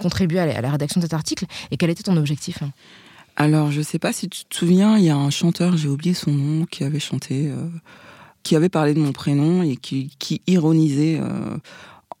contribué 0.00 0.38
à 0.38 0.62
la, 0.62 0.70
rédaction 0.70 1.02
de 1.02 1.04
cet 1.04 1.12
article 1.12 1.44
et 1.70 1.76
quel 1.76 1.90
était 1.90 2.04
ton 2.04 2.16
objectif 2.16 2.62
hein? 2.62 2.70
Alors, 3.36 3.70
je 3.70 3.82
sais 3.82 3.98
pas 3.98 4.14
si 4.14 4.30
tu 4.30 4.44
te 4.46 4.56
souviens, 4.56 4.96
il 4.96 5.04
y 5.04 5.10
a 5.10 5.16
un 5.16 5.30
chanteur, 5.30 5.76
j'ai 5.76 5.88
oublié 5.88 6.14
son 6.14 6.30
nom, 6.30 6.64
qui 6.64 6.84
avait 6.84 7.00
chanté, 7.00 7.50
qui 8.42 8.56
avait 8.56 8.68
parlé 8.68 8.94
de 8.94 9.00
mon 9.00 9.12
prénom 9.12 9.62
et 9.62 9.76
qui, 9.76 10.10
qui 10.18 10.40
ironisait 10.46 11.18
euh, 11.20 11.56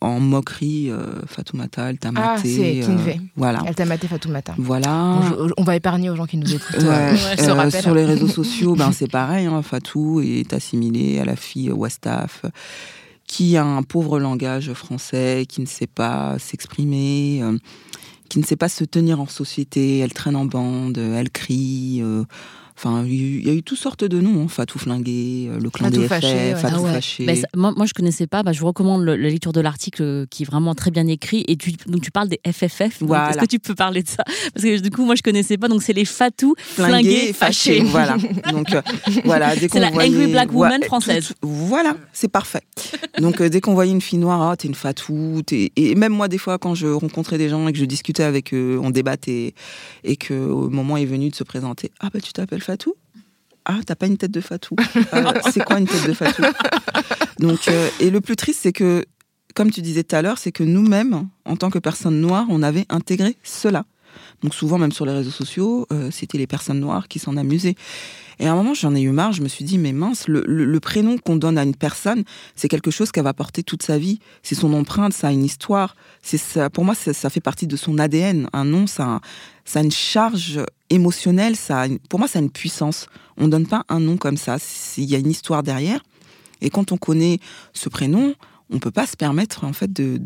en 0.00 0.18
moquerie 0.18 0.90
euh, 0.90 1.04
Fatoumata, 1.26 1.90
elle 1.90 1.98
t'a 1.98 2.10
Ah, 2.16 2.36
c'est 2.42 2.80
Kinvey. 2.84 3.20
voilà. 3.36 3.62
Elle 3.66 3.74
t'a 3.76 3.84
maté 3.84 4.08
Fatoumata. 4.08 4.54
Voilà. 4.58 5.20
Bon, 5.20 5.46
je- 5.48 5.52
on 5.56 5.62
va 5.64 5.76
épargner 5.76 6.10
aux 6.10 6.16
gens 6.16 6.26
qui 6.26 6.36
nous 6.38 6.52
écoutent. 6.52 6.76
Euh, 6.82 7.14
euh, 7.38 7.70
sur 7.82 7.94
les 7.94 8.04
réseaux 8.04 8.26
sociaux, 8.28 8.74
ben 8.74 8.90
c'est 8.92 9.10
pareil. 9.10 9.46
Hein, 9.46 9.62
Fatou 9.62 10.20
est 10.20 10.52
assimilée 10.52 11.20
à 11.20 11.24
la 11.24 11.36
fille 11.36 11.70
euh, 11.70 11.74
Wastaf, 11.74 12.42
euh, 12.44 12.48
qui 13.26 13.56
a 13.56 13.64
un 13.64 13.82
pauvre 13.82 14.18
langage 14.18 14.72
français, 14.72 15.46
qui 15.48 15.60
ne 15.60 15.66
sait 15.66 15.86
pas 15.86 16.36
s'exprimer, 16.38 17.38
euh, 17.42 17.56
qui 18.28 18.38
ne 18.40 18.44
sait 18.44 18.56
pas 18.56 18.68
se 18.68 18.82
tenir 18.84 19.20
en 19.20 19.26
société. 19.26 19.98
Elle 19.98 20.12
traîne 20.12 20.34
en 20.36 20.44
bande, 20.46 20.98
euh, 20.98 21.18
elle 21.18 21.30
crie. 21.30 22.02
Enfin, 22.76 23.04
il 23.06 23.46
y 23.46 23.50
a 23.50 23.54
eu- 23.54 23.62
toutes 23.62 23.78
sortes 23.78 24.04
de 24.04 24.20
noms. 24.20 24.44
hein, 24.44 24.48
Fatou 24.48 24.78
flingué, 24.78 25.48
euh, 25.50 25.58
le 25.60 25.70
clan 25.70 25.86
Fatou 25.88 26.00
des 26.00 26.08
fâché, 26.08 26.26
FF, 26.26 26.34
ouais. 26.34 26.54
Fatou 26.60 26.74
Ah 26.78 26.82
ouais. 26.82 26.92
fâché. 26.92 27.26
Ben, 27.26 27.36
ça- 27.36 27.46
moi, 27.54 27.72
moi, 27.76 27.86
je 27.86 27.92
connaissais 27.92 28.26
pas. 28.26 28.42
Bah, 28.42 28.52
je 28.52 28.60
vous 28.60 28.66
recommande 28.66 29.02
le- 29.04 29.16
la 29.16 29.28
lecture 29.28 29.52
de 29.52 29.60
l'article 29.60 30.02
euh, 30.02 30.26
qui 30.30 30.42
est 30.42 30.46
vraiment 30.46 30.74
très 30.74 30.90
bien 30.90 31.06
écrit. 31.06 31.44
Et 31.48 31.56
tu, 31.56 31.72
donc, 31.86 32.00
tu 32.02 32.10
parles 32.10 32.28
des 32.28 32.40
FFF. 32.46 32.98
Voilà. 33.02 33.30
Est-ce 33.30 33.38
que 33.38 33.46
tu 33.46 33.58
peux 33.58 33.74
parler 33.74 34.02
de 34.02 34.08
ça? 34.08 34.24
Parce 34.54 34.64
que 34.64 34.80
du 34.80 34.90
coup, 34.90 35.04
moi, 35.04 35.14
je 35.14 35.22
connaissais 35.22 35.56
pas. 35.58 35.68
Donc, 35.68 35.82
c'est 35.82 35.92
les 35.92 36.04
fatous, 36.04 36.54
flingué, 36.58 36.92
flingués, 36.92 37.32
fâché. 37.32 37.74
fâchés. 37.80 37.82
Voilà. 37.84 38.16
Donc 38.50 38.72
euh, 38.74 38.82
voilà, 39.24 39.54
dès 39.56 39.68
C'est 39.72 39.80
la 39.80 39.90
voyait- 39.90 40.08
angry 40.16 40.26
black 40.32 40.52
woman 40.52 40.80
Ouais, 40.80 40.86
française. 40.86 41.28
tout- 41.28 41.34
voilà, 41.48 41.96
c'est 42.12 42.28
parfait. 42.30 42.62
Donc 43.18 43.40
euh, 43.40 43.48
dès 43.48 43.60
qu'on 43.60 43.74
voyait 43.74 43.92
une 43.92 44.00
fille 44.00 44.18
noire, 44.18 44.42
ah, 44.42 44.56
t'es 44.56 44.68
une 44.68 44.74
fatou. 44.74 45.42
t'es- 45.46 45.72
Et 45.76 45.94
même 45.94 46.12
moi, 46.12 46.28
des 46.28 46.38
fois, 46.38 46.58
quand 46.58 46.74
je 46.74 46.86
rencontrais 46.88 47.38
des 47.38 47.48
gens 47.48 47.66
et 47.68 47.72
que 47.72 47.78
je 47.78 47.84
discutais 47.84 48.22
avec 48.22 48.52
eux, 48.54 48.78
on 48.82 48.90
débattait 48.90 49.54
et 50.04 50.16
que 50.16 50.34
au 50.34 50.68
moment 50.70 50.96
est 50.96 51.04
venu 51.04 51.28
de 51.30 51.34
se 51.34 51.44
présenter, 51.44 51.90
ah 52.00 52.08
bah 52.12 52.20
tu 52.20 52.32
t'appelles 52.32 52.61
Fatou? 52.62 52.94
Ah, 53.64 53.78
t'as 53.86 53.94
pas 53.94 54.06
une 54.06 54.16
tête 54.16 54.32
de 54.32 54.40
fatou. 54.40 54.74
Ah, 55.12 55.34
c'est 55.52 55.64
quoi 55.64 55.78
une 55.78 55.86
tête 55.86 56.06
de 56.06 56.12
fatou? 56.12 56.42
Donc, 57.38 57.68
euh, 57.68 57.88
et 58.00 58.10
le 58.10 58.20
plus 58.20 58.34
triste, 58.34 58.60
c'est 58.62 58.72
que, 58.72 59.04
comme 59.54 59.70
tu 59.70 59.82
disais 59.82 60.02
tout 60.02 60.16
à 60.16 60.22
l'heure, 60.22 60.38
c'est 60.38 60.52
que 60.52 60.64
nous-mêmes, 60.64 61.28
en 61.44 61.56
tant 61.56 61.70
que 61.70 61.78
personnes 61.78 62.20
noires, 62.20 62.46
on 62.48 62.62
avait 62.62 62.86
intégré 62.88 63.36
cela. 63.42 63.84
Donc 64.42 64.54
souvent, 64.54 64.78
même 64.78 64.92
sur 64.92 65.06
les 65.06 65.12
réseaux 65.12 65.30
sociaux, 65.30 65.86
euh, 65.92 66.10
c'était 66.10 66.38
les 66.38 66.46
personnes 66.46 66.80
noires 66.80 67.06
qui 67.08 67.18
s'en 67.18 67.36
amusaient. 67.36 67.76
Et 68.38 68.46
à 68.46 68.52
un 68.52 68.56
moment, 68.56 68.74
j'en 68.74 68.94
ai 68.94 69.00
eu 69.02 69.10
marre. 69.10 69.32
Je 69.32 69.42
me 69.42 69.48
suis 69.48 69.64
dit, 69.64 69.78
mais 69.78 69.92
mince, 69.92 70.28
le, 70.28 70.80
prénom 70.80 71.18
qu'on 71.18 71.36
donne 71.36 71.58
à 71.58 71.62
une 71.62 71.74
personne, 71.76 72.24
c'est 72.56 72.68
quelque 72.68 72.90
chose 72.90 73.12
qu'elle 73.12 73.24
va 73.24 73.34
porter 73.34 73.62
toute 73.62 73.82
sa 73.82 73.98
vie. 73.98 74.18
C'est 74.42 74.54
son 74.54 74.72
empreinte, 74.72 75.12
ça 75.12 75.28
a 75.28 75.32
une 75.32 75.44
histoire. 75.44 75.96
C'est 76.22 76.38
ça. 76.38 76.70
Pour 76.70 76.84
moi, 76.84 76.94
ça, 76.94 77.30
fait 77.30 77.40
partie 77.40 77.66
de 77.66 77.76
son 77.76 77.98
ADN. 77.98 78.48
Un 78.52 78.64
nom, 78.64 78.86
ça, 78.86 79.20
a- 79.74 79.80
une 79.82 79.90
charge 79.92 80.60
émotionnelle. 80.90 81.56
Ça, 81.56 81.84
pour 82.08 82.18
moi, 82.18 82.28
ça 82.28 82.38
a 82.38 82.42
une 82.42 82.50
puissance. 82.50 83.06
On 83.36 83.48
donne 83.48 83.66
pas 83.66 83.84
un 83.88 84.00
nom 84.00 84.16
comme 84.16 84.36
ça. 84.36 84.56
Il 84.96 85.04
y 85.04 85.14
a 85.14 85.18
une 85.18 85.30
histoire 85.30 85.62
derrière. 85.62 86.02
Et 86.60 86.70
quand 86.70 86.92
on 86.92 86.96
connaît 86.96 87.38
ce 87.72 87.88
prénom, 87.88 88.34
on 88.70 88.78
peut 88.78 88.90
pas 88.90 89.06
se 89.06 89.16
permettre 89.16 89.64
en 89.64 89.72
fait 89.72 89.92
de- 89.92 90.18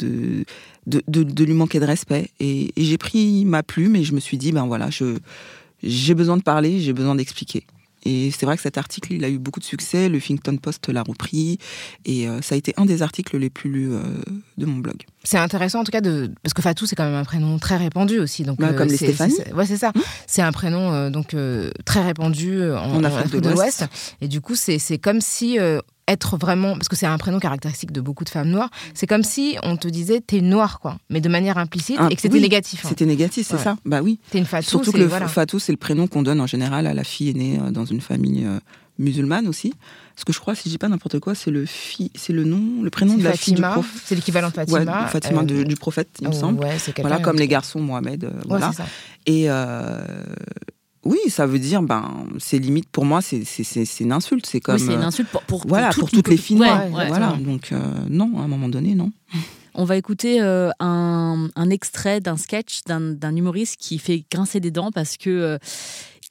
de 0.86 1.44
lui 1.44 1.52
manquer 1.54 1.80
de 1.80 1.84
respect. 1.84 2.30
Et, 2.40 2.72
et 2.76 2.84
j'ai 2.84 2.98
pris 2.98 3.44
ma 3.44 3.62
plume 3.62 3.96
et 3.96 4.04
je 4.04 4.12
me 4.12 4.20
suis 4.20 4.36
dit 4.38 4.52
ben 4.52 4.66
voilà, 4.66 4.88
je 4.90 5.16
j'ai 5.82 6.14
besoin 6.14 6.36
de 6.36 6.42
parler, 6.42 6.80
j'ai 6.80 6.92
besoin 6.92 7.14
d'expliquer. 7.14 7.66
Et 8.08 8.30
c'est 8.30 8.46
vrai 8.46 8.56
que 8.56 8.62
cet 8.62 8.78
article, 8.78 9.12
il 9.12 9.24
a 9.24 9.28
eu 9.28 9.38
beaucoup 9.38 9.58
de 9.60 9.64
succès. 9.64 10.08
Le 10.08 10.18
Huffington 10.18 10.56
Post 10.58 10.88
l'a 10.88 11.02
repris 11.02 11.58
et 12.04 12.28
euh, 12.28 12.40
ça 12.40 12.54
a 12.54 12.58
été 12.58 12.72
un 12.76 12.84
des 12.86 13.02
articles 13.02 13.36
les 13.36 13.50
plus 13.50 13.68
lus 13.70 13.92
euh, 13.92 14.00
de 14.58 14.66
mon 14.66 14.76
blog. 14.78 15.02
C'est 15.24 15.38
intéressant 15.38 15.80
en 15.80 15.84
tout 15.84 15.90
cas 15.90 16.00
de 16.00 16.30
parce 16.44 16.54
que 16.54 16.62
Fatou 16.62 16.86
c'est 16.86 16.94
quand 16.94 17.04
même 17.04 17.14
un 17.14 17.24
prénom 17.24 17.58
très 17.58 17.76
répandu 17.76 18.20
aussi 18.20 18.44
donc 18.44 18.58
Bah, 18.60 18.72
comme 18.74 18.86
les 18.88 18.96
Stéphanie. 18.96 19.34
ouais 19.54 19.66
c'est 19.66 19.76
ça 19.76 19.92
c'est 20.28 20.42
un 20.42 20.52
prénom 20.52 20.92
euh, 20.92 21.10
donc 21.10 21.34
euh, 21.34 21.72
très 21.84 22.02
répandu 22.04 22.60
euh, 22.60 22.78
en, 22.78 22.92
En 22.92 22.96
en 22.98 23.04
Afrique 23.04 23.40
de 23.40 23.50
l'Ouest. 23.50 23.86
et 24.20 24.28
du 24.28 24.40
coup 24.40 24.54
c'est 24.54 24.78
c'est 24.78 24.98
comme 24.98 25.20
si 25.20 25.58
euh, 25.58 25.80
être 26.08 26.36
vraiment 26.36 26.74
parce 26.74 26.88
que 26.88 26.96
c'est 26.96 27.06
un 27.06 27.18
prénom 27.18 27.38
caractéristique 27.40 27.90
de 27.92 28.00
beaucoup 28.00 28.22
de 28.24 28.28
femmes 28.28 28.48
noires 28.48 28.70
c'est 28.94 29.06
comme 29.08 29.24
si 29.24 29.56
on 29.64 29.76
te 29.76 29.88
disait 29.88 30.20
t'es 30.20 30.40
noire 30.40 30.78
quoi 30.80 30.98
mais 31.10 31.20
de 31.20 31.28
manière 31.28 31.58
implicite 31.58 31.96
Ah, 31.98 32.08
et 32.10 32.14
que 32.14 32.20
c'était 32.22 32.34
oui, 32.34 32.40
négatif 32.40 32.84
hein. 32.84 32.88
C'était 32.90 33.06
négatif, 33.06 33.46
c'est 33.48 33.54
Ouais. 33.56 33.62
ça 33.62 33.76
Bah 33.84 34.02
oui. 34.02 34.20
t'es 34.30 34.38
une 34.38 34.44
Fatou 34.44 34.68
Surtout 34.68 34.92
que 34.92 34.98
le 34.98 35.06
voilà. 35.06 35.26
Fatou, 35.28 35.58
c'est 35.58 35.72
le 35.72 35.78
prénom 35.78 36.06
qu'on 36.06 36.22
donne 36.22 36.40
en 36.40 36.46
général 36.46 36.86
à 36.86 36.94
la 36.94 37.02
fille 37.04 37.34
née 37.34 37.58
euh, 37.60 37.70
dans 37.70 37.84
une 37.84 38.00
famille 38.00 38.44
euh, 38.44 38.58
musulmane 38.98 39.46
aussi. 39.48 39.74
Parce 40.14 40.24
que 40.24 40.32
je 40.32 40.38
crois, 40.40 40.54
si 40.54 40.62
je 40.68 40.70
dis 40.74 40.78
pas 40.78 40.88
n'importe 40.88 41.18
quoi, 41.18 41.34
c'est 41.34 41.50
le, 41.50 41.66
fi- 41.66 42.10
c'est 42.14 42.32
le 42.32 42.44
nom, 42.44 42.82
le 42.82 42.88
prénom 42.90 43.16
de 43.16 43.22
la 43.24 43.32
fille 43.34 43.52
du 43.54 43.60
prophète. 43.62 44.02
c'est 44.04 44.14
l'équivalent 44.14 44.48
de 44.48 44.54
Fatima 44.54 44.78
Ouais, 45.02 45.08
Fatima 45.08 45.42
euh, 45.42 45.64
du 45.64 45.74
prophète, 45.76 46.08
il 46.20 46.28
me 46.28 46.32
oh, 46.32 46.36
semble. 46.38 46.60
ouais, 46.64 46.76
Voilà, 47.00 47.18
comme 47.18 47.36
les 47.36 47.48
garçons, 47.48 47.80
Mohamed. 47.80 48.24
euh, 48.24 48.30
voilà. 48.46 48.72
ça. 48.72 48.86
Et 49.26 49.50
euh, 49.50 50.00
oui, 51.06 51.18
ça 51.28 51.46
veut 51.46 51.58
dire, 51.58 51.82
ben, 51.82 52.26
c'est 52.38 52.58
limite 52.58 52.88
pour 52.90 53.04
moi, 53.04 53.20
c'est 53.22 53.44
c'est- 53.44 53.64
c'est- 53.64 53.84
c'est 53.84 54.04
une 54.04 54.12
insulte. 54.12 54.46
C'est 54.46 54.60
comme. 54.60 54.76
Oui, 54.76 54.82
c'est 54.86 54.92
une 54.94 55.00
euh, 55.00 55.06
insulte 55.06 55.28
pour, 55.30 55.42
pour, 55.42 55.66
voilà, 55.66 55.90
toute 55.90 56.00
pour 56.00 56.10
toutes 56.10 56.28
les 56.28 56.36
filles 56.36 56.58
Ouais, 56.58 56.68
voilà, 57.08 57.36
donc 57.38 57.72
euh, 57.72 57.80
non, 58.08 58.32
à 58.38 58.42
un 58.42 58.48
moment 58.48 58.68
donné, 58.68 58.94
non. 58.94 59.10
On 59.74 59.84
va 59.84 59.96
écouter 59.96 60.40
euh, 60.40 60.70
un, 60.80 61.48
un 61.54 61.70
extrait 61.70 62.20
d'un 62.20 62.36
sketch 62.36 62.80
d'un 62.86 63.00
d'un 63.00 63.36
humoriste 63.36 63.76
qui 63.78 63.98
fait 63.98 64.24
grincer 64.32 64.58
des 64.60 64.70
dents 64.70 64.90
parce 64.90 65.16
que 65.18 65.28
euh, 65.30 65.58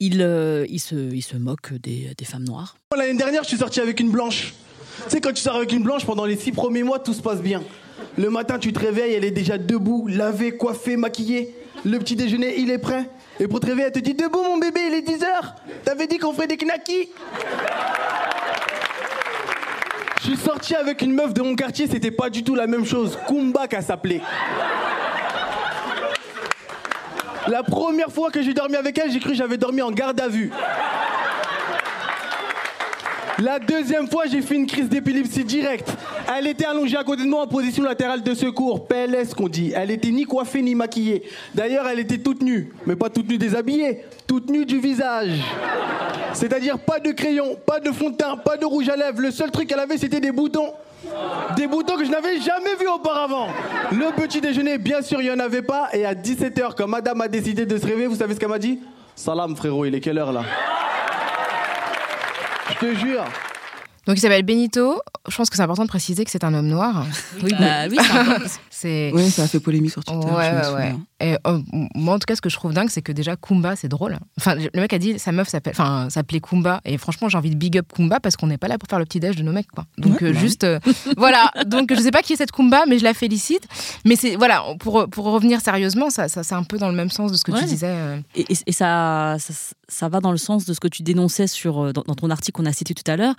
il, 0.00 0.20
euh, 0.20 0.66
il, 0.68 0.80
se, 0.80 0.94
il 1.14 1.22
se 1.22 1.36
moque 1.36 1.72
des, 1.74 2.10
des 2.18 2.24
femmes 2.24 2.44
noires. 2.44 2.76
L'année 2.96 3.16
dernière, 3.16 3.42
je 3.44 3.48
suis 3.48 3.56
sorti 3.58 3.80
avec 3.80 4.00
une 4.00 4.10
blanche. 4.10 4.52
Tu 5.04 5.10
sais, 5.10 5.20
quand 5.20 5.32
tu 5.32 5.42
sors 5.42 5.56
avec 5.56 5.72
une 5.72 5.82
blanche, 5.84 6.04
pendant 6.04 6.24
les 6.24 6.36
six 6.36 6.52
premiers 6.52 6.82
mois, 6.82 6.98
tout 6.98 7.14
se 7.14 7.22
passe 7.22 7.40
bien. 7.40 7.62
Le 8.18 8.28
matin, 8.30 8.58
tu 8.58 8.72
te 8.72 8.78
réveilles, 8.80 9.12
elle 9.14 9.24
est 9.24 9.30
déjà 9.30 9.56
debout, 9.58 10.06
lavée, 10.08 10.56
coiffée, 10.56 10.96
maquillée. 10.96 11.54
Le 11.84 11.98
petit 11.98 12.16
déjeuner, 12.16 12.58
il 12.60 12.70
est 12.70 12.78
prêt. 12.78 13.08
Et 13.38 13.48
pour 13.48 13.60
te 13.60 13.66
réveiller, 13.66 13.86
elle 13.86 13.92
te 13.92 13.98
dit 13.98 14.14
Debout, 14.14 14.42
mon 14.42 14.58
bébé, 14.58 14.80
il 14.88 14.94
est 14.94 15.02
10 15.02 15.22
heures. 15.24 15.54
T'avais 15.84 16.06
dit 16.06 16.18
qu'on 16.18 16.32
ferait 16.32 16.46
des 16.46 16.56
knackis. 16.56 17.10
Je 20.20 20.32
suis 20.32 20.36
sorti 20.36 20.74
avec 20.74 21.02
une 21.02 21.12
meuf 21.12 21.34
de 21.34 21.42
mon 21.42 21.54
quartier, 21.54 21.86
c'était 21.86 22.10
pas 22.10 22.30
du 22.30 22.42
tout 22.42 22.54
la 22.54 22.66
même 22.66 22.84
chose. 22.84 23.18
Kumba 23.28 23.68
qu'elle 23.68 23.82
s'appelait. 23.82 24.20
La 27.46 27.62
première 27.62 28.10
fois 28.10 28.30
que 28.30 28.42
j'ai 28.42 28.54
dormi 28.54 28.74
avec 28.74 28.98
elle, 28.98 29.10
j'ai 29.12 29.20
cru 29.20 29.30
que 29.30 29.36
j'avais 29.36 29.56
dormi 29.56 29.82
en 29.82 29.92
garde 29.92 30.20
à 30.20 30.26
vue. 30.26 30.50
La 33.38 33.58
deuxième 33.58 34.08
fois, 34.08 34.24
j'ai 34.26 34.40
fait 34.40 34.54
une 34.54 34.66
crise 34.66 34.88
d'épilepsie 34.88 35.44
directe. 35.44 35.92
Elle 36.34 36.46
était 36.46 36.64
allongée 36.64 36.96
à 36.96 37.04
côté 37.04 37.22
de 37.22 37.28
moi 37.28 37.42
en 37.42 37.46
position 37.46 37.82
latérale 37.84 38.22
de 38.22 38.34
secours, 38.34 38.86
PLS 38.86 39.34
qu'on 39.36 39.48
dit. 39.48 39.72
Elle 39.76 39.90
était 39.90 40.10
ni 40.10 40.24
coiffée 40.24 40.62
ni 40.62 40.74
maquillée. 40.74 41.22
D'ailleurs, 41.54 41.86
elle 41.86 41.98
était 41.98 42.16
toute 42.16 42.42
nue, 42.42 42.72
mais 42.86 42.96
pas 42.96 43.10
toute 43.10 43.28
nue 43.28 43.36
déshabillée, 43.36 44.04
toute 44.26 44.48
nue 44.48 44.64
du 44.64 44.78
visage. 44.78 45.38
C'est-à-dire 46.32 46.78
pas 46.78 46.98
de 46.98 47.12
crayon, 47.12 47.58
pas 47.66 47.78
de 47.78 47.92
fond 47.92 48.08
de 48.08 48.16
teint, 48.16 48.38
pas 48.38 48.56
de 48.56 48.64
rouge 48.64 48.88
à 48.88 48.96
lèvres. 48.96 49.20
Le 49.20 49.30
seul 49.30 49.50
truc 49.50 49.68
qu'elle 49.68 49.80
avait, 49.80 49.98
c'était 49.98 50.20
des 50.20 50.32
boutons. 50.32 50.72
Des 51.56 51.66
boutons 51.66 51.96
que 51.96 52.06
je 52.06 52.10
n'avais 52.10 52.40
jamais 52.40 52.74
vus 52.80 52.88
auparavant. 52.88 53.48
Le 53.92 54.16
petit 54.16 54.40
déjeuner, 54.40 54.78
bien 54.78 55.02
sûr, 55.02 55.20
il 55.20 55.24
n'y 55.24 55.30
en 55.30 55.38
avait 55.38 55.62
pas. 55.62 55.90
Et 55.92 56.06
à 56.06 56.14
17h, 56.14 56.70
quand 56.74 56.88
madame 56.88 57.20
a 57.20 57.28
décidé 57.28 57.66
de 57.66 57.76
se 57.76 57.84
réveiller, 57.84 58.06
vous 58.06 58.16
savez 58.16 58.34
ce 58.34 58.40
qu'elle 58.40 58.48
m'a 58.48 58.58
dit? 58.58 58.80
Salam, 59.14 59.54
frérot, 59.56 59.84
il 59.84 59.94
est 59.94 60.00
quelle 60.00 60.16
heure 60.16 60.32
là? 60.32 60.42
Je 62.68 62.74
te 62.74 62.94
jure. 62.94 63.45
Donc 64.06 64.16
il 64.16 64.20
s'appelle 64.20 64.42
Benito. 64.44 65.00
Je 65.28 65.36
pense 65.36 65.50
que 65.50 65.56
c'est 65.56 65.62
important 65.62 65.82
de 65.84 65.88
préciser 65.88 66.24
que 66.24 66.30
c'est 66.30 66.44
un 66.44 66.54
homme 66.54 66.68
noir. 66.68 67.04
Oui, 67.42 67.52
bah, 67.58 67.86
oui, 67.90 67.98
c'est 68.70 69.10
Oui, 69.14 69.30
ça 69.30 69.42
a 69.42 69.46
fait 69.48 69.60
polémique 69.60 69.90
sur 69.92 70.04
Twitter. 70.04 70.26
Ouais, 70.28 70.50
je 70.64 70.70
me 70.70 70.74
ouais, 70.74 70.82
ouais. 70.92 70.94
Et, 71.18 71.34
euh, 71.46 71.58
moi, 71.94 72.14
en 72.14 72.18
tout 72.18 72.26
cas, 72.26 72.36
ce 72.36 72.40
que 72.42 72.50
je 72.50 72.56
trouve 72.56 72.72
dingue, 72.74 72.90
c'est 72.90 73.00
que 73.02 73.10
déjà, 73.12 73.36
Kumba, 73.36 73.74
c'est 73.74 73.88
drôle. 73.88 74.18
Enfin, 74.38 74.54
le 74.54 74.68
mec 74.80 74.92
a 74.92 74.98
dit, 74.98 75.18
sa 75.18 75.32
meuf 75.32 75.48
s'appelle, 75.48 75.72
enfin, 75.74 76.08
s'appelait 76.10 76.40
Kumba. 76.40 76.80
Et 76.84 76.98
franchement, 76.98 77.28
j'ai 77.30 77.38
envie 77.38 77.48
de 77.50 77.56
big 77.56 77.78
up 77.78 77.86
Kumba 77.94 78.20
parce 78.20 78.36
qu'on 78.36 78.46
n'est 78.48 78.58
pas 78.58 78.68
là 78.68 78.76
pour 78.78 78.86
faire 78.88 78.98
le 78.98 79.06
petit-déj 79.06 79.34
de 79.36 79.42
nos 79.42 79.52
mecs, 79.52 79.70
quoi. 79.70 79.86
Donc, 79.98 80.20
Ouais, 80.20 80.28
euh, 80.28 80.32
bah 80.34 80.38
juste, 80.38 80.64
euh, 80.64 80.78
voilà. 81.16 81.50
Donc, 81.66 81.92
je 81.94 82.00
sais 82.00 82.10
pas 82.10 82.20
qui 82.22 82.34
est 82.34 82.36
cette 82.36 82.52
Kumba, 82.52 82.84
mais 82.86 82.98
je 82.98 83.04
la 83.04 83.14
félicite. 83.14 83.62
Mais 84.04 84.14
c'est, 84.16 84.36
voilà, 84.36 84.62
pour, 84.78 85.08
pour 85.08 85.24
revenir 85.26 85.60
sérieusement, 85.62 86.10
ça, 86.10 86.28
ça, 86.28 86.42
c'est 86.42 86.54
un 86.54 86.64
peu 86.64 86.76
dans 86.78 86.88
le 86.90 86.94
même 86.96 87.10
sens 87.10 87.32
de 87.32 87.36
ce 87.38 87.44
que 87.44 87.52
Ouais. 87.52 87.60
tu 87.60 87.64
disais. 87.66 87.86
euh. 87.88 88.18
Et, 88.34 88.52
et- 88.52 88.56
et 88.66 88.72
ça, 88.72 89.36
ça, 89.38 89.54
ça 89.88 90.08
va 90.10 90.20
dans 90.20 90.32
le 90.32 90.36
sens 90.38 90.66
de 90.66 90.74
ce 90.74 90.80
que 90.80 90.88
tu 90.88 91.02
dénonçais 91.02 91.46
sur, 91.46 91.92
dans, 91.94 92.02
dans 92.06 92.14
ton 92.14 92.28
article 92.30 92.56
qu'on 92.60 92.66
a 92.66 92.72
cité 92.74 92.92
tout 92.94 93.10
à 93.10 93.16
l'heure, 93.16 93.34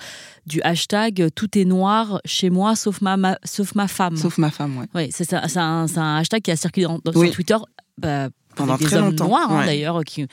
du 0.47 0.56
hashtag 0.63 1.21
euh, 1.21 1.29
Tout 1.33 1.57
est 1.57 1.65
noir 1.65 2.19
chez 2.25 2.49
moi 2.49 2.75
sauf 2.75 3.01
ma, 3.01 3.17
ma- 3.17 3.37
sauf 3.43 3.75
ma 3.75 3.87
femme. 3.87 4.15
Sauf 4.17 4.37
ma 4.37 4.49
femme, 4.51 4.77
ouais. 4.77 4.85
Ouais, 4.95 5.09
c'est 5.11 5.33
un, 5.33 5.85
un 5.97 6.15
hashtag 6.17 6.41
qui 6.41 6.51
a 6.51 6.55
circulé 6.55 6.87
Oui. 7.15 7.27
sur 7.27 7.35
Twitter 7.35 7.57
bah, 7.97 8.29
Pendant 8.55 8.73
avec 8.73 8.81
des 8.81 8.87
très 8.87 8.97
hommes 8.97 9.09
longtemps, 9.11 9.27
noirs 9.27 9.51
hein, 9.51 9.59
ouais. 9.59 9.65
d'ailleurs. 9.65 10.03
Qui... 10.03 10.25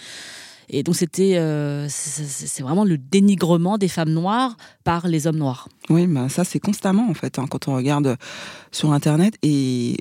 Et 0.70 0.82
donc 0.82 0.96
c'était, 0.96 1.36
euh, 1.36 1.86
c'est 1.90 2.62
vraiment 2.62 2.84
le 2.84 2.96
dénigrement 2.98 3.76
des 3.78 3.88
femmes 3.88 4.10
noires 4.10 4.56
par 4.82 5.06
les 5.08 5.26
hommes 5.26 5.36
noirs. 5.36 5.68
Oui, 5.90 6.06
bah, 6.06 6.28
ça 6.28 6.44
c'est 6.44 6.58
constamment 6.60 7.08
en 7.10 7.14
fait 7.14 7.38
hein, 7.38 7.46
quand 7.50 7.68
on 7.68 7.74
regarde 7.74 8.16
sur 8.72 8.92
internet 8.92 9.34
et 9.42 9.96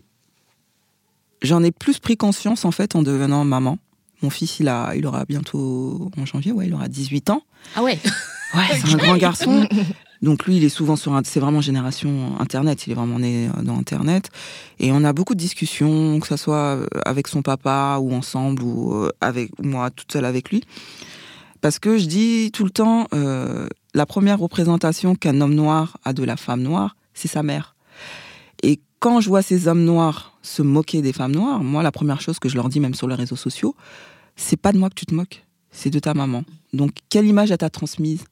j'en 1.42 1.62
ai 1.64 1.72
plus 1.72 2.00
pris 2.00 2.16
conscience 2.18 2.66
en 2.66 2.72
fait 2.72 2.96
en 2.96 3.02
devenant 3.04 3.44
maman. 3.46 3.78
Mon 4.22 4.30
fils, 4.30 4.62
il 4.62 4.70
a, 4.70 4.94
il 4.96 5.06
aura 5.06 5.26
bientôt 5.26 6.10
en 6.18 6.26
janvier, 6.26 6.54
ouais, 6.54 6.68
il 6.68 6.74
aura 6.74 6.88
18 6.88 7.30
ans. 7.30 7.42
Ah 7.76 7.84
ouais. 7.84 8.00
Ouais, 8.56 8.64
c'est 8.80 8.94
un 8.94 8.98
grand 8.98 9.18
garçon. 9.18 9.68
Donc 10.24 10.46
lui, 10.46 10.58
il 10.58 10.64
est 10.64 10.70
souvent 10.70 10.96
sur, 10.96 11.20
c'est 11.26 11.42
vraiment 11.42 11.60
génération 11.60 12.40
internet. 12.40 12.88
Il 12.88 12.92
est 12.92 12.96
vraiment 12.96 13.20
né 13.20 13.50
euh, 13.50 13.62
dans 13.62 13.78
internet. 13.78 14.30
Et 14.80 14.92
on 14.94 15.04
a 15.04 15.12
beaucoup 15.12 15.36
de 15.36 15.40
discussions, 15.40 16.20
que 16.22 16.28
ce 16.28 16.38
soit 16.38 16.78
euh, 16.78 16.88
avec 17.06 17.28
son 17.28 17.42
papa 17.42 18.00
ou 18.02 18.14
ensemble 18.14 18.64
ou 18.64 18.94
euh, 18.96 19.10
avec 19.20 19.52
moi 19.62 19.92
toute 19.92 20.12
seule 20.12 20.26
avec 20.26 20.50
lui. 20.50 20.64
Parce 21.60 21.78
que 21.78 21.98
je 21.98 22.06
dis 22.06 22.52
tout 22.52 22.64
le 22.64 22.72
temps, 22.72 23.08
euh, 23.14 23.68
la 23.94 24.06
première 24.06 24.40
représentation 24.40 25.16
qu'un 25.16 25.40
homme 25.42 25.54
noir 25.54 25.98
a 26.04 26.14
de 26.14 26.24
la 26.24 26.38
femme 26.38 26.62
noire, 26.62 26.96
c'est 27.14 27.28
sa 27.28 27.44
mère. 27.44 27.76
Et 28.64 28.80
quand 29.00 29.20
je 29.20 29.28
vois 29.28 29.42
ces 29.42 29.68
hommes 29.68 29.84
noirs 29.84 30.38
se 30.42 30.62
moquer 30.62 31.02
des 31.02 31.14
femmes 31.14 31.34
noires, 31.34 31.62
moi, 31.64 31.84
la 31.84 31.92
première 31.92 32.22
chose 32.22 32.40
que 32.40 32.50
je 32.50 32.56
leur 32.56 32.70
dis, 32.70 32.80
même 32.80 32.94
sur 32.94 33.08
les 33.08 33.16
réseaux 33.16 33.36
sociaux, 33.36 33.76
c'est 34.36 34.58
pas 34.58 34.72
de 34.72 34.78
moi 34.78 34.90
que 34.90 34.96
tu 34.96 35.06
te 35.06 35.14
moques, 35.14 35.46
c'est 35.72 35.90
de 35.90 36.00
ta 36.00 36.14
maman. 36.14 36.44
Donc, 36.74 36.92
quelle 37.10 37.28
image 37.28 37.52
elle 37.52 37.58
t'a 37.58 37.70
transmise? 37.70 38.26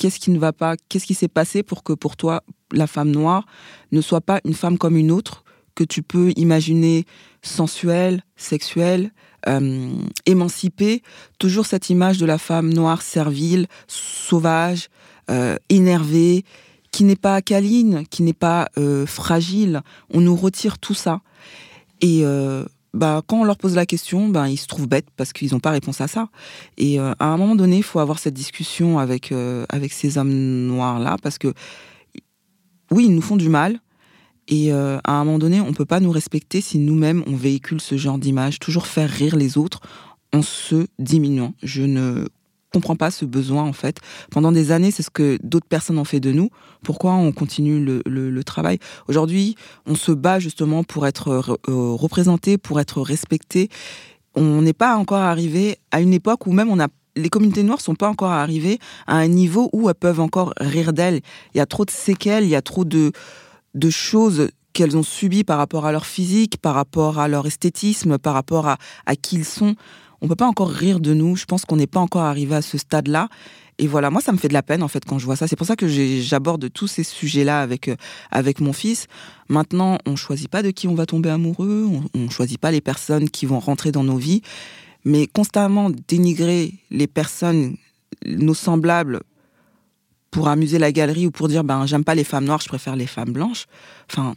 Qu'est-ce 0.00 0.18
qui 0.18 0.30
ne 0.30 0.38
va 0.38 0.54
pas 0.54 0.76
Qu'est-ce 0.88 1.04
qui 1.04 1.12
s'est 1.12 1.28
passé 1.28 1.62
pour 1.62 1.82
que 1.82 1.92
pour 1.92 2.16
toi, 2.16 2.42
la 2.72 2.86
femme 2.86 3.10
noire 3.10 3.44
ne 3.92 4.00
soit 4.00 4.22
pas 4.22 4.40
une 4.46 4.54
femme 4.54 4.78
comme 4.78 4.96
une 4.96 5.10
autre 5.10 5.44
que 5.74 5.84
tu 5.84 6.02
peux 6.02 6.32
imaginer 6.36 7.04
sensuelle, 7.42 8.24
sexuelle, 8.34 9.12
euh, 9.46 9.92
émancipée 10.24 11.02
Toujours 11.38 11.66
cette 11.66 11.90
image 11.90 12.16
de 12.16 12.24
la 12.24 12.38
femme 12.38 12.72
noire 12.72 13.02
servile, 13.02 13.66
sauvage, 13.88 14.88
euh, 15.30 15.56
énervée, 15.68 16.46
qui 16.92 17.04
n'est 17.04 17.14
pas 17.14 17.42
câline, 17.42 18.06
qui 18.08 18.22
n'est 18.22 18.32
pas 18.32 18.70
euh, 18.78 19.04
fragile. 19.04 19.82
On 20.08 20.22
nous 20.22 20.34
retire 20.34 20.78
tout 20.78 20.94
ça. 20.94 21.20
Et 22.00 22.24
bah, 22.92 23.22
quand 23.26 23.40
on 23.40 23.44
leur 23.44 23.56
pose 23.56 23.74
la 23.74 23.86
question, 23.86 24.28
bah, 24.28 24.48
ils 24.48 24.56
se 24.56 24.66
trouvent 24.66 24.88
bêtes 24.88 25.08
parce 25.16 25.32
qu'ils 25.32 25.52
n'ont 25.52 25.60
pas 25.60 25.70
réponse 25.70 26.00
à 26.00 26.08
ça. 26.08 26.28
Et 26.76 26.98
euh, 26.98 27.12
à 27.18 27.26
un 27.26 27.36
moment 27.36 27.54
donné, 27.54 27.78
il 27.78 27.82
faut 27.82 28.00
avoir 28.00 28.18
cette 28.18 28.34
discussion 28.34 28.98
avec, 28.98 29.32
euh, 29.32 29.64
avec 29.68 29.92
ces 29.92 30.18
hommes 30.18 30.32
noirs-là 30.32 31.16
parce 31.22 31.38
que, 31.38 31.52
oui, 32.90 33.06
ils 33.06 33.14
nous 33.14 33.22
font 33.22 33.36
du 33.36 33.48
mal. 33.48 33.78
Et 34.48 34.72
euh, 34.72 34.98
à 35.04 35.12
un 35.12 35.24
moment 35.24 35.38
donné, 35.38 35.60
on 35.60 35.68
ne 35.68 35.74
peut 35.74 35.84
pas 35.84 36.00
nous 36.00 36.10
respecter 36.10 36.60
si 36.60 36.78
nous-mêmes, 36.78 37.22
on 37.26 37.36
véhicule 37.36 37.80
ce 37.80 37.96
genre 37.96 38.18
d'image, 38.18 38.58
toujours 38.58 38.86
faire 38.86 39.08
rire 39.08 39.36
les 39.36 39.56
autres 39.56 39.80
en 40.32 40.42
se 40.42 40.86
diminuant. 40.98 41.54
Je 41.62 41.82
ne 41.82 42.26
comprends 42.70 42.96
pas 42.96 43.10
ce 43.10 43.24
besoin, 43.24 43.62
en 43.62 43.72
fait. 43.72 43.98
Pendant 44.30 44.52
des 44.52 44.72
années, 44.72 44.90
c'est 44.90 45.02
ce 45.02 45.10
que 45.10 45.38
d'autres 45.42 45.66
personnes 45.66 45.98
ont 45.98 46.04
fait 46.04 46.20
de 46.20 46.32
nous. 46.32 46.50
Pourquoi 46.82 47.12
on 47.12 47.32
continue 47.32 47.84
le, 47.84 48.44
travail? 48.44 48.78
Aujourd'hui, 49.08 49.56
on 49.86 49.94
se 49.94 50.12
bat 50.12 50.38
justement 50.38 50.82
pour 50.84 51.06
être 51.06 51.40
re- 51.40 51.56
euh, 51.68 51.92
représenté, 51.92 52.58
pour 52.58 52.80
être 52.80 53.00
respecté. 53.02 53.68
On 54.34 54.62
n'est 54.62 54.72
pas 54.72 54.96
encore 54.96 55.18
arrivé 55.18 55.78
à 55.90 56.00
une 56.00 56.14
époque 56.14 56.46
où 56.46 56.52
même 56.52 56.70
on 56.70 56.80
a 56.80 56.88
les 57.16 57.28
communautés 57.28 57.64
noires 57.64 57.80
sont 57.80 57.96
pas 57.96 58.08
encore 58.08 58.30
arrivées 58.30 58.78
à 59.06 59.16
un 59.16 59.26
niveau 59.26 59.68
où 59.72 59.88
elles 59.88 59.94
peuvent 59.94 60.20
encore 60.20 60.54
rire 60.58 60.92
d'elles. 60.92 61.20
Il 61.54 61.58
y 61.58 61.60
a 61.60 61.66
trop 61.66 61.84
de 61.84 61.90
séquelles, 61.90 62.44
il 62.44 62.50
y 62.50 62.56
a 62.56 62.62
trop 62.62 62.84
de, 62.84 63.12
de 63.74 63.90
choses 63.90 64.48
qu'elles 64.72 64.96
ont 64.96 65.02
subies 65.02 65.44
par 65.44 65.58
rapport 65.58 65.86
à 65.86 65.92
leur 65.92 66.06
physique, 66.06 66.58
par 66.58 66.74
rapport 66.74 67.18
à 67.18 67.28
leur 67.28 67.46
esthétisme, 67.46 68.18
par 68.18 68.34
rapport 68.34 68.68
à, 68.68 68.78
à 69.06 69.16
qui 69.16 69.36
ils 69.36 69.44
sont. 69.44 69.74
On 70.22 70.28
peut 70.28 70.36
pas 70.36 70.46
encore 70.46 70.70
rire 70.70 71.00
de 71.00 71.14
nous. 71.14 71.36
Je 71.36 71.44
pense 71.44 71.64
qu'on 71.64 71.76
n'est 71.76 71.86
pas 71.86 72.00
encore 72.00 72.22
arrivé 72.22 72.54
à 72.54 72.62
ce 72.62 72.78
stade-là. 72.78 73.28
Et 73.78 73.86
voilà, 73.86 74.10
moi, 74.10 74.20
ça 74.20 74.32
me 74.32 74.36
fait 74.36 74.48
de 74.48 74.52
la 74.52 74.62
peine, 74.62 74.82
en 74.82 74.88
fait, 74.88 75.04
quand 75.06 75.18
je 75.18 75.24
vois 75.24 75.36
ça. 75.36 75.48
C'est 75.48 75.56
pour 75.56 75.66
ça 75.66 75.76
que 75.76 75.88
j'aborde 75.88 76.70
tous 76.72 76.86
ces 76.86 77.02
sujets-là 77.02 77.62
avec, 77.62 77.88
euh, 77.88 77.96
avec 78.30 78.60
mon 78.60 78.74
fils. 78.74 79.06
Maintenant, 79.48 79.98
on 80.04 80.16
choisit 80.16 80.48
pas 80.48 80.62
de 80.62 80.70
qui 80.70 80.86
on 80.86 80.94
va 80.94 81.06
tomber 81.06 81.30
amoureux. 81.30 81.88
On, 81.90 82.18
on 82.18 82.28
choisit 82.28 82.58
pas 82.58 82.70
les 82.70 82.82
personnes 82.82 83.30
qui 83.30 83.46
vont 83.46 83.58
rentrer 83.58 83.90
dans 83.92 84.04
nos 84.04 84.18
vies. 84.18 84.42
Mais 85.04 85.26
constamment 85.26 85.90
dénigrer 86.08 86.74
les 86.90 87.06
personnes, 87.06 87.76
nos 88.26 88.52
semblables, 88.52 89.20
pour 90.30 90.48
amuser 90.48 90.78
la 90.78 90.92
galerie 90.92 91.26
ou 91.26 91.30
pour 91.30 91.48
dire, 91.48 91.64
ben, 91.64 91.86
j'aime 91.86 92.04
pas 92.04 92.14
les 92.14 92.24
femmes 92.24 92.44
noires, 92.44 92.60
je 92.60 92.68
préfère 92.68 92.96
les 92.96 93.06
femmes 93.06 93.32
blanches. 93.32 93.66
Enfin, 94.10 94.34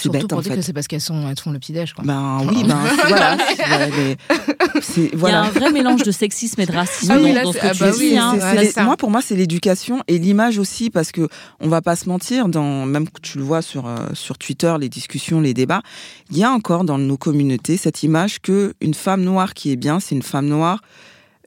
c'est 0.00 0.04
Surtout 0.04 0.18
bête, 0.18 0.28
pour 0.28 0.38
en 0.38 0.42
dire 0.42 0.52
fait. 0.52 0.58
que 0.58 0.64
c'est 0.64 0.72
parce 0.72 0.86
qu'elles 0.86 1.00
sont, 1.00 1.28
elles 1.28 1.38
font 1.38 1.50
le 1.52 1.58
petit-déj, 1.58 1.92
quoi. 1.94 2.04
Ben 2.04 2.38
oui, 2.48 2.64
ben 2.64 2.78
c'est- 2.96 3.08
voilà. 3.08 3.36
c'est- 4.82 5.10
Il 5.12 5.20
y 5.20 5.26
a 5.26 5.42
un 5.42 5.50
vrai 5.50 5.70
mélange 5.72 6.02
de 6.02 6.10
sexisme 6.10 6.60
et 6.60 6.66
de 6.66 6.72
racisme 6.72 7.12
Ah 7.12 7.16
oui, 7.18 7.28
dans, 7.28 7.34
là, 7.34 7.42
dans 7.44 7.52
ce 7.52 7.58
que 7.58 7.66
ah 7.66 7.72
tu 7.72 7.80
bah 7.80 7.90
dis. 7.90 7.98
oui, 7.98 8.18
hein. 8.18 8.36
C'est- 8.40 8.64
c'est 8.64 8.72
ça. 8.72 8.84
moi, 8.84 8.96
pour 8.96 9.10
moi, 9.10 9.20
c'est 9.22 9.36
l'éducation 9.36 10.02
et 10.08 10.18
l'image 10.18 10.58
aussi, 10.58 10.90
parce 10.90 11.12
que 11.12 11.28
on 11.60 11.68
va 11.68 11.82
pas 11.82 11.96
se 11.96 12.08
mentir, 12.08 12.48
dans, 12.48 12.86
même 12.86 13.08
que 13.08 13.20
tu 13.20 13.38
le 13.38 13.44
vois 13.44 13.62
sur, 13.62 13.86
euh, 13.86 13.96
sur 14.14 14.38
Twitter, 14.38 14.74
les 14.80 14.88
discussions, 14.88 15.40
les 15.40 15.54
débats, 15.54 15.82
il 16.30 16.38
y 16.38 16.44
a 16.44 16.50
encore 16.50 16.84
dans 16.84 16.98
nos 16.98 17.16
communautés 17.16 17.76
cette 17.76 18.02
image 18.02 18.40
que 18.40 18.74
une 18.80 18.94
femme 18.94 19.22
noire 19.22 19.54
qui 19.54 19.70
est 19.72 19.76
bien, 19.76 20.00
c'est 20.00 20.14
une 20.14 20.22
femme 20.22 20.46
noire, 20.46 20.80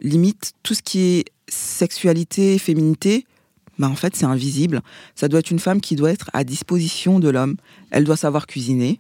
limite 0.02 0.54
tout 0.64 0.74
ce 0.74 0.82
qui 0.82 1.00
est 1.20 1.26
sexualité, 1.48 2.58
féminité, 2.60 3.26
bah 3.80 3.90
en 3.90 3.96
fait, 3.96 4.16
c'est 4.16 4.26
invisible. 4.26 4.82
Ça 5.16 5.28
doit 5.28 5.40
être 5.40 5.52
une 5.52 5.60
femme 5.60 5.82
qui 5.82 5.96
doit 5.96 6.12
être 6.12 6.30
à 6.34 6.44
disposition 6.44 7.20
de 7.20 7.30
l'homme. 7.30 7.56
Elle 7.92 8.04
doit 8.04 8.18
savoir 8.18 8.48
cuisiner. 8.48 9.00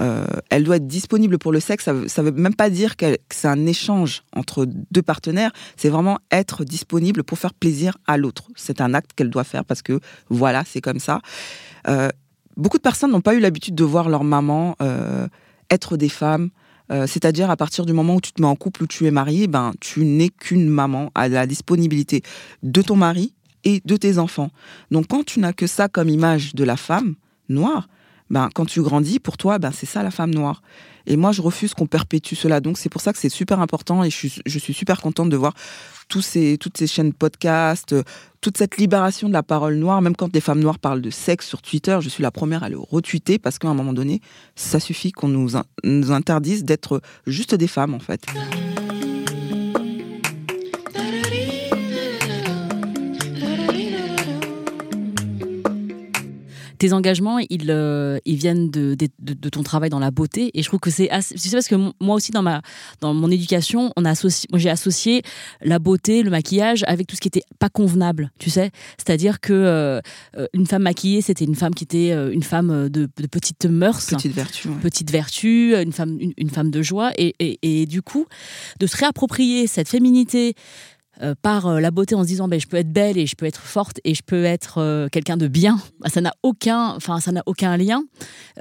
Euh, 0.00 0.26
elle 0.50 0.64
doit 0.64 0.76
être 0.76 0.86
disponible 0.86 1.38
pour 1.38 1.52
le 1.52 1.60
sexe. 1.60 1.84
Ça 1.84 1.94
ça 2.06 2.22
veut 2.22 2.30
même 2.30 2.54
pas 2.54 2.70
dire 2.70 2.96
que 2.96 3.16
c'est 3.30 3.48
un 3.48 3.66
échange 3.66 4.22
entre 4.34 4.66
deux 4.66 5.02
partenaires. 5.02 5.52
C'est 5.76 5.88
vraiment 5.88 6.18
être 6.30 6.64
disponible 6.64 7.24
pour 7.24 7.38
faire 7.38 7.54
plaisir 7.54 7.98
à 8.06 8.16
l'autre. 8.16 8.48
C'est 8.56 8.80
un 8.80 8.94
acte 8.94 9.12
qu'elle 9.14 9.30
doit 9.30 9.44
faire 9.44 9.64
parce 9.64 9.82
que 9.82 10.00
voilà, 10.28 10.64
c'est 10.66 10.80
comme 10.80 10.98
ça. 10.98 11.20
Euh, 11.88 12.08
beaucoup 12.56 12.78
de 12.78 12.82
personnes 12.82 13.10
n'ont 13.10 13.20
pas 13.20 13.34
eu 13.34 13.40
l'habitude 13.40 13.74
de 13.74 13.84
voir 13.84 14.08
leur 14.08 14.24
maman 14.24 14.76
euh, 14.82 15.28
être 15.70 15.96
des 15.96 16.08
femmes. 16.08 16.50
C'est-à-dire 16.88 17.50
à 17.50 17.56
partir 17.56 17.84
du 17.84 17.92
moment 17.92 18.14
où 18.14 18.20
tu 18.20 18.30
te 18.30 18.40
mets 18.40 18.46
en 18.46 18.54
couple 18.54 18.84
ou 18.84 18.86
tu 18.86 19.06
es 19.06 19.10
marié, 19.10 19.48
ben 19.48 19.72
tu 19.80 20.04
n'es 20.04 20.28
qu'une 20.28 20.68
maman 20.68 21.10
à 21.16 21.26
la 21.26 21.44
disponibilité 21.44 22.22
de 22.62 22.80
ton 22.80 22.94
mari 22.94 23.34
et 23.66 23.82
de 23.84 23.96
tes 23.96 24.18
enfants. 24.18 24.50
Donc 24.90 25.08
quand 25.08 25.24
tu 25.24 25.40
n'as 25.40 25.52
que 25.52 25.66
ça 25.66 25.88
comme 25.88 26.08
image 26.08 26.54
de 26.54 26.64
la 26.64 26.76
femme 26.76 27.16
noire, 27.48 27.88
ben 28.30 28.48
quand 28.54 28.64
tu 28.64 28.80
grandis, 28.80 29.18
pour 29.18 29.36
toi, 29.36 29.58
ben 29.58 29.72
c'est 29.72 29.86
ça 29.86 30.02
la 30.02 30.10
femme 30.10 30.34
noire. 30.34 30.62
Et 31.08 31.16
moi, 31.16 31.30
je 31.32 31.42
refuse 31.42 31.74
qu'on 31.74 31.86
perpétue 31.86 32.34
cela. 32.34 32.60
Donc 32.60 32.78
c'est 32.78 32.88
pour 32.88 33.00
ça 33.00 33.12
que 33.12 33.18
c'est 33.18 33.28
super 33.28 33.60
important 33.60 34.02
et 34.04 34.10
je 34.10 34.58
suis, 34.58 34.74
super 34.74 35.00
contente 35.00 35.30
de 35.30 35.36
voir 35.36 35.52
toutes 36.08 36.24
ces 36.24 36.86
chaînes 36.86 37.12
podcast, 37.12 37.92
euh, 37.92 38.02
toute 38.40 38.56
cette 38.56 38.76
libération 38.76 39.28
de 39.28 39.32
la 39.32 39.42
parole 39.42 39.74
noire, 39.74 40.00
même 40.00 40.14
quand 40.14 40.30
des 40.30 40.40
femmes 40.40 40.60
noires 40.60 40.78
parlent 40.78 41.02
de 41.02 41.10
sexe 41.10 41.48
sur 41.48 41.62
Twitter, 41.62 41.98
je 42.00 42.08
suis 42.08 42.22
la 42.22 42.30
première 42.30 42.62
à 42.62 42.68
le 42.68 42.78
retweeter 42.78 43.38
parce 43.40 43.58
qu'à 43.58 43.68
un 43.68 43.74
moment 43.74 43.92
donné, 43.92 44.20
ça 44.54 44.78
suffit 44.78 45.10
qu'on 45.10 45.28
nous 45.28 46.12
interdise 46.12 46.64
d'être 46.64 47.00
juste 47.26 47.56
des 47.56 47.68
femmes 47.68 47.94
en 47.94 48.00
fait. 48.00 48.26
Tes 56.78 56.92
engagements, 56.92 57.38
ils, 57.38 57.70
euh, 57.70 58.18
ils 58.24 58.36
viennent 58.36 58.70
de, 58.70 58.94
de, 58.94 59.08
de- 59.18 59.48
ton 59.48 59.62
travail 59.62 59.90
dans 59.90 59.98
la 59.98 60.10
beauté. 60.10 60.50
Et 60.54 60.62
je 60.62 60.68
trouve 60.68 60.80
que 60.80 60.90
c'est 60.90 61.08
assez. 61.10 61.34
Tu 61.34 61.48
sais, 61.48 61.56
parce 61.56 61.68
que 61.68 61.76
moi 62.00 62.16
aussi, 62.16 62.32
dans, 62.32 62.42
ma, 62.42 62.62
dans 63.00 63.14
mon 63.14 63.30
éducation, 63.30 63.92
on 63.96 64.04
a 64.04 64.10
associé, 64.10 64.48
moi, 64.50 64.58
j'ai 64.58 64.70
associé 64.70 65.22
la 65.62 65.78
beauté, 65.78 66.22
le 66.22 66.30
maquillage 66.30 66.84
avec 66.86 67.06
tout 67.06 67.16
ce 67.16 67.20
qui 67.20 67.28
était 67.28 67.42
pas 67.58 67.68
convenable, 67.68 68.30
tu 68.38 68.50
sais. 68.50 68.70
C'est-à-dire 68.98 69.40
que 69.40 69.52
euh, 69.52 70.00
euh, 70.36 70.46
une 70.52 70.66
femme 70.66 70.82
maquillée, 70.82 71.20
c'était 71.22 71.44
une 71.44 71.54
femme 71.54 71.74
qui 71.74 71.84
était 71.84 72.12
euh, 72.12 72.32
une 72.32 72.42
femme 72.42 72.88
de, 72.88 73.08
de 73.16 73.26
petites 73.26 73.66
mœurs. 73.66 74.06
Petite 74.06 74.32
vertu. 74.32 74.68
ouais. 74.68 74.74
petite 74.82 75.10
vertu, 75.10 75.74
une 75.76 75.92
femme, 75.92 76.16
une, 76.20 76.32
une 76.36 76.50
femme 76.50 76.70
de 76.70 76.82
joie, 76.82 77.12
et, 77.18 77.34
et, 77.38 77.58
et 77.62 77.86
du 77.86 78.02
coup, 78.02 78.26
de 78.80 78.86
se 78.86 78.96
réapproprier 78.96 79.66
cette 79.66 79.88
féminité 79.88 80.54
euh, 81.22 81.34
par 81.40 81.66
euh, 81.66 81.80
la 81.80 81.90
beauté 81.90 82.14
en 82.14 82.22
se 82.22 82.28
disant 82.28 82.48
ben, 82.48 82.60
je 82.60 82.66
peux 82.66 82.76
être 82.76 82.92
belle 82.92 83.16
et 83.16 83.26
je 83.26 83.36
peux 83.36 83.46
être 83.46 83.60
forte 83.60 84.00
et 84.04 84.14
je 84.14 84.22
peux 84.22 84.44
être 84.44 84.78
euh, 84.78 85.08
quelqu'un 85.10 85.36
de 85.36 85.48
bien, 85.48 85.80
bah, 86.00 86.08
ça 86.08 86.20
n'a 86.20 86.32
aucun, 86.42 86.90
enfin 86.90 87.20
ça 87.20 87.32
n'a 87.32 87.42
aucun 87.46 87.76
lien. 87.76 88.02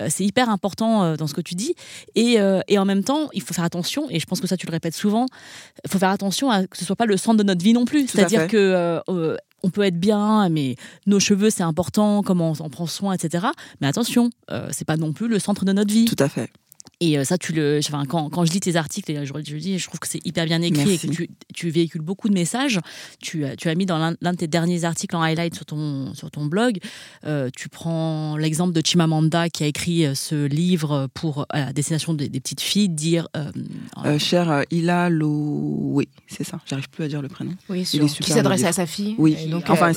c'est 0.09 0.23
hyper 0.23 0.49
important 0.49 1.15
dans 1.15 1.27
ce 1.27 1.33
que 1.33 1.41
tu 1.41 1.55
dis 1.55 1.75
et, 2.15 2.37
et, 2.67 2.77
en 2.77 2.85
même 2.85 3.03
temps 3.03 3.29
il 3.33 3.41
faut 3.41 3.53
faire 3.53 3.63
attention 3.63 4.07
et 4.09 4.19
je 4.19 4.25
pense 4.25 4.39
que 4.39 4.47
ça 4.47 4.57
tu 4.57 4.65
le 4.67 4.71
répètes 4.71 4.95
souvent. 4.95 5.25
Il 5.83 5.91
faut 5.91 5.99
faire 5.99 6.09
attention 6.09 6.49
à 6.49 6.65
que 6.65 6.77
ce 6.77 6.85
soit 6.85 6.95
pas 6.95 7.05
le 7.05 7.17
centre 7.17 7.37
de 7.37 7.43
notre 7.43 7.63
vie 7.63 7.73
non 7.73 7.85
plus. 7.85 8.07
C'est-à-dire 8.07 8.47
que 8.47 9.01
on 9.63 9.69
peut 9.71 9.83
être 9.83 9.99
bien, 9.99 10.49
mais 10.49 10.75
nos 11.07 11.19
cheveux 11.19 11.49
c'est 11.49 11.63
important, 11.63 12.21
comment 12.21 12.51
on 12.51 12.63
en 12.63 12.69
prend 12.69 12.85
soin, 12.85 13.13
etc. 13.13 13.47
Mais 13.81 13.87
attention, 13.87 14.29
c'est 14.71 14.85
pas 14.85 14.97
non 14.97 15.13
plus 15.13 15.27
le 15.27 15.39
centre 15.39 15.65
de 15.65 15.73
notre 15.73 15.93
vie. 15.93 16.05
Tout 16.05 16.23
à 16.23 16.29
fait. 16.29 16.49
Et 16.99 17.17
euh, 17.17 17.23
ça, 17.23 17.37
tu 17.37 17.53
le, 17.53 17.79
enfin, 17.85 18.05
quand, 18.05 18.29
quand, 18.29 18.45
je 18.45 18.51
lis 18.51 18.59
tes 18.59 18.75
articles, 18.75 19.13
je, 19.23 19.33
je, 19.45 19.55
dis, 19.57 19.79
je 19.79 19.87
trouve 19.87 19.99
que 19.99 20.07
c'est 20.07 20.25
hyper 20.25 20.45
bien 20.45 20.61
écrit 20.61 20.93
et 20.93 20.97
que 20.97 21.07
tu, 21.07 21.29
tu, 21.53 21.69
véhicules 21.69 22.01
beaucoup 22.01 22.29
de 22.29 22.33
messages. 22.33 22.79
Tu, 23.19 23.45
tu 23.57 23.69
as 23.69 23.75
mis 23.75 23.85
dans 23.85 23.97
l'un 23.97 24.31
de 24.31 24.37
tes 24.37 24.47
derniers 24.47 24.85
articles 24.85 25.15
en 25.15 25.21
highlight 25.21 25.55
sur 25.55 25.65
ton, 25.65 26.13
sur 26.13 26.31
ton 26.31 26.45
blog, 26.45 26.79
euh, 27.25 27.49
tu 27.55 27.69
prends 27.69 28.37
l'exemple 28.37 28.73
de 28.73 28.81
Chimamanda 28.85 29.49
qui 29.49 29.63
a 29.63 29.67
écrit 29.67 30.05
euh, 30.05 30.15
ce 30.15 30.45
livre 30.45 31.07
pour 31.13 31.45
à 31.49 31.73
destination 31.73 32.13
des, 32.13 32.29
petites 32.29 32.61
filles, 32.61 32.89
dire. 32.89 33.27
Euh, 33.35 34.19
cher 34.19 34.63
Ila 34.71 35.09
oui, 35.09 36.07
c'est 36.27 36.43
ça. 36.43 36.59
J'arrive 36.65 36.89
plus 36.89 37.03
à 37.03 37.07
dire 37.07 37.21
le 37.21 37.27
prénom. 37.27 37.51
Oui, 37.69 37.85
sûr. 37.85 38.07
qui 38.07 38.31
s'adresse 38.31 38.63
à 38.63 38.73
sa 38.73 38.85
fille. 38.85 39.15
Oui. 39.17 39.47
Donc, 39.47 39.69
enfin, 39.69 39.91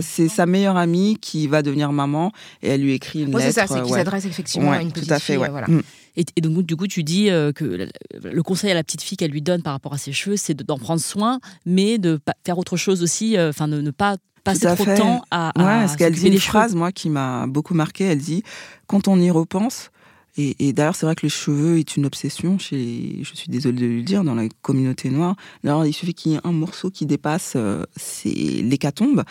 c'est 0.00 0.28
sa 0.28 0.46
meilleure 0.46 0.76
amie 0.76 1.16
qui 1.20 1.46
va 1.46 1.62
devenir 1.62 1.92
maman 1.92 2.32
et 2.62 2.68
elle 2.68 2.82
lui 2.82 2.94
écrit 2.94 3.22
une 3.22 3.32
lettre. 3.32 3.40
c'est 3.40 3.52
ça, 3.52 3.66
c'est 3.66 3.82
qui 3.82 3.92
s'adresse 3.92 4.24
effectivement 4.24 4.72
à 4.72 4.82
une 4.82 4.92
petite 4.92 5.08
tout 5.08 5.14
à 5.14 5.18
fait, 5.18 5.34
fille. 5.34 5.46
Voilà. 5.50 5.68
Mm. 5.68 5.82
Et, 6.16 6.40
donc, 6.40 6.64
du 6.66 6.76
coup, 6.76 6.86
tu 6.86 7.02
dis 7.02 7.30
euh, 7.30 7.52
que 7.52 7.88
le 8.22 8.42
conseil 8.42 8.70
à 8.70 8.74
la 8.74 8.82
petite 8.82 9.02
fille 9.02 9.16
qu'elle 9.16 9.30
lui 9.30 9.42
donne 9.42 9.62
par 9.62 9.72
rapport 9.72 9.92
à 9.92 9.98
ses 9.98 10.12
cheveux, 10.12 10.36
c'est 10.36 10.54
d'en 10.54 10.78
prendre 10.78 11.00
soin, 11.00 11.40
mais 11.64 11.98
de 11.98 12.20
faire 12.44 12.58
autre 12.58 12.76
chose 12.76 13.02
aussi, 13.02 13.36
euh, 13.36 13.50
enfin, 13.50 13.68
de 13.68 13.80
ne 13.80 13.90
pas 13.90 14.16
passer 14.44 14.66
trop 14.66 14.84
de 14.84 14.96
temps 14.96 15.22
à. 15.30 15.50
à 15.50 15.58
ouais, 15.58 15.86
parce 15.86 15.96
qu'elle 15.96 16.14
dit 16.14 16.28
une 16.28 16.38
phrase, 16.38 16.74
moi, 16.74 16.92
qui 16.92 17.10
m'a 17.10 17.46
beaucoup 17.46 17.74
marqué. 17.74 18.04
Elle 18.04 18.18
dit 18.18 18.42
Quand 18.86 19.08
on 19.08 19.20
y 19.20 19.30
repense, 19.30 19.90
et, 20.36 20.72
d'ailleurs, 20.72 20.94
c'est 20.94 21.06
vrai 21.06 21.14
que 21.14 21.22
les 21.22 21.30
cheveux 21.30 21.78
est 21.78 21.96
une 21.96 22.06
obsession 22.06 22.58
chez, 22.58 23.18
je 23.22 23.34
suis 23.34 23.48
désolée 23.48 23.80
de 23.80 23.86
le 23.86 24.02
dire, 24.02 24.24
dans 24.24 24.34
la 24.34 24.48
communauté 24.62 25.10
noire. 25.10 25.36
Alors, 25.64 25.84
il 25.84 25.92
suffit 25.92 26.14
qu'il 26.14 26.32
y 26.32 26.34
ait 26.36 26.40
un 26.44 26.52
morceau 26.52 26.90
qui 26.90 27.04
dépasse, 27.04 27.54
euh, 27.56 27.84
c'est 27.96 28.30
l'hécatombe. 28.30 29.24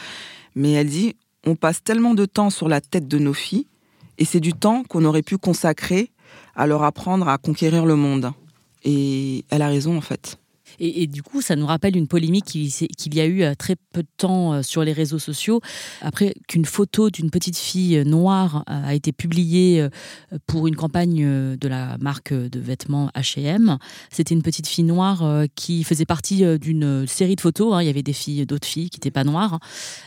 Mais 0.55 0.73
elle 0.73 0.89
dit, 0.89 1.15
on 1.45 1.55
passe 1.55 1.83
tellement 1.83 2.13
de 2.13 2.25
temps 2.25 2.49
sur 2.49 2.67
la 2.67 2.81
tête 2.81 3.07
de 3.07 3.17
nos 3.17 3.33
filles, 3.33 3.65
et 4.17 4.25
c'est 4.25 4.41
du 4.41 4.53
temps 4.53 4.83
qu'on 4.83 5.05
aurait 5.05 5.23
pu 5.23 5.37
consacrer 5.37 6.11
à 6.59 6.67
leur 6.67 6.83
apprendre 6.83 7.29
à 7.29 7.37
conquérir 7.37 7.85
le 7.85 7.95
monde. 7.95 8.31
Et 8.83 9.45
elle 9.49 9.61
a 9.61 9.69
raison 9.69 9.97
en 9.97 10.01
fait. 10.01 10.37
Et, 10.79 11.07
du 11.07 11.23
coup, 11.23 11.41
ça 11.41 11.55
nous 11.55 11.65
rappelle 11.65 11.97
une 11.97 12.07
polémique 12.07 12.45
qu'il 12.45 13.15
y 13.15 13.19
a 13.19 13.25
eu 13.25 13.43
euh, 13.43 13.53
très 13.55 13.75
peu 13.75 14.03
de 14.03 14.07
temps 14.17 14.53
euh, 14.53 14.61
sur 14.61 14.83
les 14.83 14.93
réseaux 14.93 15.19
sociaux, 15.19 15.61
après 16.01 16.33
qu'une 16.47 16.65
photo 16.65 17.09
d'une 17.09 17.29
petite 17.29 17.57
fille 17.57 17.97
euh, 17.97 18.03
noire 18.03 18.63
a 18.67 18.95
été 18.95 19.11
publiée 19.11 19.87
pour 20.47 20.67
une 20.67 20.75
campagne 20.75 21.57
de 21.57 21.67
la 21.67 21.97
marque 21.99 22.33
de 22.33 22.59
vêtements 22.59 23.09
H&M. 23.15 23.77
C'était 24.09 24.33
une 24.33 24.41
petite 24.41 24.67
fille 24.67 24.83
noire 24.83 25.43
qui 25.55 25.83
faisait 25.83 26.05
partie 26.05 26.43
d'une 26.59 27.05
série 27.07 27.35
de 27.35 27.41
photos. 27.41 27.73
Hein. 27.73 27.81
Il 27.81 27.85
y 27.85 27.89
avait 27.89 28.03
des 28.03 28.13
filles, 28.13 28.45
d'autres 28.45 28.67
filles 28.67 28.89
qui 28.89 28.97
n'étaient 28.97 29.11
pas 29.11 29.23
noires. 29.23 29.59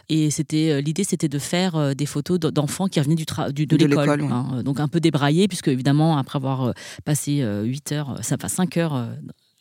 Et 0.08 0.30
c'était 0.30 0.80
l'idée, 0.82 1.04
c'était 1.04 1.28
de 1.28 1.38
faire 1.38 1.94
des 1.94 2.06
photos 2.06 2.38
d'enfants 2.38 2.86
qui 2.86 3.00
revenaient 3.00 3.16
du, 3.16 3.24
de, 3.66 3.76
l'école. 3.76 4.22
Hein. 4.22 4.62
Donc 4.64 4.80
un 4.80 4.88
peu 4.88 5.00
débraillés, 5.00 5.48
puisque 5.48 5.68
évidemment, 5.68 6.16
après 6.18 6.36
avoir 6.36 6.72
passé 7.04 7.44
8 7.44 7.92
heures, 7.92 8.16
enfin 8.18 8.48
5 8.48 8.76
heures 8.76 9.08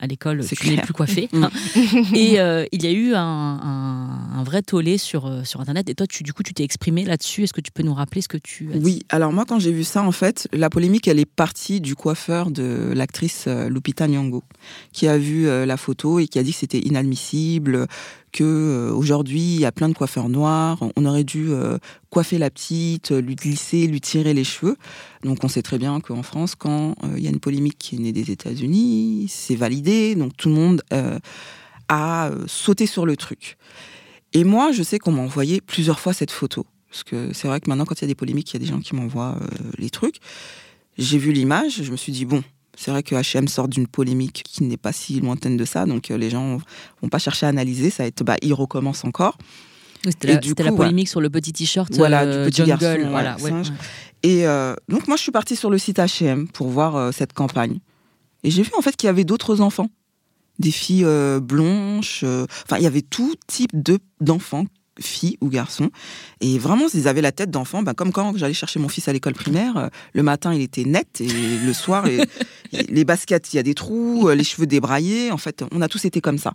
à 0.02 0.08
l'école, 0.08 0.44
tu 0.44 0.68
n'es 0.68 0.82
plus 0.82 0.92
coiffé. 0.92 1.28
Mm. 1.32 1.46
et 2.14 2.40
euh, 2.40 2.66
il 2.72 2.82
y 2.82 2.88
a 2.88 2.90
eu 2.90 3.14
un, 3.14 4.42
vrai 4.44 4.60
tollé 4.60 4.98
sur, 4.98 5.26
euh, 5.26 5.44
sur 5.44 5.60
Internet. 5.60 5.88
Et 5.88 5.94
toi, 5.94 6.08
tu, 6.08 6.24
du 6.24 6.32
coup, 6.32 6.42
tu 6.42 6.52
t'es 6.52 6.64
exprimé 6.64 7.04
là-dessus. 7.04 7.44
Est-ce 7.44 7.52
que 7.52 7.60
tu 7.60 7.70
peux 7.70 7.84
nous 7.84 7.94
rappeler 7.94 8.20
ce 8.20 8.26
que 8.26 8.36
tu 8.36 8.72
as 8.72 8.76
Oui, 8.78 9.04
alors 9.08 9.32
moi, 9.32 9.44
quand 9.46 9.60
j'ai 9.60 9.70
vu 9.70 9.84
ça, 9.84 10.02
en 10.02 10.10
fait, 10.10 10.48
la 10.52 10.68
polémique, 10.70 11.06
elle 11.06 11.20
est 11.20 11.24
partie 11.24 11.80
du 11.80 11.94
coiffeur 11.94 12.50
de 12.50 12.92
l'actrice 12.96 13.44
euh, 13.46 13.68
Lupita 13.68 14.08
Nyong'o, 14.08 14.42
qui 14.92 15.06
a 15.06 15.16
vu 15.16 15.46
la 15.46 15.76
photo 15.76 16.18
et 16.18 16.26
qui 16.26 16.38
a 16.40 16.42
dit 16.42 16.52
que 16.52 16.58
c'était 16.58 16.80
inadmissible, 16.80 17.86
que 18.32 18.44
euh, 18.44 18.92
aujourd'hui 18.92 19.40
il 19.40 19.60
y 19.60 19.64
a 19.64 19.72
plein 19.72 19.88
de 19.88 19.94
coiffeurs 19.94 20.28
noirs, 20.28 20.78
on 20.96 21.04
aurait 21.04 21.24
dû 21.24 21.50
euh, 21.50 21.78
coiffer 22.10 22.38
la 22.38 22.50
petite, 22.50 23.10
lui 23.10 23.36
glisser, 23.36 23.86
lui 23.86 24.00
tirer 24.00 24.34
les 24.34 24.44
cheveux. 24.44 24.76
Donc 25.22 25.44
on 25.44 25.48
sait 25.48 25.62
très 25.62 25.78
bien 25.78 26.00
qu'en 26.00 26.22
France, 26.22 26.54
quand 26.54 26.94
euh, 27.04 27.14
il 27.16 27.22
y 27.22 27.26
a 27.26 27.30
une 27.30 27.40
polémique 27.40 27.78
qui 27.78 27.96
est 27.96 27.98
née 27.98 28.12
des 28.12 28.30
États-Unis, 28.30 29.26
c'est 29.28 29.54
validé, 29.54 30.14
donc 30.14 30.36
tout 30.36 30.48
le 30.48 30.54
monde 30.54 30.82
a 31.88 32.30
sauté 32.46 32.86
sur 32.86 33.04
le 33.04 33.16
truc. 33.16 33.58
Et 34.32 34.44
moi, 34.44 34.72
je 34.72 34.82
sais 34.82 34.98
qu'on 34.98 35.12
m'a 35.12 35.22
envoyé 35.22 35.60
plusieurs 35.60 36.00
fois 36.00 36.14
cette 36.14 36.30
photo, 36.30 36.64
parce 36.88 37.04
que 37.04 37.32
c'est 37.34 37.48
vrai 37.48 37.60
que 37.60 37.68
maintenant, 37.68 37.84
quand 37.84 38.00
il 38.00 38.02
y 38.02 38.04
a 38.04 38.08
des 38.08 38.14
polémiques, 38.14 38.50
il 38.50 38.54
y 38.54 38.56
a 38.56 38.60
des 38.60 38.70
gens 38.70 38.80
qui 38.80 38.94
m'envoient 38.94 39.36
les 39.76 39.90
trucs. 39.90 40.16
J'ai 40.96 41.18
vu 41.18 41.32
l'image, 41.32 41.82
je 41.82 41.90
me 41.90 41.96
suis 41.96 42.12
dit 42.12 42.24
bon, 42.24 42.42
c'est 42.76 42.90
vrai 42.90 43.02
que 43.02 43.14
H&M 43.14 43.48
sort 43.48 43.68
d'une 43.68 43.86
polémique 43.86 44.42
qui 44.46 44.64
n'est 44.64 44.76
pas 44.76 44.92
si 44.92 45.20
lointaine 45.20 45.56
de 45.56 45.64
ça, 45.64 45.86
donc 45.86 46.10
euh, 46.10 46.16
les 46.16 46.30
gens 46.30 46.58
vont 47.02 47.08
pas 47.08 47.18
chercher 47.18 47.46
à 47.46 47.50
analyser, 47.50 47.90
ça 47.90 48.02
va 48.02 48.06
être, 48.06 48.24
bah, 48.24 48.36
il 48.42 48.54
recommence 48.54 49.04
encore. 49.04 49.36
C'était 50.04 50.34
la, 50.34 50.40
la, 50.64 50.72
polémique 50.72 51.08
sur 51.08 51.20
le 51.20 51.30
petit 51.30 51.52
t-shirt 51.52 51.94
voilà, 51.94 52.26
du 52.26 52.50
petit 52.50 52.66
jungle, 52.66 53.06
voilà, 53.08 53.36
Et 54.24 54.48
euh, 54.48 54.74
donc 54.88 55.06
moi 55.06 55.16
je 55.16 55.22
suis 55.22 55.30
partie 55.30 55.54
sur 55.54 55.70
le 55.70 55.78
site 55.78 55.98
H&M 55.98 56.48
pour 56.48 56.68
voir 56.68 56.96
euh, 56.96 57.12
cette 57.12 57.32
campagne. 57.32 57.78
Et 58.42 58.50
j'ai 58.50 58.62
vu 58.62 58.70
en 58.76 58.82
fait 58.82 58.96
qu'il 58.96 59.06
y 59.06 59.10
avait 59.10 59.24
d'autres 59.24 59.60
enfants, 59.60 59.88
des 60.58 60.72
filles 60.72 61.06
blanches, 61.40 62.24
enfin 62.24 62.78
il 62.78 62.82
y 62.82 62.86
avait 62.86 63.02
tout 63.02 63.34
type 63.46 63.70
de 63.80 64.00
d'enfants 64.20 64.66
filles 65.00 65.38
ou 65.40 65.48
garçons. 65.48 65.90
Et 66.40 66.58
vraiment, 66.58 66.86
ils 66.92 67.08
avaient 67.08 67.20
la 67.22 67.32
tête 67.32 67.50
d'enfant, 67.50 67.82
ben, 67.82 67.94
comme 67.94 68.12
quand 68.12 68.36
j'allais 68.36 68.54
chercher 68.54 68.78
mon 68.78 68.88
fils 68.88 69.08
à 69.08 69.12
l'école 69.12 69.34
primaire. 69.34 69.76
Euh, 69.76 69.88
le 70.12 70.22
matin, 70.22 70.52
il 70.54 70.60
était 70.60 70.84
net 70.84 71.20
et 71.20 71.28
le 71.64 71.72
soir, 71.72 72.04
les, 72.72 73.04
baskets, 73.04 73.52
il 73.52 73.56
y 73.56 73.58
a 73.58 73.62
des 73.62 73.74
trous, 73.74 74.28
euh, 74.28 74.34
les 74.34 74.44
cheveux 74.44 74.66
débraillés. 74.66 75.30
En 75.30 75.38
fait, 75.38 75.64
on 75.72 75.80
a 75.80 75.88
tous 75.88 76.04
été 76.04 76.20
comme 76.20 76.38
ça. 76.38 76.52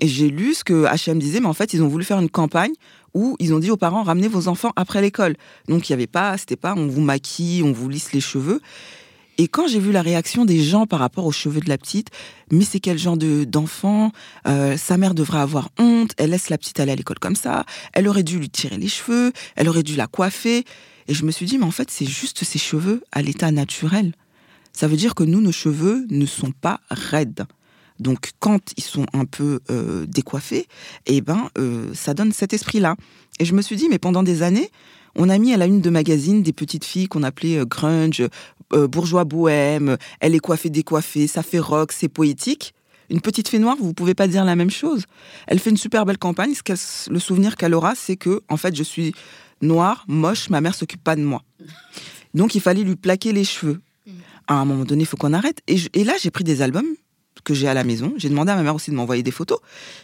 Et 0.00 0.06
j'ai 0.06 0.28
lu 0.28 0.54
ce 0.54 0.62
que 0.62 0.84
H&M 0.84 1.18
disait, 1.18 1.40
mais 1.40 1.46
en 1.46 1.54
fait, 1.54 1.72
ils 1.74 1.82
ont 1.82 1.88
voulu 1.88 2.04
faire 2.04 2.20
une 2.20 2.30
campagne 2.30 2.72
où 3.14 3.36
ils 3.40 3.52
ont 3.52 3.58
dit 3.58 3.70
aux 3.70 3.76
parents 3.76 4.02
ramenez 4.02 4.28
vos 4.28 4.48
enfants 4.48 4.72
après 4.76 5.00
l'école. 5.00 5.34
Donc 5.66 5.88
il 5.88 5.92
y 5.92 5.94
avait 5.94 6.06
pas, 6.06 6.36
c'était 6.38 6.56
pas 6.56 6.74
on 6.76 6.86
vous 6.86 7.00
maquille, 7.00 7.62
on 7.62 7.72
vous 7.72 7.88
lisse 7.88 8.12
les 8.12 8.20
cheveux. 8.20 8.60
Et 9.40 9.46
quand 9.46 9.68
j'ai 9.68 9.78
vu 9.78 9.92
la 9.92 10.02
réaction 10.02 10.44
des 10.44 10.60
gens 10.60 10.86
par 10.86 10.98
rapport 10.98 11.24
aux 11.24 11.32
cheveux 11.32 11.60
de 11.60 11.68
la 11.68 11.78
petite, 11.78 12.08
mais 12.50 12.64
c'est 12.64 12.80
quel 12.80 12.98
genre 12.98 13.16
de 13.16 13.44
d'enfant 13.44 14.10
euh, 14.48 14.76
Sa 14.76 14.96
mère 14.96 15.14
devrait 15.14 15.38
avoir 15.38 15.70
honte. 15.78 16.10
Elle 16.16 16.30
laisse 16.30 16.50
la 16.50 16.58
petite 16.58 16.80
aller 16.80 16.90
à 16.90 16.96
l'école 16.96 17.20
comme 17.20 17.36
ça. 17.36 17.64
Elle 17.92 18.08
aurait 18.08 18.24
dû 18.24 18.40
lui 18.40 18.50
tirer 18.50 18.76
les 18.76 18.88
cheveux. 18.88 19.32
Elle 19.54 19.68
aurait 19.68 19.84
dû 19.84 19.94
la 19.94 20.08
coiffer. 20.08 20.64
Et 21.06 21.14
je 21.14 21.24
me 21.24 21.30
suis 21.30 21.46
dit, 21.46 21.56
mais 21.56 21.64
en 21.64 21.70
fait, 21.70 21.88
c'est 21.88 22.04
juste 22.04 22.42
ses 22.42 22.58
cheveux 22.58 23.04
à 23.12 23.22
l'état 23.22 23.52
naturel. 23.52 24.12
Ça 24.72 24.88
veut 24.88 24.96
dire 24.96 25.14
que 25.14 25.22
nous, 25.22 25.40
nos 25.40 25.52
cheveux 25.52 26.04
ne 26.10 26.26
sont 26.26 26.50
pas 26.50 26.80
raides. 26.90 27.46
Donc, 28.00 28.30
quand 28.40 28.72
ils 28.76 28.84
sont 28.84 29.06
un 29.12 29.24
peu 29.24 29.60
euh, 29.70 30.04
décoiffés, 30.06 30.66
eh 31.06 31.20
ben, 31.20 31.48
euh, 31.58 31.92
ça 31.94 32.12
donne 32.12 32.32
cet 32.32 32.52
esprit-là. 32.52 32.96
Et 33.38 33.44
je 33.44 33.54
me 33.54 33.62
suis 33.62 33.76
dit, 33.76 33.88
mais 33.88 33.98
pendant 33.98 34.22
des 34.24 34.42
années, 34.42 34.70
on 35.16 35.28
a 35.28 35.38
mis 35.38 35.52
à 35.52 35.56
la 35.56 35.66
une 35.66 35.80
de 35.80 35.90
magazine 35.90 36.42
des 36.42 36.52
petites 36.52 36.84
filles 36.84 37.08
qu'on 37.08 37.22
appelait 37.22 37.64
grunge, 37.66 38.22
bourgeois 38.72 39.24
bohème, 39.24 39.96
elle 40.20 40.34
est 40.34 40.40
coiffée, 40.40 40.70
décoiffée, 40.70 41.26
ça 41.26 41.42
fait 41.42 41.58
rock, 41.58 41.92
c'est 41.92 42.08
poétique. 42.08 42.74
Une 43.10 43.20
petite 43.20 43.48
fille 43.48 43.60
noire, 43.60 43.76
vous 43.80 43.94
pouvez 43.94 44.14
pas 44.14 44.28
dire 44.28 44.44
la 44.44 44.54
même 44.54 44.70
chose. 44.70 45.04
Elle 45.46 45.58
fait 45.58 45.70
une 45.70 45.78
super 45.78 46.04
belle 46.04 46.18
campagne. 46.18 46.52
le 47.10 47.18
souvenir 47.18 47.56
qu'elle 47.56 47.74
aura, 47.74 47.94
c'est 47.94 48.16
que, 48.16 48.42
en 48.48 48.58
fait, 48.58 48.76
je 48.76 48.82
suis 48.82 49.14
noire, 49.62 50.04
moche, 50.08 50.50
ma 50.50 50.60
mère 50.60 50.74
s'occupe 50.74 51.02
pas 51.02 51.16
de 51.16 51.22
moi. 51.22 51.42
Donc, 52.34 52.54
il 52.54 52.60
fallait 52.60 52.82
lui 52.82 52.96
plaquer 52.96 53.32
les 53.32 53.44
cheveux. 53.44 53.80
À 54.46 54.54
un 54.54 54.64
moment 54.64 54.84
donné, 54.84 55.02
il 55.02 55.06
faut 55.06 55.16
qu'on 55.16 55.32
arrête. 55.32 55.60
Et, 55.68 55.76
et 55.94 56.04
là, 56.04 56.14
j'ai 56.20 56.30
pris 56.30 56.44
des 56.44 56.60
albums 56.60 56.88
que 57.44 57.54
j'ai 57.54 57.68
à 57.68 57.74
la 57.74 57.84
maison. 57.84 58.12
J'ai 58.16 58.28
demandé 58.28 58.52
à 58.52 58.56
ma 58.56 58.62
mère 58.62 58.74
aussi 58.74 58.90
de 58.90 58.96
m'envoyer 58.96 59.22
des 59.22 59.30
photos. 59.30 59.58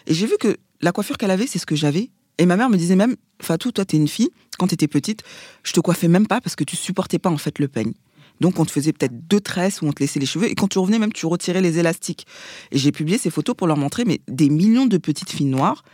Et 0.06 0.14
j'ai 0.14 0.26
vu 0.26 0.36
que 0.38 0.56
la 0.80 0.92
coiffure 0.92 1.18
qu'elle 1.18 1.30
avait, 1.30 1.46
c'est 1.46 1.58
ce 1.58 1.66
que 1.66 1.76
j'avais 1.76 2.10
et 2.38 2.46
ma 2.46 2.56
mère 2.56 2.68
me 2.68 2.76
disait 2.76 2.96
même, 2.96 3.16
Fatou, 3.40 3.70
toi, 3.72 3.84
t'es 3.84 3.96
une 3.96 4.08
fille, 4.08 4.30
quand 4.58 4.66
t'étais 4.68 4.88
petite, 4.88 5.22
je 5.62 5.72
te 5.72 5.80
coiffais 5.80 6.08
même 6.08 6.26
pas 6.26 6.40
parce 6.40 6.56
que 6.56 6.64
tu 6.64 6.76
supportais 6.76 7.18
pas 7.18 7.30
en 7.30 7.38
fait 7.38 7.58
le 7.58 7.68
peigne. 7.68 7.92
Donc 8.41 8.59
on 8.59 8.64
te 8.64 8.70
faisait 8.70 8.93
peut-être 8.93 9.26
deux 9.28 9.41
tresses 9.41 9.82
où 9.82 9.87
on 9.87 9.93
te 9.93 10.01
laissait 10.01 10.20
les 10.20 10.26
cheveux 10.26 10.51
et 10.51 10.55
quand 10.55 10.68
tu 10.68 10.78
revenais 10.78 10.99
même 10.99 11.12
tu 11.12 11.26
retirais 11.26 11.61
les 11.61 11.78
élastiques. 11.78 12.26
Et 12.72 12.78
j'ai 12.78 12.93
publié 12.93 13.18
ces 13.18 13.30
photos 13.30 13.55
pour 13.55 13.66
leur 13.66 13.76
montrer 13.76 14.05
mais 14.05 14.20
des 14.28 14.49
millions 14.49 14.87
de 14.87 14.99
petites 14.99 15.30
filles 15.30 15.47
noires 15.47 15.85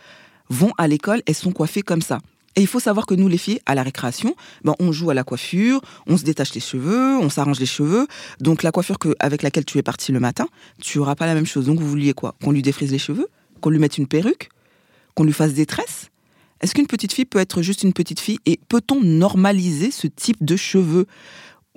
vont 0.48 0.72
à 0.78 0.88
l'école, 0.88 1.22
elles 1.26 1.34
sont 1.34 1.52
coiffées 1.52 1.82
comme 1.82 2.02
ça. 2.02 2.18
Et 2.56 2.62
il 2.62 2.66
faut 2.66 2.80
savoir 2.80 3.06
que 3.06 3.14
nous 3.14 3.28
les 3.28 3.38
filles 3.38 3.60
à 3.64 3.76
la 3.76 3.82
récréation, 3.84 4.34
ben, 4.64 4.74
on 4.80 4.90
joue 4.90 5.10
à 5.10 5.14
la 5.14 5.22
coiffure, 5.22 5.80
on 6.08 6.16
se 6.16 6.24
détache 6.24 6.52
les 6.54 6.60
cheveux, 6.60 7.16
on 7.18 7.30
s'arrange 7.30 7.60
les 7.60 7.66
cheveux. 7.66 8.08
Donc 8.40 8.64
la 8.64 8.72
coiffure 8.72 8.98
que, 8.98 9.14
avec 9.20 9.42
laquelle 9.42 9.64
tu 9.64 9.78
es 9.78 9.82
partie 9.82 10.10
le 10.10 10.18
matin, 10.18 10.48
tu 10.80 10.98
auras 10.98 11.14
pas 11.14 11.26
la 11.26 11.34
même 11.34 11.46
chose. 11.46 11.66
Donc 11.66 11.78
vous 11.78 11.88
vouliez 11.88 12.12
quoi? 12.12 12.34
Qu'on 12.42 12.50
lui 12.50 12.62
défrise 12.62 12.90
les 12.90 12.98
cheveux, 12.98 13.28
qu'on 13.60 13.70
lui 13.70 13.78
mette 13.78 13.98
une 13.98 14.08
perruque, 14.08 14.48
qu'on 15.14 15.22
lui 15.24 15.32
fasse 15.32 15.54
des 15.54 15.64
tresses? 15.64 16.08
Est-ce 16.60 16.74
qu'une 16.74 16.88
petite 16.88 17.12
fille 17.12 17.24
peut 17.24 17.38
être 17.38 17.62
juste 17.62 17.84
une 17.84 17.92
petite 17.92 18.18
fille? 18.18 18.38
Et 18.46 18.58
peut-on 18.68 19.00
normaliser 19.00 19.92
ce 19.92 20.08
type 20.08 20.44
de 20.44 20.56
cheveux? 20.56 21.06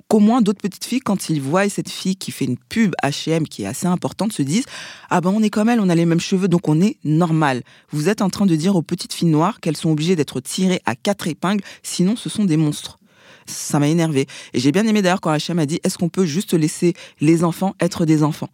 Qu'au 0.08 0.18
moins 0.18 0.42
d'autres 0.42 0.60
petites 0.60 0.84
filles, 0.84 1.00
quand 1.00 1.28
ils 1.30 1.40
voient 1.40 1.68
cette 1.68 1.88
fille 1.88 2.16
qui 2.16 2.30
fait 2.30 2.44
une 2.44 2.58
pub 2.58 2.94
H&M 3.02 3.46
qui 3.48 3.62
est 3.62 3.66
assez 3.66 3.86
importante, 3.86 4.32
se 4.32 4.42
disent 4.42 4.66
ah 5.10 5.20
ben 5.20 5.30
on 5.34 5.42
est 5.42 5.50
comme 5.50 5.68
elle, 5.68 5.80
on 5.80 5.88
a 5.88 5.94
les 5.94 6.06
mêmes 6.06 6.20
cheveux, 6.20 6.48
donc 6.48 6.68
on 6.68 6.80
est 6.80 6.98
normal. 7.04 7.62
Vous 7.90 8.08
êtes 8.08 8.22
en 8.22 8.30
train 8.30 8.46
de 8.46 8.56
dire 8.56 8.76
aux 8.76 8.82
petites 8.82 9.12
filles 9.12 9.28
noires 9.28 9.60
qu'elles 9.60 9.76
sont 9.76 9.90
obligées 9.90 10.16
d'être 10.16 10.40
tirées 10.40 10.80
à 10.84 10.94
quatre 10.94 11.26
épingles, 11.28 11.62
sinon 11.82 12.16
ce 12.16 12.28
sont 12.28 12.44
des 12.44 12.56
monstres. 12.56 12.98
Ça 13.46 13.78
m'a 13.78 13.88
énervé. 13.88 14.26
Et 14.54 14.60
j'ai 14.60 14.72
bien 14.72 14.86
aimé 14.86 15.02
d'ailleurs 15.02 15.20
quand 15.20 15.34
H&M 15.34 15.58
a 15.58 15.66
dit 15.66 15.80
est-ce 15.84 15.98
qu'on 15.98 16.08
peut 16.08 16.24
juste 16.24 16.54
laisser 16.54 16.94
les 17.20 17.44
enfants 17.44 17.74
être 17.80 18.06
des 18.06 18.22
enfants? 18.22 18.48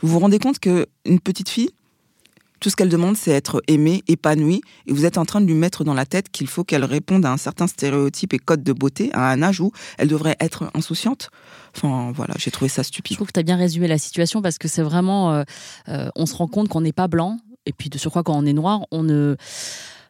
Vous 0.00 0.08
vous 0.08 0.18
rendez 0.18 0.38
compte 0.38 0.58
que 0.58 0.86
une 1.04 1.18
petite 1.18 1.48
fille 1.48 1.70
tout 2.60 2.70
ce 2.70 2.76
qu'elle 2.76 2.88
demande, 2.88 3.16
c'est 3.16 3.30
être 3.30 3.62
aimée, 3.68 4.02
épanouie, 4.08 4.60
et 4.86 4.92
vous 4.92 5.04
êtes 5.04 5.18
en 5.18 5.24
train 5.24 5.40
de 5.40 5.46
lui 5.46 5.54
mettre 5.54 5.84
dans 5.84 5.94
la 5.94 6.06
tête 6.06 6.28
qu'il 6.30 6.46
faut 6.46 6.64
qu'elle 6.64 6.84
réponde 6.84 7.24
à 7.24 7.32
un 7.32 7.36
certain 7.36 7.66
stéréotype 7.66 8.34
et 8.34 8.38
code 8.38 8.62
de 8.62 8.72
beauté 8.72 9.10
à 9.12 9.30
un 9.30 9.42
âge 9.42 9.60
où 9.60 9.72
elle 9.98 10.08
devrait 10.08 10.36
être 10.40 10.70
insouciante. 10.74 11.30
Enfin, 11.76 12.12
voilà, 12.14 12.34
j'ai 12.38 12.50
trouvé 12.50 12.68
ça 12.68 12.82
Je 12.82 12.88
stupide. 12.88 13.16
trouve 13.16 13.28
que 13.28 13.32
tu 13.32 13.40
as 13.40 13.44
bien 13.44 13.56
résumé 13.56 13.86
la 13.88 13.98
situation 13.98 14.42
parce 14.42 14.58
que 14.58 14.68
c'est 14.68 14.82
vraiment. 14.82 15.32
euh, 15.32 15.44
euh, 15.88 16.08
on 16.16 16.26
se 16.26 16.34
rend 16.34 16.48
compte 16.48 16.68
qu'on 16.68 16.80
n'est 16.80 16.92
pas 16.92 17.08
blanc. 17.08 17.38
Et 17.66 17.72
puis, 17.72 17.90
de 17.90 17.98
surcroît, 17.98 18.22
quand 18.22 18.34
on 18.36 18.46
est 18.46 18.52
noir, 18.54 18.80
on 18.90 19.02
ne. 19.02 19.36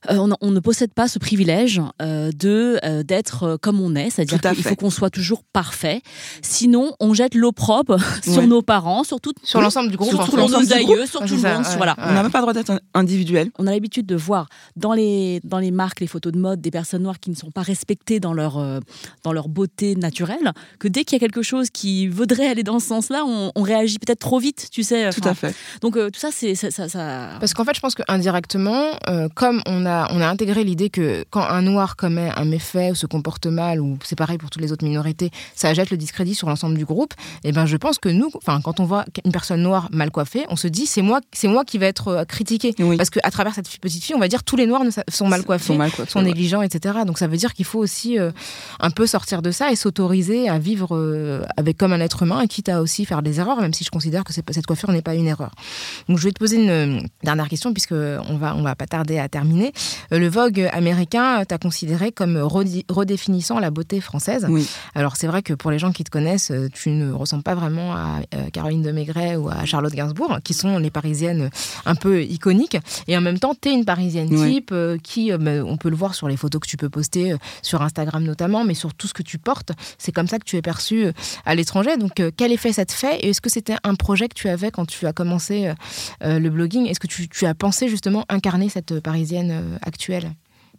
On, 0.09 0.31
on 0.41 0.51
ne 0.51 0.61
possède 0.61 0.93
pas 0.93 1.09
ce 1.09 1.19
privilège 1.19 1.81
euh, 2.03 2.31
de 2.37 2.79
euh, 2.85 3.03
d'être 3.03 3.43
euh, 3.45 3.57
comme 3.61 3.81
on 3.81 3.95
est, 3.95 4.11
c'est-à-dire 4.11 4.41
qu'il 4.53 4.63
faut 4.65 4.75
qu'on 4.77 4.91
soit 4.91 5.11
toujours 5.11 5.43
parfait. 5.53 6.03
Sinon, 6.43 6.95
on 7.01 7.15
jette 7.15 7.35
l'opprobre 7.35 7.99
sur 8.23 8.39
Ouais. 8.39 8.47
nos 8.47 8.63
parents, 8.63 9.05
sur 9.05 9.21
tout, 9.21 9.33
Sur 9.43 9.61
l'ensemble 9.61 9.91
du 9.91 9.97
groupe. 9.97 10.11
sur 10.11 10.31
nos 10.37 10.43
l'ensemble 10.43 10.67
du 10.67 10.73
aïeux, 10.73 11.07
sur 11.07 11.21
tout 11.25 11.35
le 11.35 11.43
monde. 11.43 11.65
Voilà. 11.77 11.95
On 11.99 12.13
n'a 12.13 12.23
même 12.23 12.31
pas 12.33 12.39
le 12.39 12.43
droit 12.43 12.53
d'être 12.55 12.81
individuel. 12.95 13.51
On 13.59 13.67
a 13.67 13.71
l'habitude 13.73 14.07
de 14.07 14.15
voir 14.17 14.49
dans 14.77 14.93
les, 14.93 15.41
dans 15.45 15.59
les 15.59 15.71
marques, 15.71 16.01
les 16.01 16.07
photos 16.07 16.33
de 16.33 16.39
mode, 16.39 16.61
des 16.61 16.71
personnes 16.71 17.03
noires 17.03 17.19
qui 17.21 17.31
ne 17.31 17.35
sont 17.35 17.51
pas 17.51 17.63
respectées 17.63 18.21
dans 18.21 18.33
leur, 18.33 18.59
euh, 18.59 18.81
dans 19.25 19.33
leur 19.33 19.49
beauté 19.49 19.97
naturelle, 19.97 20.53
que 20.79 20.87
dès 20.89 21.05
qu'il 21.05 21.17
y 21.17 21.17
a 21.17 21.21
quelque 21.21 21.43
chose 21.43 21.71
qui 21.71 22.07
voudrait 22.07 22.47
aller 22.49 22.63
dans 22.63 22.79
ce 22.79 22.87
sens-là, 22.89 23.25
on, 23.27 23.51
on 23.55 23.63
réagit 23.63 23.99
peut-être 23.99 24.21
trop 24.21 24.39
vite, 24.39 24.69
tu 24.71 24.83
sais. 24.83 25.11
Tout 25.11 25.21
à 25.29 25.35
fait. 25.35 25.55
Donc 25.81 25.97
euh, 25.97 26.11
tout 26.11 26.21
ça, 26.21 26.29
c'est 26.33 26.55
ça, 26.55 26.71
ça, 26.71 26.89
ça- 26.89 27.31
Parce 27.41 27.55
qu'en 27.55 27.65
fait, 27.65 27.75
je 27.75 27.81
pense 27.81 27.95
qu'indirectement, 27.95 28.85
euh, 29.09 29.29
comme 29.35 29.63
on 29.67 29.85
a, 29.87 29.88
on 30.11 30.21
a 30.21 30.27
intégré 30.29 30.65
l'idée 30.65 30.91
que 30.91 31.25
quand 31.31 31.43
un 31.43 31.63
noir 31.63 31.97
commet 31.97 32.31
un 32.37 32.45
méfait 32.45 32.91
ou 32.91 32.95
se 32.95 33.07
comporte 33.07 33.47
mal, 33.47 33.81
ou 33.81 33.99
c'est 34.05 34.17
pareil 34.17 34.39
pour 34.39 34.51
toutes 34.51 34.63
les 34.63 34.73
autres 34.73 34.85
minorités, 34.85 35.31
ça 35.55 35.75
jette 35.75 35.91
le 35.91 35.97
discrédit 35.97 36.35
sur 36.35 36.49
l'ensemble 36.49 36.77
du 36.77 36.85
groupe, 36.85 37.15
et 37.45 37.53
ben 37.53 37.67
je 37.67 37.77
pense 37.77 37.99
que 37.99 38.09
nous, 38.09 38.31
enfin, 38.37 38.61
quand 38.63 38.81
on 38.81 38.85
voit 38.85 39.05
une 39.25 39.33
personne 39.33 39.63
noire 39.63 39.89
mal 39.93 40.11
coiffée, 40.11 40.45
on 40.49 40.57
se 40.57 40.69
dit 40.69 40.87
c'est 40.87 41.03
moi, 41.03 41.21
c'est 41.33 41.49
moi 41.49 41.65
qui 41.65 41.79
vais 41.79 41.87
être 41.87 42.09
euh, 42.09 42.25
critiqué. 42.25 42.75
Oui. 42.79 42.97
Parce 42.97 43.11
qu'à 43.11 43.31
travers 43.31 43.55
cette 43.55 43.69
petite 43.81 44.03
fille, 44.05 44.15
on 44.15 44.21
va 44.21 44.29
dire 44.29 44.43
tous 44.45 44.57
les 44.57 44.67
noirs 44.67 44.83
sont 45.09 45.29
mal 45.29 45.45
coiffés. 45.45 45.67
Sont 45.67 45.77
mal 45.77 45.91
coiffés, 45.91 46.11
sont 46.11 46.21
ouais. 46.21 46.27
négligents, 46.27 46.63
etc. 46.63 47.01
Donc 47.07 47.19
ça 47.19 47.27
veut 47.27 47.37
dire 47.37 47.55
qu'il 47.55 47.65
faut 47.65 47.79
aussi 47.79 48.19
euh, 48.19 48.31
un 48.81 48.91
peu 48.91 49.07
sortir 49.07 49.43
de 49.43 49.51
ça 49.51 49.71
et 49.71 49.77
s'autoriser 49.77 50.49
à 50.49 50.59
vivre 50.59 50.97
euh, 50.97 51.43
avec 51.57 51.77
comme 51.77 51.93
un 51.93 52.01
être 52.01 52.23
humain, 52.23 52.41
et 52.41 52.49
quitte 52.49 52.69
à 52.69 52.81
aussi 52.81 53.05
faire 53.05 53.23
des 53.23 53.41
erreurs, 53.41 53.61
même 53.61 53.75
si 53.75 53.85
je 53.85 53.91
considère 53.91 54.25
que 54.25 54.33
cette 54.33 54.67
coiffure 54.67 54.91
n'est 54.93 55.03
pas 55.03 55.15
une 55.15 55.27
erreur. 55.27 55.53
Donc 56.09 56.19
je 56.19 56.25
vais 56.25 56.33
te 56.33 56.39
poser 56.39 56.57
une 56.57 57.03
dernière 57.23 57.49
question 57.49 57.73
puisque 57.73 57.93
on 57.93 58.37
va 58.37 58.55
on 58.57 58.63
va 58.63 58.75
pas 58.75 58.87
tarder 58.87 59.19
à 59.19 59.29
terminer. 59.29 59.73
Euh, 60.13 60.19
Le 60.19 60.29
Vogue 60.29 60.69
américain 60.73 61.45
t'a 61.45 61.59
considéré 61.59 62.13
comme 62.13 62.37
redéfinissant 62.39 63.59
la 63.59 63.71
beauté 63.71 64.01
française. 64.01 64.47
Oui. 64.49 64.69
Alors 64.95 65.17
c'est 65.17 65.27
vrai 65.27 65.43
que 65.43 65.55
pour 65.55 65.71
les 65.71 65.79
gens 65.79 65.93
qui 65.93 66.05
te 66.05 66.11
connaissent, 66.11 66.51
euh, 66.51 66.69
tu 66.73 66.91
ne 66.91 67.13
ressembles 67.13 67.43
pas 67.43 67.55
vraiment 67.55 67.93
à 67.95 68.21
euh, 68.35 68.51
Caroline 68.51 68.83
de 68.83 68.93
Maigret 68.93 69.37
ou 69.37 69.49
à 69.49 69.65
Charlotte 69.65 69.93
Gainsbourg, 69.93 70.39
qui 70.45 70.55
sont 70.55 70.79
les 70.79 70.91
Parisiennes 70.91 71.51
un 71.87 71.95
peu 71.95 72.23
iconiques. 72.23 72.77
Et 73.07 73.17
en 73.17 73.21
même 73.21 73.39
temps, 73.39 73.55
tu 73.61 73.69
es 73.69 73.73
une 73.73 73.85
Parisienne 73.85 74.29
Oui. 74.31 74.55
type 74.55 74.75
qui, 75.03 75.33
bah, 75.33 75.65
on 75.65 75.77
peut 75.77 75.91
le 75.91 75.97
voir 75.97 76.15
sur 76.15 76.29
les 76.29 76.37
photos 76.37 76.61
que 76.61 76.67
tu 76.69 76.77
peux 76.77 76.91
poster 76.91 77.35
sur 77.63 77.83
Instagram 77.83 78.23
notamment, 78.23 78.65
mais 78.65 78.75
sur 78.75 78.95
tout 78.95 79.07
ce 79.07 79.15
que 79.15 79.23
tu 79.23 79.39
portes. 79.39 79.73
C'est 79.99 80.13
comme 80.13 80.29
ça 80.29 80.39
que 80.39 80.45
tu 80.45 80.57
es 80.57 80.63
perçue 80.63 81.07
à 81.45 81.55
l'étranger. 81.55 81.97
Donc 81.97 82.23
quel 82.37 82.53
effet 82.53 82.73
ça 82.73 82.85
te 82.85 82.93
fait? 82.93 83.21
Et 83.21 83.31
est-ce 83.31 83.41
que 83.41 83.51
c'était 83.51 83.77
un 83.85 83.95
projet 83.95 84.29
que 84.29 84.35
tu 84.35 84.49
avais 84.49 84.71
quand 84.71 84.87
tu 84.87 85.07
as 85.07 85.13
commencé 85.13 85.73
le 86.21 86.49
blogging? 86.49 86.87
Est-ce 86.87 87.01
que 87.01 87.07
tu, 87.07 87.29
tu 87.29 87.47
as 87.47 87.55
pensé 87.55 87.89
justement 87.89 88.25
incarner 88.29 88.69
cette 88.69 89.01
Parisienne 89.01 89.68
actuelle 89.83 90.33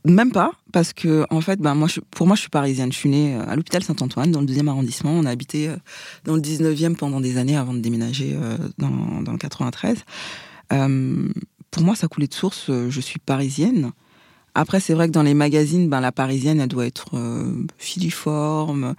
Même 0.06 0.32
pas, 0.32 0.52
parce 0.72 0.94
que 0.94 1.26
en 1.30 1.42
fait, 1.42 1.60
ben, 1.60 1.76
moi, 1.76 1.88
pour 2.12 2.26
moi, 2.28 2.36
je 2.36 2.42
suis 2.42 2.50
parisienne. 2.50 2.92
Je 2.92 2.98
suis 2.98 3.10
née 3.10 3.36
euh, 3.36 3.46
à 3.50 3.56
l'hôpital 3.56 3.84
Saint-Antoine, 3.84 4.32
dans 4.32 4.40
le 4.42 4.46
deuxième 4.46 4.70
arrondissement. 4.70 5.12
On 5.12 5.26
a 5.26 5.30
habité 5.30 5.68
euh, 5.68 5.76
dans 6.26 6.36
le 6.36 6.42
19e 6.42 6.96
pendant 6.96 7.20
des 7.20 7.38
années 7.38 7.58
avant 7.58 7.74
de 7.74 7.80
déménager 7.80 8.34
euh, 8.36 8.58
dans, 8.78 9.22
dans 9.22 9.32
le 9.34 9.38
93. 9.38 9.98
Euh, 10.72 11.28
pour 11.72 11.84
moi, 11.84 11.96
ça 11.96 12.08
coulait 12.08 12.28
de 12.28 12.34
source. 12.34 12.68
euh, 12.70 12.90
Je 12.90 13.02
suis 13.02 13.20
parisienne. 13.20 13.92
Après, 14.56 14.80
c'est 14.80 14.94
vrai 14.94 15.08
que 15.08 15.14
dans 15.14 15.24
les 15.24 15.36
magazines, 15.36 15.90
ben, 15.90 16.02
la 16.02 16.12
parisienne, 16.12 16.60
elle 16.60 16.68
doit 16.70 16.88
être 16.88 17.16
euh, 17.18 17.66
filiforme, 17.78 18.96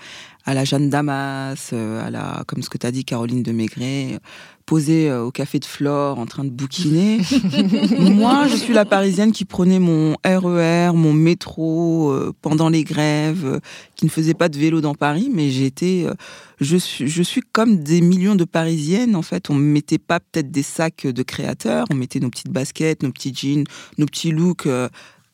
à 0.50 0.54
la 0.54 0.64
Jeanne 0.64 0.90
Damas, 0.90 1.70
euh, 1.72 2.04
à 2.04 2.10
la, 2.10 2.42
comme 2.48 2.60
ce 2.60 2.68
que 2.68 2.76
tu 2.76 2.84
as 2.84 2.90
dit, 2.90 3.04
Caroline 3.04 3.44
de 3.44 3.52
Maigret, 3.52 4.18
posée 4.66 5.08
euh, 5.08 5.22
au 5.22 5.30
café 5.30 5.60
de 5.60 5.64
Flore 5.64 6.18
en 6.18 6.26
train 6.26 6.42
de 6.42 6.50
bouquiner. 6.50 7.20
Moi, 8.00 8.48
je 8.48 8.56
suis 8.56 8.72
la 8.74 8.84
parisienne 8.84 9.30
qui 9.30 9.44
prenait 9.44 9.78
mon 9.78 10.16
RER, 10.24 10.90
mon 10.92 11.12
métro 11.12 12.10
euh, 12.10 12.34
pendant 12.42 12.68
les 12.68 12.82
grèves, 12.82 13.46
euh, 13.46 13.60
qui 13.94 14.06
ne 14.06 14.10
faisait 14.10 14.34
pas 14.34 14.48
de 14.48 14.58
vélo 14.58 14.80
dans 14.80 14.96
Paris, 14.96 15.30
mais 15.32 15.50
j'étais, 15.50 16.02
euh, 16.04 16.14
je 16.60 16.76
suis, 16.76 17.06
je 17.06 17.22
suis 17.22 17.42
comme 17.52 17.76
des 17.84 18.00
millions 18.00 18.34
de 18.34 18.44
parisiennes. 18.44 19.14
En 19.14 19.22
fait, 19.22 19.50
on 19.50 19.54
ne 19.54 19.60
mettait 19.60 19.98
pas 19.98 20.18
peut-être 20.18 20.50
des 20.50 20.64
sacs 20.64 21.06
de 21.06 21.22
créateurs, 21.22 21.86
on 21.92 21.94
mettait 21.94 22.18
nos 22.18 22.30
petites 22.30 22.50
baskets, 22.50 23.04
nos 23.04 23.12
petits 23.12 23.32
jeans, 23.32 23.64
nos 23.98 24.06
petits 24.06 24.32
looks 24.32 24.66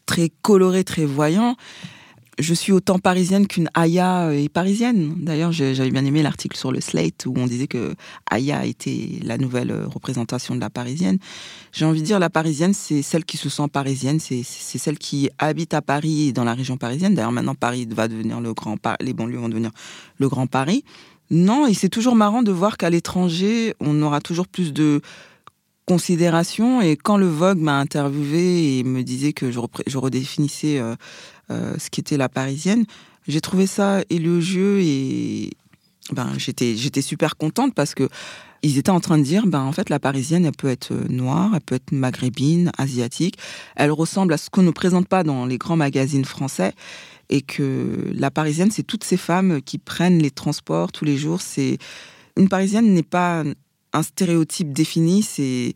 très 0.04 0.30
colorés, 0.42 0.84
très 0.84 1.06
voyants. 1.06 1.56
Je 2.38 2.52
suis 2.52 2.72
autant 2.72 2.98
parisienne 2.98 3.46
qu'une 3.46 3.70
Aya 3.72 4.30
est 4.34 4.50
parisienne. 4.50 5.14
D'ailleurs, 5.20 5.52
j'avais 5.52 5.90
bien 5.90 6.04
aimé 6.04 6.22
l'article 6.22 6.54
sur 6.54 6.70
le 6.70 6.82
Slate 6.82 7.24
où 7.24 7.32
on 7.34 7.46
disait 7.46 7.66
que 7.66 7.94
Aya 8.30 8.66
était 8.66 9.20
la 9.22 9.38
nouvelle 9.38 9.70
euh, 9.70 9.86
représentation 9.86 10.54
de 10.54 10.60
la 10.60 10.68
parisienne. 10.68 11.18
J'ai 11.72 11.86
envie 11.86 12.02
de 12.02 12.06
dire, 12.06 12.18
la 12.18 12.28
parisienne, 12.28 12.74
c'est 12.74 13.00
celle 13.00 13.24
qui 13.24 13.38
se 13.38 13.48
sent 13.48 13.68
parisienne, 13.72 14.20
c'est 14.20 14.42
celle 14.42 14.98
qui 14.98 15.30
habite 15.38 15.72
à 15.72 15.80
Paris 15.80 16.28
et 16.28 16.32
dans 16.32 16.44
la 16.44 16.52
région 16.52 16.76
parisienne. 16.76 17.14
D'ailleurs, 17.14 17.32
maintenant, 17.32 17.54
Paris 17.54 17.88
va 17.90 18.06
devenir 18.06 18.38
le 18.42 18.52
grand 18.52 18.76
Paris, 18.76 18.98
les 19.00 19.14
banlieues 19.14 19.38
vont 19.38 19.48
devenir 19.48 19.70
le 20.18 20.28
grand 20.28 20.46
Paris. 20.46 20.84
Non, 21.30 21.66
et 21.66 21.72
c'est 21.72 21.88
toujours 21.88 22.16
marrant 22.16 22.42
de 22.42 22.52
voir 22.52 22.76
qu'à 22.76 22.90
l'étranger, 22.90 23.74
on 23.80 24.02
aura 24.02 24.20
toujours 24.20 24.46
plus 24.46 24.74
de 24.74 25.00
considération. 25.86 26.82
Et 26.82 26.96
quand 26.96 27.16
le 27.16 27.28
Vogue 27.28 27.58
m'a 27.58 27.78
interviewé 27.78 28.78
et 28.78 28.84
me 28.84 29.02
disait 29.02 29.32
que 29.32 29.50
je 29.50 29.98
redéfinissais 29.98 30.78
euh, 30.78 30.96
euh, 31.50 31.74
ce 31.78 31.90
qu'était 31.90 32.16
la 32.16 32.28
parisienne, 32.28 32.84
j'ai 33.28 33.40
trouvé 33.40 33.66
ça 33.66 34.02
élogieux 34.10 34.80
et 34.80 35.50
ben, 36.12 36.32
j'étais 36.38 37.02
super 37.02 37.36
contente 37.36 37.74
parce 37.74 37.94
que 37.94 38.08
ils 38.62 38.78
étaient 38.78 38.90
en 38.90 39.00
train 39.00 39.18
de 39.18 39.22
dire 39.22 39.46
ben 39.46 39.62
en 39.62 39.72
fait 39.72 39.90
la 39.90 39.98
parisienne 39.98 40.44
elle 40.44 40.52
peut 40.52 40.68
être 40.68 40.92
noire, 41.08 41.52
elle 41.54 41.60
peut 41.60 41.74
être 41.74 41.92
maghrébine, 41.92 42.70
asiatique, 42.78 43.38
elle 43.76 43.90
ressemble 43.90 44.32
à 44.32 44.38
ce 44.38 44.50
qu'on 44.50 44.62
ne 44.62 44.70
présente 44.70 45.08
pas 45.08 45.22
dans 45.22 45.46
les 45.46 45.58
grands 45.58 45.76
magazines 45.76 46.24
français 46.24 46.72
et 47.28 47.42
que 47.42 48.10
la 48.12 48.30
parisienne 48.30 48.70
c'est 48.70 48.82
toutes 48.82 49.04
ces 49.04 49.16
femmes 49.16 49.60
qui 49.62 49.78
prennent 49.78 50.18
les 50.18 50.30
transports 50.30 50.92
tous 50.92 51.04
les 51.04 51.16
jours, 51.16 51.40
c'est 51.40 51.78
une 52.36 52.48
parisienne 52.48 52.92
n'est 52.94 53.02
pas 53.02 53.44
un 53.92 54.02
stéréotype 54.02 54.72
défini, 54.72 55.22
c'est 55.22 55.74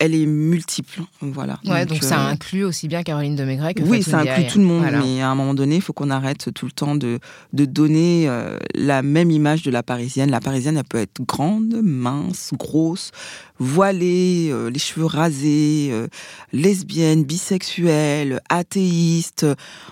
elle 0.00 0.14
est 0.14 0.24
multiple, 0.24 1.02
voilà. 1.20 1.60
Ouais, 1.66 1.84
donc, 1.84 2.02
ça 2.02 2.26
euh, 2.26 2.30
inclut 2.32 2.64
aussi 2.64 2.88
bien 2.88 3.02
Caroline 3.02 3.36
de 3.36 3.44
Maigret 3.44 3.74
que 3.74 3.82
oui, 3.82 4.02
Fatou 4.02 4.10
ça 4.10 4.18
inclut 4.20 4.46
tout 4.46 4.58
le 4.58 4.64
monde, 4.64 4.80
Voilà. 4.80 4.98
mais 4.98 5.20
à 5.20 5.28
un 5.28 5.34
moment 5.34 5.52
donné, 5.52 5.76
il 5.76 5.82
faut 5.82 5.92
qu'on 5.92 6.08
arrête 6.08 6.48
tout 6.54 6.64
le 6.64 6.72
temps 6.72 6.94
de, 6.94 7.18
de 7.52 7.64
donner 7.66 8.26
euh, 8.26 8.56
la 8.74 9.02
même 9.02 9.30
image 9.30 9.62
de 9.62 9.70
la 9.70 9.82
parisienne. 9.82 10.30
La 10.30 10.40
parisienne, 10.40 10.78
elle 10.78 10.84
peut 10.84 10.96
être 10.98 11.20
grande, 11.20 11.80
mince, 11.82 12.52
grosse, 12.54 13.10
voilée, 13.58 14.48
euh, 14.50 14.70
les 14.70 14.78
cheveux 14.78 15.04
rasés, 15.04 15.92
lesbienne, 16.54 17.24
bisexuelle, 17.24 18.40
athéiste. 18.48 19.44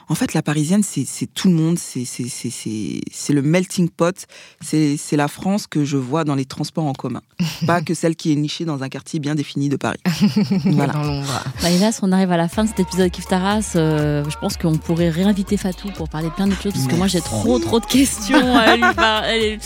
En 0.09 0.15
fait, 0.15 0.33
la 0.33 0.41
parisienne, 0.43 0.83
c'est 0.83 1.27
tout 1.35 1.49
le 1.49 1.55
monde, 1.55 1.79
c'est 1.79 3.33
le 3.35 3.43
melting 3.43 3.91
pot, 3.91 4.27
c'est 4.63 5.17
la 5.17 5.29
France 5.29 5.67
que 5.67 5.85
je 5.85 5.99
vois 5.99 6.25
dans 6.25 6.35
les 6.35 6.47
transports 6.47 6.87
en 6.87 6.95
commun. 6.95 7.21
Pas 7.67 7.83
que 7.83 7.93
celle 7.93 8.17
qui 8.17 8.33
est 8.33 8.37
nichée 8.37 8.65
dans 8.65 8.83
un 8.83 8.89
quartier 8.89 9.21
bien 9.21 9.35
défini 9.35 9.69
de 9.69 9.77
Paris. 9.77 9.98
voilà. 10.65 10.93
Dans 10.93 11.03
l'ombre. 11.03 11.43
Bah, 11.63 11.71
hélas, 11.71 12.01
on 12.03 12.13
arrive 12.13 12.33
à 12.33 12.37
la 12.37 12.49
fin 12.49 12.65
de 12.65 12.69
cet 12.69 12.81
épisode 12.81 13.11
Kif 13.11 13.27
Taras. 13.27 13.73
Euh, 13.77 14.25
je 14.29 14.37
pense 14.39 14.57
qu'on 14.57 14.77
pourrait 14.77 15.11
réinviter 15.11 15.57
Fatou 15.57 15.89
pour 15.97 16.09
parler 16.09 16.29
de 16.29 16.35
plein 16.35 16.47
d'autres 16.47 16.63
choses 16.63 16.73
parce 16.73 16.87
que 16.87 16.95
moi 16.95 17.07
j'ai 17.07 17.21
trop 17.21 17.59
trop 17.59 17.81
de 17.81 17.87
questions 17.87 18.57
à 18.57 18.77
lui 18.77 18.95
parler. 18.95 19.59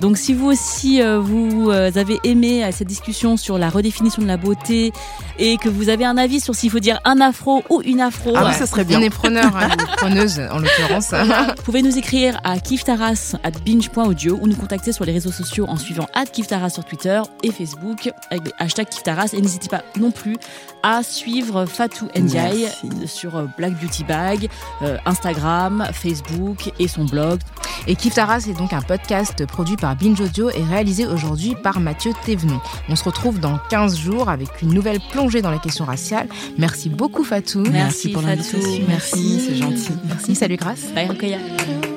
Donc 0.00 0.18
si 0.18 0.34
vous 0.34 0.46
aussi 0.46 1.02
euh, 1.02 1.18
vous 1.18 1.70
euh, 1.70 1.90
avez 1.94 2.18
aimé 2.24 2.64
euh, 2.64 2.70
cette 2.72 2.88
discussion 2.88 3.36
sur 3.36 3.58
la 3.58 3.70
redéfinition 3.70 4.22
de 4.22 4.26
la 4.26 4.36
beauté 4.36 4.92
et 5.38 5.56
que 5.56 5.68
vous 5.68 5.88
avez 5.88 6.04
un 6.04 6.16
avis 6.16 6.40
sur 6.40 6.54
s'il 6.54 6.70
faut 6.70 6.78
dire 6.78 7.00
un 7.04 7.20
afro 7.20 7.62
ou 7.70 7.82
une 7.82 8.00
afro, 8.00 8.32
Ah 8.34 8.48
euh, 8.48 8.52
ça 8.52 8.66
serait 8.66 8.84
bien. 8.84 8.98
On 9.00 9.02
est 9.02 9.10
preneur, 9.10 9.56
hein, 9.56 9.68
preneuse 9.96 10.40
en 10.50 10.58
l'occurrence. 10.58 11.10
vous 11.56 11.62
pouvez 11.62 11.82
nous 11.82 11.96
écrire 11.98 12.38
à 12.44 12.58
kiftaras 12.58 13.36
at 13.42 13.50
binge.audio 13.64 14.38
ou 14.40 14.46
nous 14.46 14.56
contacter 14.56 14.92
sur 14.92 15.04
les 15.04 15.12
réseaux 15.12 15.32
sociaux 15.32 15.66
en 15.68 15.76
suivant 15.76 16.06
at 16.14 16.26
kiftaras 16.26 16.70
sur 16.70 16.84
Twitter 16.84 17.20
et 17.42 17.50
Facebook 17.50 18.10
avec 18.30 18.44
le 18.46 18.52
hashtag 18.58 18.88
kiftaras 18.88 19.30
et 19.32 19.40
n'hésitez 19.40 19.68
pas 19.68 19.75
pas 19.78 19.98
non 19.98 20.10
plus 20.10 20.36
à 20.82 21.02
suivre 21.02 21.64
Fatou 21.66 22.08
Ndiaye 22.16 22.68
Merci. 22.84 23.08
sur 23.08 23.36
euh, 23.36 23.46
Black 23.56 23.72
Beauty 23.80 24.04
Bag, 24.04 24.48
euh, 24.82 24.96
Instagram, 25.06 25.86
Facebook 25.92 26.72
et 26.78 26.86
son 26.88 27.04
blog. 27.04 27.40
Et 27.86 27.96
Kif 27.96 28.14
Tara, 28.14 28.40
c'est 28.40 28.52
donc 28.52 28.72
un 28.72 28.82
podcast 28.82 29.44
produit 29.46 29.76
par 29.76 29.96
Binge 29.96 30.20
Audio 30.20 30.50
et 30.50 30.62
réalisé 30.62 31.06
aujourd'hui 31.06 31.56
par 31.62 31.80
Mathieu 31.80 32.12
Thévenon. 32.24 32.60
On 32.88 32.96
se 32.96 33.04
retrouve 33.04 33.40
dans 33.40 33.58
15 33.70 33.98
jours 33.98 34.28
avec 34.28 34.62
une 34.62 34.72
nouvelle 34.74 35.00
plongée 35.10 35.42
dans 35.42 35.50
les 35.50 35.58
questions 35.58 35.84
raciales. 35.84 36.28
Merci 36.58 36.88
beaucoup 36.88 37.24
Fatou. 37.24 37.62
Merci, 37.70 38.10
pour 38.10 38.22
Fatou. 38.22 38.36
l'invitation. 38.36 38.84
Merci. 38.88 39.26
Merci, 39.26 39.40
c'est 39.46 39.54
gentil. 39.56 39.92
Merci, 40.06 40.34
salut 40.34 40.56
Grâce. 40.56 40.82
Bye. 40.94 41.95